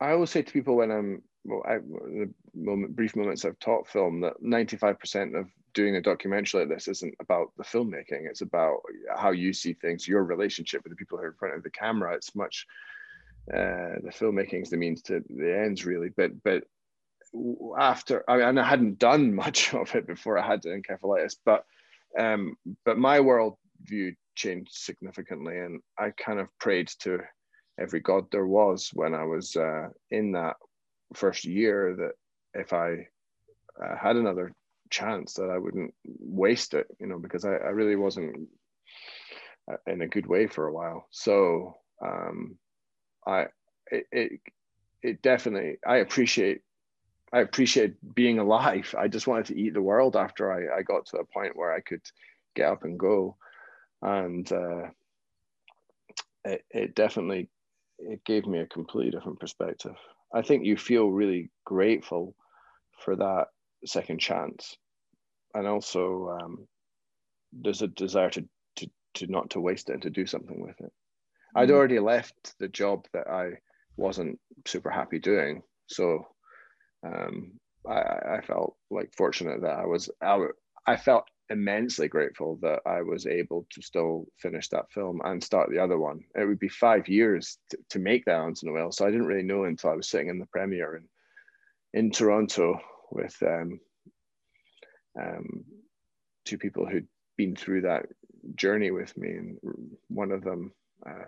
I 0.00 0.12
always 0.12 0.30
say 0.30 0.42
to 0.42 0.52
people 0.52 0.76
when 0.76 0.90
I'm 0.90 1.22
well, 1.44 1.62
I, 1.66 1.76
the 1.78 2.32
moment, 2.54 2.94
brief 2.94 3.16
moments 3.16 3.44
I've 3.44 3.58
taught 3.58 3.88
film 3.88 4.20
that 4.20 4.34
95% 4.42 5.38
of 5.38 5.48
doing 5.74 5.96
a 5.96 6.02
documentary 6.02 6.60
like 6.60 6.68
this 6.68 6.88
isn't 6.88 7.14
about 7.20 7.52
the 7.56 7.64
filmmaking. 7.64 8.26
It's 8.28 8.40
about 8.42 8.78
how 9.16 9.30
you 9.30 9.52
see 9.52 9.72
things, 9.74 10.06
your 10.06 10.24
relationship 10.24 10.82
with 10.82 10.92
the 10.92 10.96
people 10.96 11.18
who 11.18 11.24
are 11.24 11.28
in 11.28 11.34
front 11.34 11.54
of 11.54 11.62
the 11.62 11.70
camera. 11.70 12.14
It's 12.14 12.34
much 12.34 12.66
uh, 13.52 13.98
the 14.02 14.12
filmmaking 14.12 14.62
is 14.62 14.70
the 14.70 14.76
means 14.76 15.02
to 15.02 15.22
the 15.28 15.58
ends, 15.58 15.84
really. 15.84 16.10
But 16.16 16.42
but 16.42 16.64
after 17.78 18.28
I 18.28 18.36
mean, 18.36 18.58
I 18.58 18.68
hadn't 18.68 18.98
done 18.98 19.34
much 19.44 19.74
of 19.74 19.94
it 19.94 20.06
before 20.06 20.38
I 20.38 20.46
had 20.46 20.62
encephalitis, 20.62 21.36
but 21.44 21.64
um, 22.18 22.56
but 22.84 22.98
my 22.98 23.20
world 23.20 23.56
view 23.82 24.14
changed 24.34 24.72
significantly, 24.72 25.58
and 25.58 25.80
I 25.98 26.10
kind 26.10 26.38
of 26.38 26.48
prayed 26.58 26.88
to 27.00 27.20
every 27.80 28.00
god 28.00 28.26
there 28.30 28.46
was 28.46 28.90
when 28.92 29.14
I 29.14 29.24
was 29.24 29.56
uh, 29.56 29.88
in 30.10 30.32
that 30.32 30.56
first 31.14 31.44
year 31.44 31.96
that 31.96 32.60
if 32.60 32.72
I 32.72 33.06
uh, 33.82 33.96
had 33.96 34.16
another 34.16 34.52
chance 34.92 35.34
that 35.34 35.50
I 35.50 35.58
wouldn't 35.58 35.94
waste 36.04 36.74
it, 36.74 36.86
you 37.00 37.06
know, 37.06 37.18
because 37.18 37.44
I, 37.44 37.54
I 37.54 37.70
really 37.70 37.96
wasn't 37.96 38.48
uh, 39.70 39.76
in 39.86 40.02
a 40.02 40.08
good 40.08 40.26
way 40.26 40.46
for 40.46 40.66
a 40.66 40.72
while. 40.72 41.06
So 41.10 41.76
um, 42.00 42.58
I 43.26 43.46
it, 43.90 44.06
it 44.12 44.40
it 45.02 45.22
definitely 45.22 45.78
I 45.86 45.96
appreciate 45.96 46.62
I 47.32 47.40
appreciate 47.40 47.94
being 48.14 48.38
alive. 48.38 48.94
I 48.98 49.08
just 49.08 49.26
wanted 49.26 49.46
to 49.46 49.58
eat 49.58 49.74
the 49.74 49.82
world 49.82 50.16
after 50.16 50.52
I, 50.52 50.78
I 50.78 50.82
got 50.82 51.06
to 51.06 51.18
a 51.18 51.24
point 51.24 51.56
where 51.56 51.72
I 51.72 51.80
could 51.80 52.02
get 52.54 52.68
up 52.68 52.84
and 52.84 52.98
go. 52.98 53.36
And 54.02 54.50
uh, 54.52 54.88
it, 56.44 56.64
it 56.70 56.94
definitely 56.94 57.48
it 57.98 58.24
gave 58.24 58.46
me 58.46 58.58
a 58.58 58.66
completely 58.66 59.10
different 59.12 59.40
perspective. 59.40 59.96
I 60.34 60.42
think 60.42 60.64
you 60.64 60.76
feel 60.76 61.08
really 61.10 61.50
grateful 61.64 62.34
for 63.04 63.16
that 63.16 63.46
second 63.84 64.20
chance, 64.20 64.76
and 65.54 65.66
also 65.66 66.38
um, 66.40 66.66
there's 67.52 67.82
a 67.82 67.88
desire 67.88 68.30
to, 68.30 68.48
to 68.76 68.90
to 69.14 69.26
not 69.26 69.50
to 69.50 69.60
waste 69.60 69.90
it 69.90 69.94
and 69.94 70.02
to 70.02 70.10
do 70.10 70.26
something 70.26 70.60
with 70.60 70.80
it. 70.80 70.86
Mm-hmm. 70.86 71.58
I'd 71.58 71.70
already 71.70 71.98
left 71.98 72.54
the 72.58 72.68
job 72.68 73.06
that 73.12 73.28
I 73.28 73.58
wasn't 73.96 74.38
super 74.66 74.90
happy 74.90 75.18
doing, 75.18 75.62
so 75.86 76.26
um, 77.06 77.52
I, 77.86 78.36
I 78.36 78.40
felt 78.46 78.76
like 78.90 79.12
fortunate 79.16 79.62
that 79.62 79.78
I 79.78 79.86
was 79.86 80.10
I, 80.22 80.38
I 80.86 80.96
felt 80.96 81.24
immensely 81.50 82.08
grateful 82.08 82.58
that 82.62 82.80
I 82.86 83.02
was 83.02 83.26
able 83.26 83.66
to 83.70 83.82
still 83.82 84.26
finish 84.38 84.68
that 84.68 84.90
film 84.90 85.20
and 85.24 85.42
start 85.42 85.70
the 85.70 85.78
other 85.78 85.98
one. 85.98 86.20
It 86.34 86.46
would 86.46 86.58
be 86.58 86.68
five 86.68 87.08
years 87.08 87.58
to, 87.70 87.78
to 87.90 87.98
make 87.98 88.24
that 88.24 88.40
onto 88.40 88.66
Noel. 88.66 88.90
So 88.90 89.06
I 89.06 89.10
didn't 89.10 89.26
really 89.26 89.42
know 89.42 89.64
until 89.64 89.90
I 89.90 89.94
was 89.94 90.08
sitting 90.08 90.28
in 90.28 90.38
the 90.38 90.46
premiere 90.46 90.96
in, 90.96 91.04
in 91.92 92.10
Toronto 92.10 92.80
with 93.10 93.36
um, 93.42 93.78
um, 95.18 95.64
two 96.44 96.58
people 96.58 96.86
who'd 96.86 97.06
been 97.36 97.56
through 97.56 97.82
that 97.82 98.06
journey 98.54 98.90
with 98.90 99.16
me. 99.16 99.28
And 99.28 99.58
one 100.08 100.32
of 100.32 100.42
them, 100.42 100.72
uh, 101.06 101.24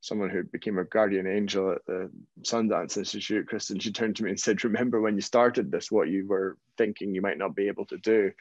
someone 0.00 0.30
who 0.30 0.44
became 0.44 0.78
a 0.78 0.84
guardian 0.84 1.26
angel 1.26 1.72
at 1.72 1.84
the 1.86 2.10
Sundance 2.42 2.96
Institute, 2.96 3.48
Kristen, 3.48 3.78
she 3.78 3.92
turned 3.92 4.16
to 4.16 4.24
me 4.24 4.30
and 4.30 4.40
said, 4.40 4.62
Remember 4.64 5.00
when 5.00 5.14
you 5.14 5.20
started 5.20 5.70
this, 5.70 5.90
what 5.90 6.08
you 6.08 6.26
were 6.26 6.56
thinking 6.78 7.14
you 7.14 7.22
might 7.22 7.38
not 7.38 7.56
be 7.56 7.68
able 7.68 7.86
to 7.86 7.98
do? 7.98 8.32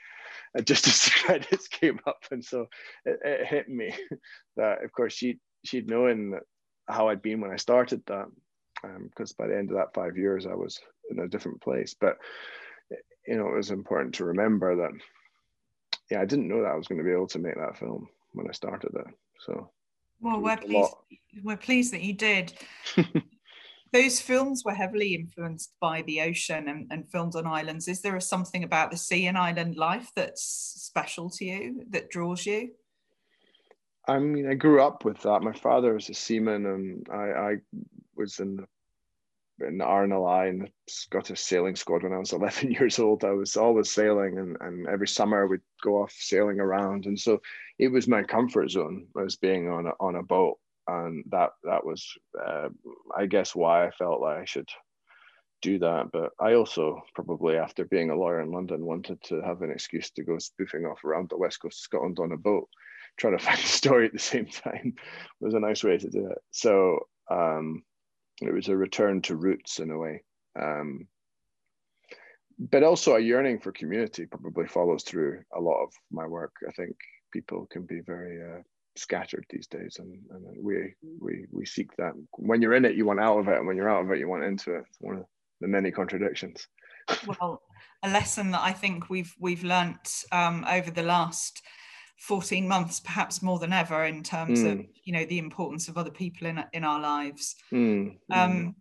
And 0.53 0.65
just 0.65 0.87
as 0.87 1.05
the 1.05 1.11
credits 1.11 1.67
came 1.67 1.99
up, 2.05 2.23
and 2.31 2.43
so 2.43 2.67
it, 3.05 3.19
it 3.23 3.47
hit 3.47 3.69
me 3.69 3.93
that, 4.57 4.83
of 4.83 4.91
course, 4.91 5.13
she 5.13 5.39
she'd 5.63 5.89
known 5.89 6.39
how 6.87 7.09
I'd 7.09 7.21
been 7.21 7.41
when 7.41 7.51
I 7.51 7.57
started 7.57 8.03
that, 8.07 8.27
because 9.09 9.31
um, 9.31 9.35
by 9.37 9.47
the 9.47 9.57
end 9.57 9.71
of 9.71 9.77
that 9.77 9.93
five 9.93 10.17
years, 10.17 10.45
I 10.45 10.53
was 10.53 10.79
in 11.09 11.19
a 11.19 11.27
different 11.27 11.61
place. 11.61 11.95
But 11.99 12.17
you 13.27 13.37
know, 13.37 13.47
it 13.47 13.55
was 13.55 13.71
important 13.71 14.15
to 14.15 14.25
remember 14.25 14.75
that, 14.75 14.91
yeah, 16.11 16.21
I 16.21 16.25
didn't 16.25 16.47
know 16.47 16.61
that 16.61 16.71
I 16.71 16.75
was 16.75 16.87
going 16.87 16.99
to 16.99 17.03
be 17.03 17.11
able 17.11 17.27
to 17.27 17.39
make 17.39 17.55
that 17.55 17.77
film 17.77 18.07
when 18.33 18.47
I 18.47 18.51
started 18.51 18.91
it. 18.93 19.07
So, 19.39 19.71
well, 20.19 20.39
we're 20.39 20.57
pleased. 20.57 20.93
We're 21.43 21.57
pleased 21.57 21.93
that 21.93 22.01
you 22.01 22.13
did. 22.13 22.53
those 23.95 24.19
films 24.19 24.63
were 24.65 24.73
heavily 24.73 25.15
influenced 25.15 25.73
by 25.79 26.01
the 26.03 26.21
ocean 26.21 26.67
and, 26.67 26.87
and 26.91 27.09
filmed 27.09 27.35
on 27.35 27.47
islands. 27.47 27.87
Is 27.87 28.01
there 28.01 28.15
a, 28.15 28.21
something 28.21 28.63
about 28.63 28.91
the 28.91 28.97
sea 28.97 29.27
and 29.27 29.37
island 29.37 29.77
life 29.77 30.11
that's 30.15 30.43
special 30.43 31.29
to 31.31 31.45
you 31.45 31.85
that 31.91 32.09
draws 32.09 32.45
you? 32.45 32.71
I 34.07 34.19
mean, 34.19 34.49
I 34.49 34.53
grew 34.53 34.81
up 34.81 35.05
with 35.05 35.21
that. 35.21 35.41
My 35.41 35.53
father 35.53 35.93
was 35.93 36.09
a 36.09 36.13
seaman, 36.13 36.65
and 36.65 37.07
I, 37.09 37.31
I 37.31 37.55
was 38.15 38.39
in 38.39 38.57
the 38.57 38.67
in 39.59 39.79
RNLI 39.79 40.49
and 40.49 40.61
the 40.63 40.69
Scottish 40.87 41.39
Sailing 41.39 41.75
Squad 41.75 42.03
when 42.03 42.13
I 42.13 42.17
was 42.17 42.33
11 42.33 42.71
years 42.71 42.99
old. 42.99 43.23
I 43.23 43.31
was 43.31 43.55
always 43.55 43.91
sailing, 43.91 44.37
and, 44.37 44.57
and 44.59 44.87
every 44.87 45.07
summer 45.07 45.47
we'd 45.47 45.61
go 45.83 46.01
off 46.01 46.13
sailing 46.17 46.59
around, 46.59 47.05
and 47.05 47.19
so 47.19 47.41
it 47.79 47.89
was 47.89 48.07
my 48.07 48.23
comfort 48.23 48.71
zone 48.71 49.07
was 49.13 49.35
being 49.35 49.69
on 49.69 49.87
a, 49.87 49.91
on 49.99 50.15
a 50.15 50.23
boat 50.23 50.57
and 50.87 51.23
that 51.31 51.51
that 51.63 51.85
was 51.85 52.07
uh, 52.45 52.69
I 53.15 53.25
guess 53.25 53.55
why 53.55 53.87
I 53.87 53.91
felt 53.91 54.21
like 54.21 54.37
I 54.37 54.45
should 54.45 54.69
do 55.61 55.79
that. 55.79 56.11
But 56.11 56.31
I 56.39 56.53
also 56.53 57.01
probably 57.13 57.57
after 57.57 57.85
being 57.85 58.09
a 58.09 58.15
lawyer 58.15 58.41
in 58.41 58.51
London 58.51 58.85
wanted 58.85 59.21
to 59.23 59.41
have 59.41 59.61
an 59.61 59.71
excuse 59.71 60.11
to 60.11 60.23
go 60.23 60.37
spoofing 60.37 60.85
off 60.85 61.03
around 61.03 61.29
the 61.29 61.37
west 61.37 61.61
coast 61.61 61.79
of 61.79 61.83
Scotland 61.83 62.19
on 62.19 62.31
a 62.31 62.37
boat, 62.37 62.67
trying 63.17 63.37
to 63.37 63.43
find 63.43 63.59
a 63.59 63.63
story 63.63 64.05
at 64.05 64.13
the 64.13 64.19
same 64.19 64.45
time 64.45 64.93
was 65.39 65.53
a 65.53 65.59
nice 65.59 65.83
way 65.83 65.97
to 65.97 66.09
do 66.09 66.27
it. 66.27 66.37
So 66.51 66.99
um, 67.31 67.83
it 68.41 68.53
was 68.53 68.67
a 68.67 68.77
return 68.77 69.21
to 69.23 69.35
roots 69.35 69.79
in 69.79 69.91
a 69.91 69.97
way. 69.97 70.23
Um, 70.59 71.07
but 72.57 72.83
also 72.83 73.15
a 73.15 73.19
yearning 73.19 73.59
for 73.59 73.71
community 73.71 74.25
probably 74.25 74.67
follows 74.67 75.03
through 75.03 75.41
a 75.55 75.59
lot 75.59 75.83
of 75.83 75.91
my 76.11 76.25
work. 76.25 76.53
I 76.67 76.71
think 76.71 76.95
people 77.33 77.67
can 77.69 77.83
be 77.83 77.99
very 77.99 78.41
uh, 78.41 78.61
scattered 78.97 79.45
these 79.49 79.67
days 79.67 79.97
and, 79.99 80.17
and 80.31 80.45
we 80.63 80.93
we 81.19 81.45
we 81.51 81.65
seek 81.65 81.95
that 81.97 82.13
when 82.37 82.61
you're 82.61 82.73
in 82.73 82.85
it 82.85 82.95
you 82.95 83.05
want 83.05 83.19
out 83.19 83.37
of 83.37 83.47
it 83.47 83.57
and 83.57 83.67
when 83.67 83.75
you're 83.75 83.89
out 83.89 84.03
of 84.03 84.11
it 84.11 84.19
you 84.19 84.27
want 84.27 84.43
into 84.43 84.73
it 84.73 84.85
it's 84.87 84.97
one 84.99 85.17
of 85.17 85.25
the 85.59 85.67
many 85.67 85.91
contradictions 85.91 86.67
well 87.27 87.61
a 88.03 88.09
lesson 88.09 88.51
that 88.51 88.61
i 88.61 88.71
think 88.71 89.09
we've 89.09 89.33
we've 89.39 89.63
learnt 89.63 90.23
um, 90.31 90.65
over 90.69 90.91
the 90.91 91.03
last 91.03 91.61
14 92.17 92.67
months 92.67 92.99
perhaps 92.99 93.41
more 93.41 93.59
than 93.59 93.73
ever 93.73 94.05
in 94.05 94.23
terms 94.23 94.59
mm. 94.59 94.71
of 94.71 94.85
you 95.03 95.13
know 95.13 95.25
the 95.25 95.37
importance 95.37 95.87
of 95.87 95.97
other 95.97 96.11
people 96.11 96.47
in 96.47 96.63
in 96.73 96.83
our 96.83 96.99
lives 96.99 97.55
mm. 97.71 98.15
Um, 98.31 98.75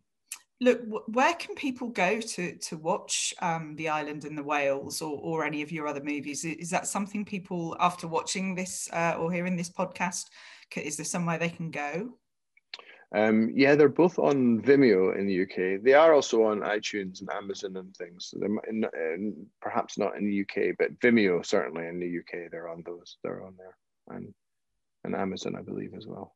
look 0.61 0.80
where 1.09 1.35
can 1.35 1.55
people 1.55 1.89
go 1.89 2.20
to 2.20 2.57
to 2.57 2.76
watch 2.76 3.35
um, 3.43 3.74
the 3.76 3.89
island 3.89 4.24
and 4.24 4.39
the 4.39 4.43
whales 4.43 5.03
or, 5.03 5.18
or 5.20 5.45
any 5.45 5.62
of 5.62 5.72
your 5.72 5.87
other 5.87 6.03
movies 6.03 6.45
is 6.45 6.70
that 6.70 6.87
something 6.87 7.24
people 7.24 7.76
after 7.80 8.07
watching 8.07 8.55
this 8.55 8.89
uh, 8.93 9.16
or 9.18 9.32
hearing 9.32 9.57
this 9.57 9.70
podcast 9.70 10.26
is 10.76 10.97
there 10.97 11.05
somewhere 11.05 11.39
they 11.39 11.49
can 11.49 11.70
go 11.70 12.11
um, 13.15 13.51
yeah 13.55 13.75
they're 13.75 13.89
both 13.89 14.19
on 14.19 14.61
vimeo 14.61 15.17
in 15.17 15.27
the 15.27 15.43
uk 15.43 15.83
they 15.83 15.95
are 15.95 16.12
also 16.12 16.45
on 16.45 16.61
itunes 16.61 17.21
and 17.21 17.31
amazon 17.33 17.77
and 17.77 17.95
things 17.97 18.27
so 18.27 18.39
they're 18.39 18.51
in, 18.69 18.85
in, 18.95 19.47
perhaps 19.61 19.97
not 19.99 20.17
in 20.17 20.25
the 20.25 20.41
uk 20.41 20.77
but 20.79 20.99
vimeo 21.01 21.45
certainly 21.45 21.87
in 21.87 22.01
the 22.01 22.19
uk 22.19 22.51
they're 22.51 22.69
on 22.69 22.83
those 22.85 23.19
they're 23.23 23.45
on 23.45 23.55
there 23.57 23.77
and 24.17 24.35
and 25.05 25.15
amazon 25.15 25.55
i 25.57 25.62
believe 25.62 25.95
as 25.97 26.07
well 26.07 26.35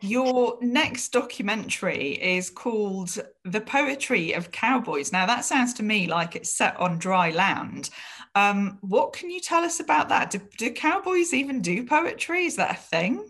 Your 0.00 0.58
next 0.60 1.08
documentary 1.08 2.12
is 2.12 2.50
called 2.50 3.18
The 3.44 3.60
Poetry 3.60 4.32
of 4.32 4.52
Cowboys. 4.52 5.10
Now, 5.10 5.26
that 5.26 5.44
sounds 5.44 5.74
to 5.74 5.82
me 5.82 6.06
like 6.06 6.36
it's 6.36 6.54
set 6.54 6.76
on 6.78 6.98
dry 6.98 7.30
land. 7.30 7.90
Um, 8.36 8.78
what 8.80 9.12
can 9.12 9.28
you 9.28 9.40
tell 9.40 9.64
us 9.64 9.80
about 9.80 10.08
that? 10.10 10.30
Do, 10.30 10.40
do 10.56 10.70
cowboys 10.70 11.34
even 11.34 11.60
do 11.62 11.84
poetry? 11.84 12.44
Is 12.46 12.54
that 12.56 12.76
a 12.76 12.80
thing? 12.80 13.24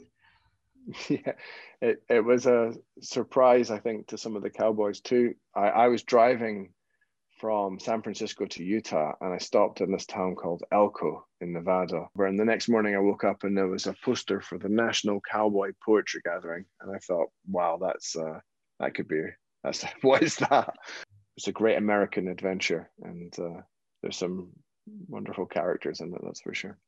Yeah, 1.09 1.33
it, 1.81 2.03
it 2.09 2.25
was 2.25 2.47
a 2.47 2.75
surprise, 3.01 3.71
I 3.71 3.79
think, 3.79 4.09
to 4.09 4.19
some 4.19 4.37
of 4.37 4.43
the 4.43 4.51
cowboys 4.51 5.01
too. 5.01 5.35
I, 5.55 5.69
I 5.69 5.89
was 5.89 6.03
driving 6.03 6.73
from 7.39 7.79
San 7.79 8.03
Francisco 8.03 8.47
to 8.47 8.65
Utah, 8.65 9.13
and 9.21 9.33
I 9.33 9.39
stopped 9.39 9.81
in 9.81 9.93
this 9.93 10.07
town 10.07 10.35
called 10.35 10.65
Elko 10.73 11.25
in 11.41 11.53
Nevada. 11.53 12.09
Where 12.15 12.27
in 12.27 12.37
the 12.37 12.45
next 12.45 12.69
morning 12.69 12.97
I 12.97 12.99
woke 12.99 13.23
up 13.23 13.45
and 13.45 13.57
there 13.57 13.69
was 13.69 13.87
a 13.87 13.95
poster 14.05 14.41
for 14.41 14.59
the 14.59 14.69
National 14.69 15.21
Cowboy 15.21 15.71
Poetry 15.85 16.21
Gathering, 16.25 16.65
and 16.81 16.95
I 16.95 16.99
thought, 16.99 17.29
wow, 17.47 17.79
that's 17.81 18.17
uh, 18.17 18.41
that 18.81 18.95
could 18.95 19.09
be 19.09 19.23
that's 19.63 19.85
what 20.03 20.23
is 20.23 20.37
that? 20.37 20.75
It's 21.37 21.49
a 21.49 21.53
great 21.53 21.79
American 21.79 22.27
adventure, 22.27 22.91
and 23.03 23.33
uh, 23.39 23.61
there's 24.03 24.17
some 24.17 24.51
wonderful 25.07 25.47
characters 25.47 26.01
in 26.01 26.13
it. 26.13 26.21
That's 26.25 26.41
for 26.41 26.55
sure. 26.55 26.79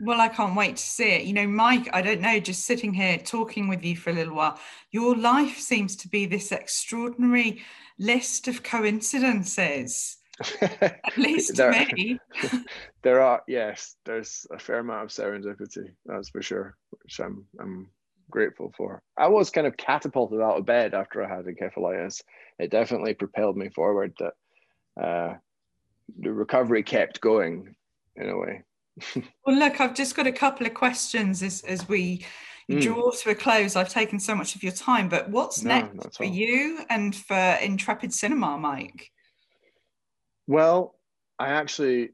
Well, 0.00 0.20
I 0.20 0.28
can't 0.28 0.56
wait 0.56 0.76
to 0.76 0.82
see 0.82 1.10
it. 1.10 1.24
You 1.24 1.34
know, 1.34 1.46
Mike, 1.46 1.88
I 1.92 2.02
don't 2.02 2.20
know, 2.20 2.40
just 2.40 2.64
sitting 2.64 2.92
here 2.92 3.16
talking 3.18 3.68
with 3.68 3.84
you 3.84 3.96
for 3.96 4.10
a 4.10 4.14
little 4.14 4.34
while, 4.34 4.58
your 4.90 5.16
life 5.16 5.58
seems 5.58 5.94
to 5.96 6.08
be 6.08 6.26
this 6.26 6.52
extraordinary 6.52 7.62
list 7.98 8.48
of 8.48 8.62
coincidences. 8.62 10.16
At 10.60 11.16
least 11.16 11.56
there, 11.56 11.72
to 11.72 11.94
me. 11.94 12.18
there 13.02 13.20
are, 13.20 13.42
yes, 13.46 13.96
there's 14.04 14.46
a 14.50 14.58
fair 14.58 14.80
amount 14.80 15.04
of 15.04 15.10
serendipity, 15.10 15.94
that's 16.06 16.30
for 16.30 16.42
sure, 16.42 16.76
which 17.02 17.20
I'm, 17.20 17.46
I'm 17.60 17.88
grateful 18.30 18.72
for. 18.76 19.00
I 19.16 19.28
was 19.28 19.50
kind 19.50 19.66
of 19.66 19.76
catapulted 19.76 20.40
out 20.40 20.58
of 20.58 20.66
bed 20.66 20.92
after 20.92 21.24
I 21.24 21.34
had 21.34 21.44
encephalitis. 21.44 22.20
It 22.58 22.70
definitely 22.72 23.14
propelled 23.14 23.56
me 23.56 23.68
forward 23.68 24.12
that 24.18 24.32
uh, 25.00 25.34
the 26.18 26.32
recovery 26.32 26.82
kept 26.82 27.20
going 27.20 27.76
in 28.16 28.28
a 28.28 28.36
way. 28.36 28.64
well, 29.46 29.56
look, 29.56 29.80
I've 29.80 29.94
just 29.94 30.16
got 30.16 30.26
a 30.26 30.32
couple 30.32 30.66
of 30.66 30.74
questions 30.74 31.42
as, 31.42 31.62
as 31.62 31.88
we 31.88 32.24
mm. 32.70 32.80
draw 32.80 33.10
to 33.10 33.30
a 33.30 33.34
close. 33.34 33.76
I've 33.76 33.88
taken 33.88 34.20
so 34.20 34.34
much 34.34 34.54
of 34.54 34.62
your 34.62 34.72
time, 34.72 35.08
but 35.08 35.28
what's 35.28 35.62
no, 35.62 35.80
next 35.80 36.16
for 36.16 36.24
you 36.24 36.84
and 36.90 37.14
for 37.14 37.58
Intrepid 37.62 38.12
Cinema, 38.12 38.58
Mike? 38.58 39.10
Well, 40.46 40.94
I 41.38 41.50
actually, 41.50 42.10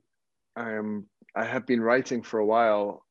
I 0.57 0.73
am. 0.73 1.07
I 1.35 1.45
have 1.45 1.67
been 1.67 1.81
writing 1.81 2.23
for 2.23 2.39
a 2.41 2.47
while. 2.47 3.05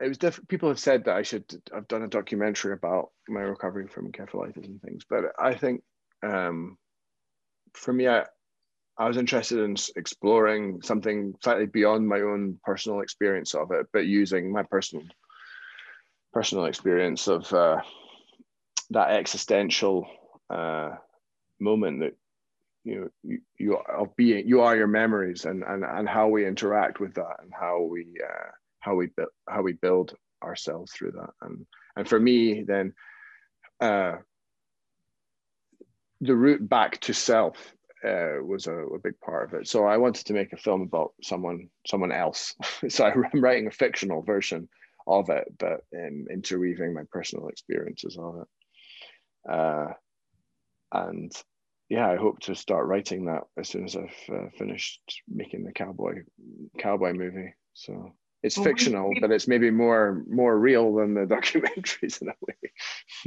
It 0.00 0.08
was 0.08 0.18
different. 0.18 0.48
People 0.48 0.68
have 0.68 0.78
said 0.78 1.04
that 1.04 1.16
I 1.16 1.22
should 1.22 1.44
have 1.72 1.88
done 1.88 2.02
a 2.02 2.08
documentary 2.08 2.72
about 2.72 3.10
my 3.28 3.40
recovery 3.40 3.86
from 3.88 4.12
encephalitis 4.12 4.64
and 4.64 4.80
things, 4.82 5.04
but 5.08 5.24
I 5.38 5.54
think 5.54 5.82
um, 6.22 6.76
for 7.72 7.92
me, 7.92 8.08
I, 8.08 8.24
I 8.98 9.06
was 9.06 9.16
interested 9.18 9.58
in 9.58 9.76
exploring 9.96 10.80
something 10.82 11.34
slightly 11.42 11.66
beyond 11.66 12.08
my 12.08 12.20
own 12.20 12.58
personal 12.64 13.00
experience 13.00 13.54
of 13.54 13.70
it, 13.70 13.86
but 13.92 14.06
using 14.06 14.50
my 14.52 14.62
personal 14.62 15.04
personal 16.32 16.66
experience 16.66 17.28
of 17.28 17.50
uh, 17.52 17.80
that 18.90 19.10
existential 19.10 20.06
uh, 20.50 20.90
moment 21.60 22.00
that 22.00 22.14
you 22.84 23.00
know 23.00 23.08
you, 23.22 23.40
you 23.58 23.76
of 23.76 24.14
being 24.16 24.46
you 24.46 24.60
are 24.62 24.76
your 24.76 24.86
memories 24.86 25.44
and 25.44 25.62
and 25.62 25.84
and 25.84 26.08
how 26.08 26.28
we 26.28 26.46
interact 26.46 27.00
with 27.00 27.14
that 27.14 27.36
and 27.42 27.52
how 27.58 27.82
we 27.82 28.06
uh, 28.24 28.50
how 28.80 28.94
we 28.94 29.06
build 29.06 29.28
how 29.48 29.62
we 29.62 29.72
build 29.72 30.14
ourselves 30.42 30.92
through 30.92 31.12
that. 31.12 31.30
And 31.42 31.66
and 31.96 32.08
for 32.08 32.18
me 32.18 32.62
then 32.62 32.94
uh, 33.80 34.16
the 36.20 36.36
route 36.36 36.66
back 36.66 37.00
to 37.00 37.12
self 37.12 37.75
uh, 38.04 38.42
was 38.42 38.66
a, 38.66 38.74
a, 38.74 38.98
big 38.98 39.18
part 39.20 39.48
of 39.48 39.60
it. 39.60 39.68
So 39.68 39.86
I 39.86 39.96
wanted 39.96 40.26
to 40.26 40.32
make 40.32 40.52
a 40.52 40.56
film 40.56 40.82
about 40.82 41.12
someone 41.22 41.68
someone 41.86 42.12
else. 42.12 42.54
so 42.88 43.04
I'm 43.06 43.40
writing 43.40 43.66
a 43.66 43.70
fictional 43.70 44.22
version 44.22 44.68
of 45.06 45.30
it, 45.30 45.46
but 45.58 45.80
um, 45.94 46.26
interweaving 46.30 46.94
my 46.94 47.02
personal 47.10 47.48
experiences 47.48 48.18
of 48.18 48.42
it. 48.42 49.50
Uh, 49.50 49.88
and 50.92 51.32
yeah, 51.88 52.08
I 52.08 52.16
hope 52.16 52.40
to 52.40 52.54
start 52.54 52.86
writing 52.86 53.26
that 53.26 53.44
as 53.56 53.68
soon 53.68 53.84
as 53.84 53.96
I've 53.96 54.34
uh, 54.34 54.48
finished 54.58 55.22
making 55.28 55.64
the 55.64 55.72
cowboy 55.72 56.22
cowboy 56.78 57.12
movie. 57.12 57.54
So 57.74 58.14
it's 58.46 58.56
well, 58.56 58.64
fictional, 58.64 59.12
but 59.20 59.32
it's 59.32 59.48
maybe 59.48 59.70
more 59.70 60.22
more 60.30 60.56
real 60.56 60.94
than 60.94 61.14
the 61.14 61.20
documentaries 61.26 62.22
in 62.22 62.28
a 62.28 62.34
way. 62.40 62.70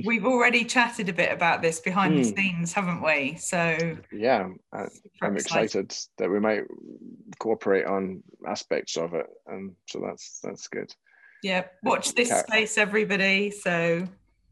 we've 0.06 0.26
already 0.26 0.64
chatted 0.64 1.10
a 1.10 1.14
bit 1.14 1.32
about 1.32 1.62
this 1.62 1.82
behind 1.82 2.14
mm. 2.14 2.24
the 2.24 2.30
hmm. 2.30 2.36
scenes, 2.38 2.74
haven't 2.74 3.04
we? 3.04 3.36
So 3.36 3.98
yeah, 4.14 4.48
I, 4.74 4.86
am 5.22 5.36
excited 5.36 5.94
that 6.18 6.32
we 6.32 6.40
might 6.40 6.64
cooperate 7.38 7.86
on 7.86 8.24
aspects 8.48 8.96
of 8.96 9.14
it, 9.14 9.28
and 9.46 9.76
so 9.88 10.02
that's 10.06 10.40
that's 10.42 10.70
good. 10.70 10.96
Yeah, 11.44 11.66
watch 11.84 12.16
this 12.16 12.30
space, 12.30 12.78
everybody. 12.78 13.52
So 13.52 14.08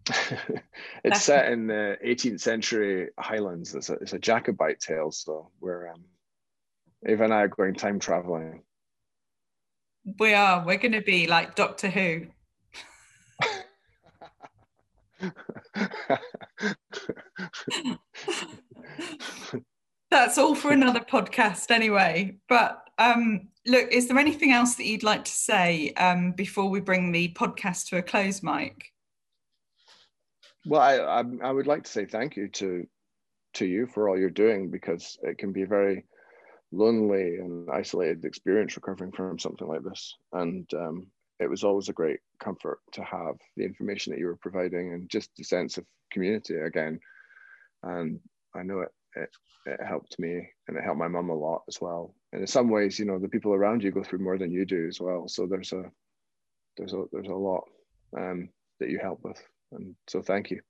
it's 1.05 1.21
set 1.21 1.49
in 1.49 1.67
the 1.67 1.97
18th 2.05 2.41
century 2.41 3.09
Highlands. 3.17 3.73
It's 3.73 3.89
a, 3.89 3.93
it's 3.93 4.13
a 4.13 4.19
Jacobite 4.19 4.81
tale, 4.81 5.11
so 5.11 5.49
we're 5.61 5.87
um, 5.87 6.03
Eva 7.07 7.23
and 7.23 7.33
I 7.33 7.43
are 7.43 7.47
going 7.47 7.73
time 7.73 7.99
traveling 7.99 8.63
we 10.19 10.33
are. 10.33 10.65
We're 10.65 10.77
going 10.77 10.93
to 10.93 11.01
be 11.01 11.27
like 11.27 11.55
Doctor 11.55 11.89
Who. 11.89 12.27
That's 20.09 20.37
all 20.37 20.55
for 20.55 20.71
another 20.71 21.01
podcast, 21.01 21.69
anyway. 21.71 22.37
But 22.47 22.81
um, 22.97 23.49
look, 23.65 23.91
is 23.91 24.07
there 24.07 24.17
anything 24.17 24.51
else 24.51 24.75
that 24.75 24.85
you'd 24.85 25.03
like 25.03 25.25
to 25.25 25.31
say 25.31 25.91
um, 25.93 26.31
before 26.31 26.69
we 26.69 26.79
bring 26.79 27.11
the 27.11 27.33
podcast 27.33 27.89
to 27.89 27.97
a 27.97 28.01
close, 28.01 28.41
Mike? 28.41 28.91
Well, 30.65 30.81
I, 30.81 30.97
I, 30.97 31.23
I 31.43 31.51
would 31.51 31.67
like 31.67 31.83
to 31.83 31.91
say 31.91 32.05
thank 32.05 32.35
you 32.35 32.47
to 32.49 32.87
to 33.53 33.65
you 33.65 33.87
for 33.87 34.07
all 34.07 34.19
you're 34.19 34.29
doing 34.29 34.69
because 34.69 35.17
it 35.23 35.37
can 35.37 35.51
be 35.51 35.63
very 35.63 36.05
lonely 36.71 37.37
and 37.37 37.69
isolated 37.69 38.25
experience 38.25 38.75
recovering 38.75 39.11
from 39.11 39.39
something 39.39 39.67
like 39.67 39.83
this. 39.83 40.15
And 40.33 40.71
um, 40.73 41.07
it 41.39 41.49
was 41.49 41.63
always 41.63 41.89
a 41.89 41.93
great 41.93 42.19
comfort 42.39 42.79
to 42.93 43.03
have 43.03 43.35
the 43.55 43.63
information 43.63 44.11
that 44.11 44.19
you 44.19 44.25
were 44.25 44.37
providing 44.37 44.93
and 44.93 45.09
just 45.09 45.29
the 45.37 45.43
sense 45.43 45.77
of 45.77 45.85
community 46.11 46.55
again. 46.55 46.99
And 47.83 48.19
I 48.55 48.63
know 48.63 48.79
it, 48.79 48.89
it, 49.15 49.29
it 49.65 49.79
helped 49.85 50.17
me 50.19 50.49
and 50.67 50.77
it 50.77 50.83
helped 50.83 50.99
my 50.99 51.07
mum 51.07 51.29
a 51.29 51.35
lot 51.35 51.63
as 51.67 51.79
well. 51.79 52.15
And 52.33 52.41
in 52.41 52.47
some 52.47 52.69
ways, 52.69 52.99
you 52.99 53.05
know, 53.05 53.19
the 53.19 53.29
people 53.29 53.53
around 53.53 53.83
you 53.83 53.91
go 53.91 54.03
through 54.03 54.19
more 54.19 54.37
than 54.37 54.51
you 54.51 54.65
do 54.65 54.87
as 54.87 54.99
well. 54.99 55.27
So 55.27 55.45
there's 55.45 55.73
a 55.73 55.83
there's 56.75 56.93
a 56.93 57.05
there's 57.11 57.27
a 57.27 57.33
lot 57.33 57.63
um, 58.17 58.49
that 58.79 58.89
you 58.89 58.99
help 58.99 59.19
with. 59.23 59.41
And 59.71 59.95
so 60.07 60.21
thank 60.21 60.51
you. 60.51 60.61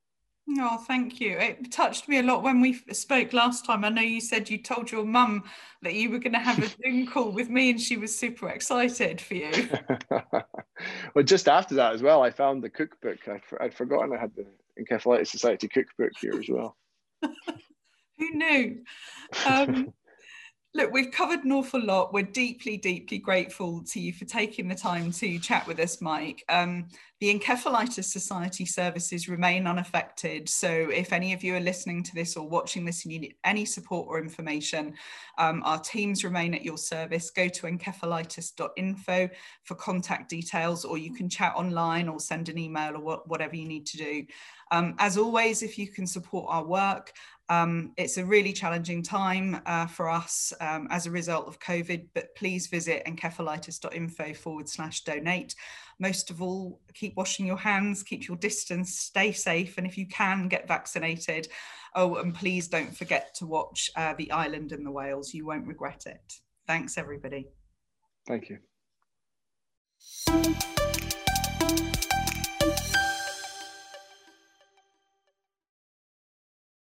Oh, 0.50 0.78
thank 0.78 1.20
you. 1.20 1.38
It 1.38 1.72
touched 1.72 2.08
me 2.08 2.20
a 2.20 2.24
lot 2.24 2.42
when 2.42 2.62
we 2.62 2.74
spoke 2.92 3.34
last 3.34 3.66
time. 3.66 3.84
I 3.84 3.90
know 3.90 4.02
you 4.02 4.22
said 4.22 4.50
you 4.50 4.58
told 4.58 4.90
your 4.90 5.04
mum 5.04 5.44
that 5.82 5.94
you 5.94 6.10
were 6.10 6.20
going 6.20 6.34
to 6.34 6.40
have 6.40 6.60
a 6.60 6.68
Zoom 6.84 7.06
call 7.06 7.32
with 7.32 7.50
me, 7.50 7.72
and 7.72 7.82
she 7.82 7.98
was 7.98 8.18
super 8.18 8.48
excited 8.48 9.20
for 9.20 9.34
you. 9.36 9.70
well, 11.14 11.24
just 11.24 11.50
after 11.50 11.76
that 11.76 11.94
as 11.94 12.02
well, 12.02 12.24
I 12.24 12.30
found 12.30 12.64
the 12.64 12.70
cookbook. 12.70 13.28
I'd, 13.28 13.42
I'd 13.60 13.74
forgotten 13.74 14.14
I 14.14 14.20
had 14.20 14.32
the 14.36 14.46
Encephalitis 14.82 15.28
Society 15.28 15.68
cookbook 15.68 16.14
here 16.20 16.40
as 16.40 16.48
well. 16.50 16.78
Who 17.22 18.32
knew? 18.32 18.84
Um, 19.46 19.94
Look, 20.78 20.92
we've 20.92 21.10
covered 21.10 21.44
an 21.44 21.52
awful 21.54 21.84
lot. 21.84 22.14
We're 22.14 22.22
deeply, 22.22 22.78
deeply 22.78 23.18
grateful 23.18 23.82
to 23.86 24.00
you 24.00 24.14
for 24.14 24.26
taking 24.26 24.68
the 24.68 24.76
time 24.76 25.12
to 25.14 25.40
chat 25.40 25.66
with 25.66 25.80
us, 25.80 26.02
Mike. 26.02 26.44
Um, 26.50 26.90
the 27.20 27.34
Encephalitis 27.34 28.04
Society 28.04 28.64
services 28.64 29.28
remain 29.28 29.66
unaffected. 29.66 30.48
So, 30.48 30.70
if 30.70 31.12
any 31.14 31.34
of 31.34 31.44
you 31.44 31.56
are 31.56 31.60
listening 31.60 32.04
to 32.04 32.14
this 32.14 32.38
or 32.38 32.48
watching 32.48 32.86
this 32.86 33.06
and 33.06 33.12
you 33.12 33.20
need 33.20 33.38
any 33.44 33.66
support 33.66 34.06
or 34.08 34.20
information, 34.20 34.94
um, 35.40 35.64
our 35.66 35.80
teams 35.80 36.24
remain 36.24 36.54
at 36.54 36.64
your 36.64 36.78
service. 36.78 37.32
Go 37.32 37.48
to 37.48 37.66
encephalitis.info 37.66 39.30
for 39.64 39.74
contact 39.74 40.30
details, 40.30 40.86
or 40.86 41.00
you 41.00 41.12
can 41.12 41.28
chat 41.28 41.56
online 41.56 42.08
or 42.08 42.20
send 42.20 42.50
an 42.50 42.60
email 42.60 42.96
or 42.96 43.24
whatever 43.26 43.56
you 43.56 43.68
need 43.68 43.88
to 43.88 43.98
do. 43.98 44.28
Um, 44.72 44.96
as 45.00 45.18
always, 45.18 45.64
if 45.64 45.80
you 45.80 45.88
can 45.88 46.06
support 46.06 46.46
our 46.50 46.64
work, 46.64 47.14
um, 47.50 47.94
it's 47.98 48.18
a 48.18 48.26
really 48.26 48.52
challenging 48.52 49.02
time 49.02 49.62
uh, 49.66 49.88
for 49.88 50.10
us 50.10 50.54
um, 50.60 50.88
as 50.92 51.06
a 51.06 51.12
result 51.12 51.48
of 51.48 51.60
COVID, 51.60 52.08
but 52.14 52.36
please 52.36 52.68
visit 52.68 53.04
encephalitis.info 53.06 54.34
forward 54.34 54.68
slash 54.68 55.04
donate. 55.04 55.56
Most 56.00 56.30
of 56.30 56.42
all, 56.42 56.82
keep 56.94 57.16
washing 57.16 57.46
your 57.46 57.58
hands, 57.58 58.04
keep 58.04 58.28
your 58.28 58.38
distance, 58.38 59.00
stay 59.00 59.32
safe, 59.32 59.78
and 59.78 59.88
if 59.88 59.98
you 59.98 60.08
can, 60.08 60.48
get 60.48 60.68
vaccinated. 60.68 61.48
Oh, 61.96 62.16
and 62.16 62.36
please 62.36 62.68
don't 62.68 62.96
forget 62.96 63.34
to 63.36 63.48
watch 63.48 63.90
uh, 63.96 64.14
The 64.18 64.32
Island 64.32 64.72
and 64.72 64.86
the 64.86 64.92
Whales. 64.92 65.34
You 65.34 65.46
won't 65.46 65.66
regret 65.66 66.04
it. 66.06 66.34
Thanks, 66.68 66.98
everybody. 66.98 67.48
Thank 68.28 68.50
you. 68.50 68.58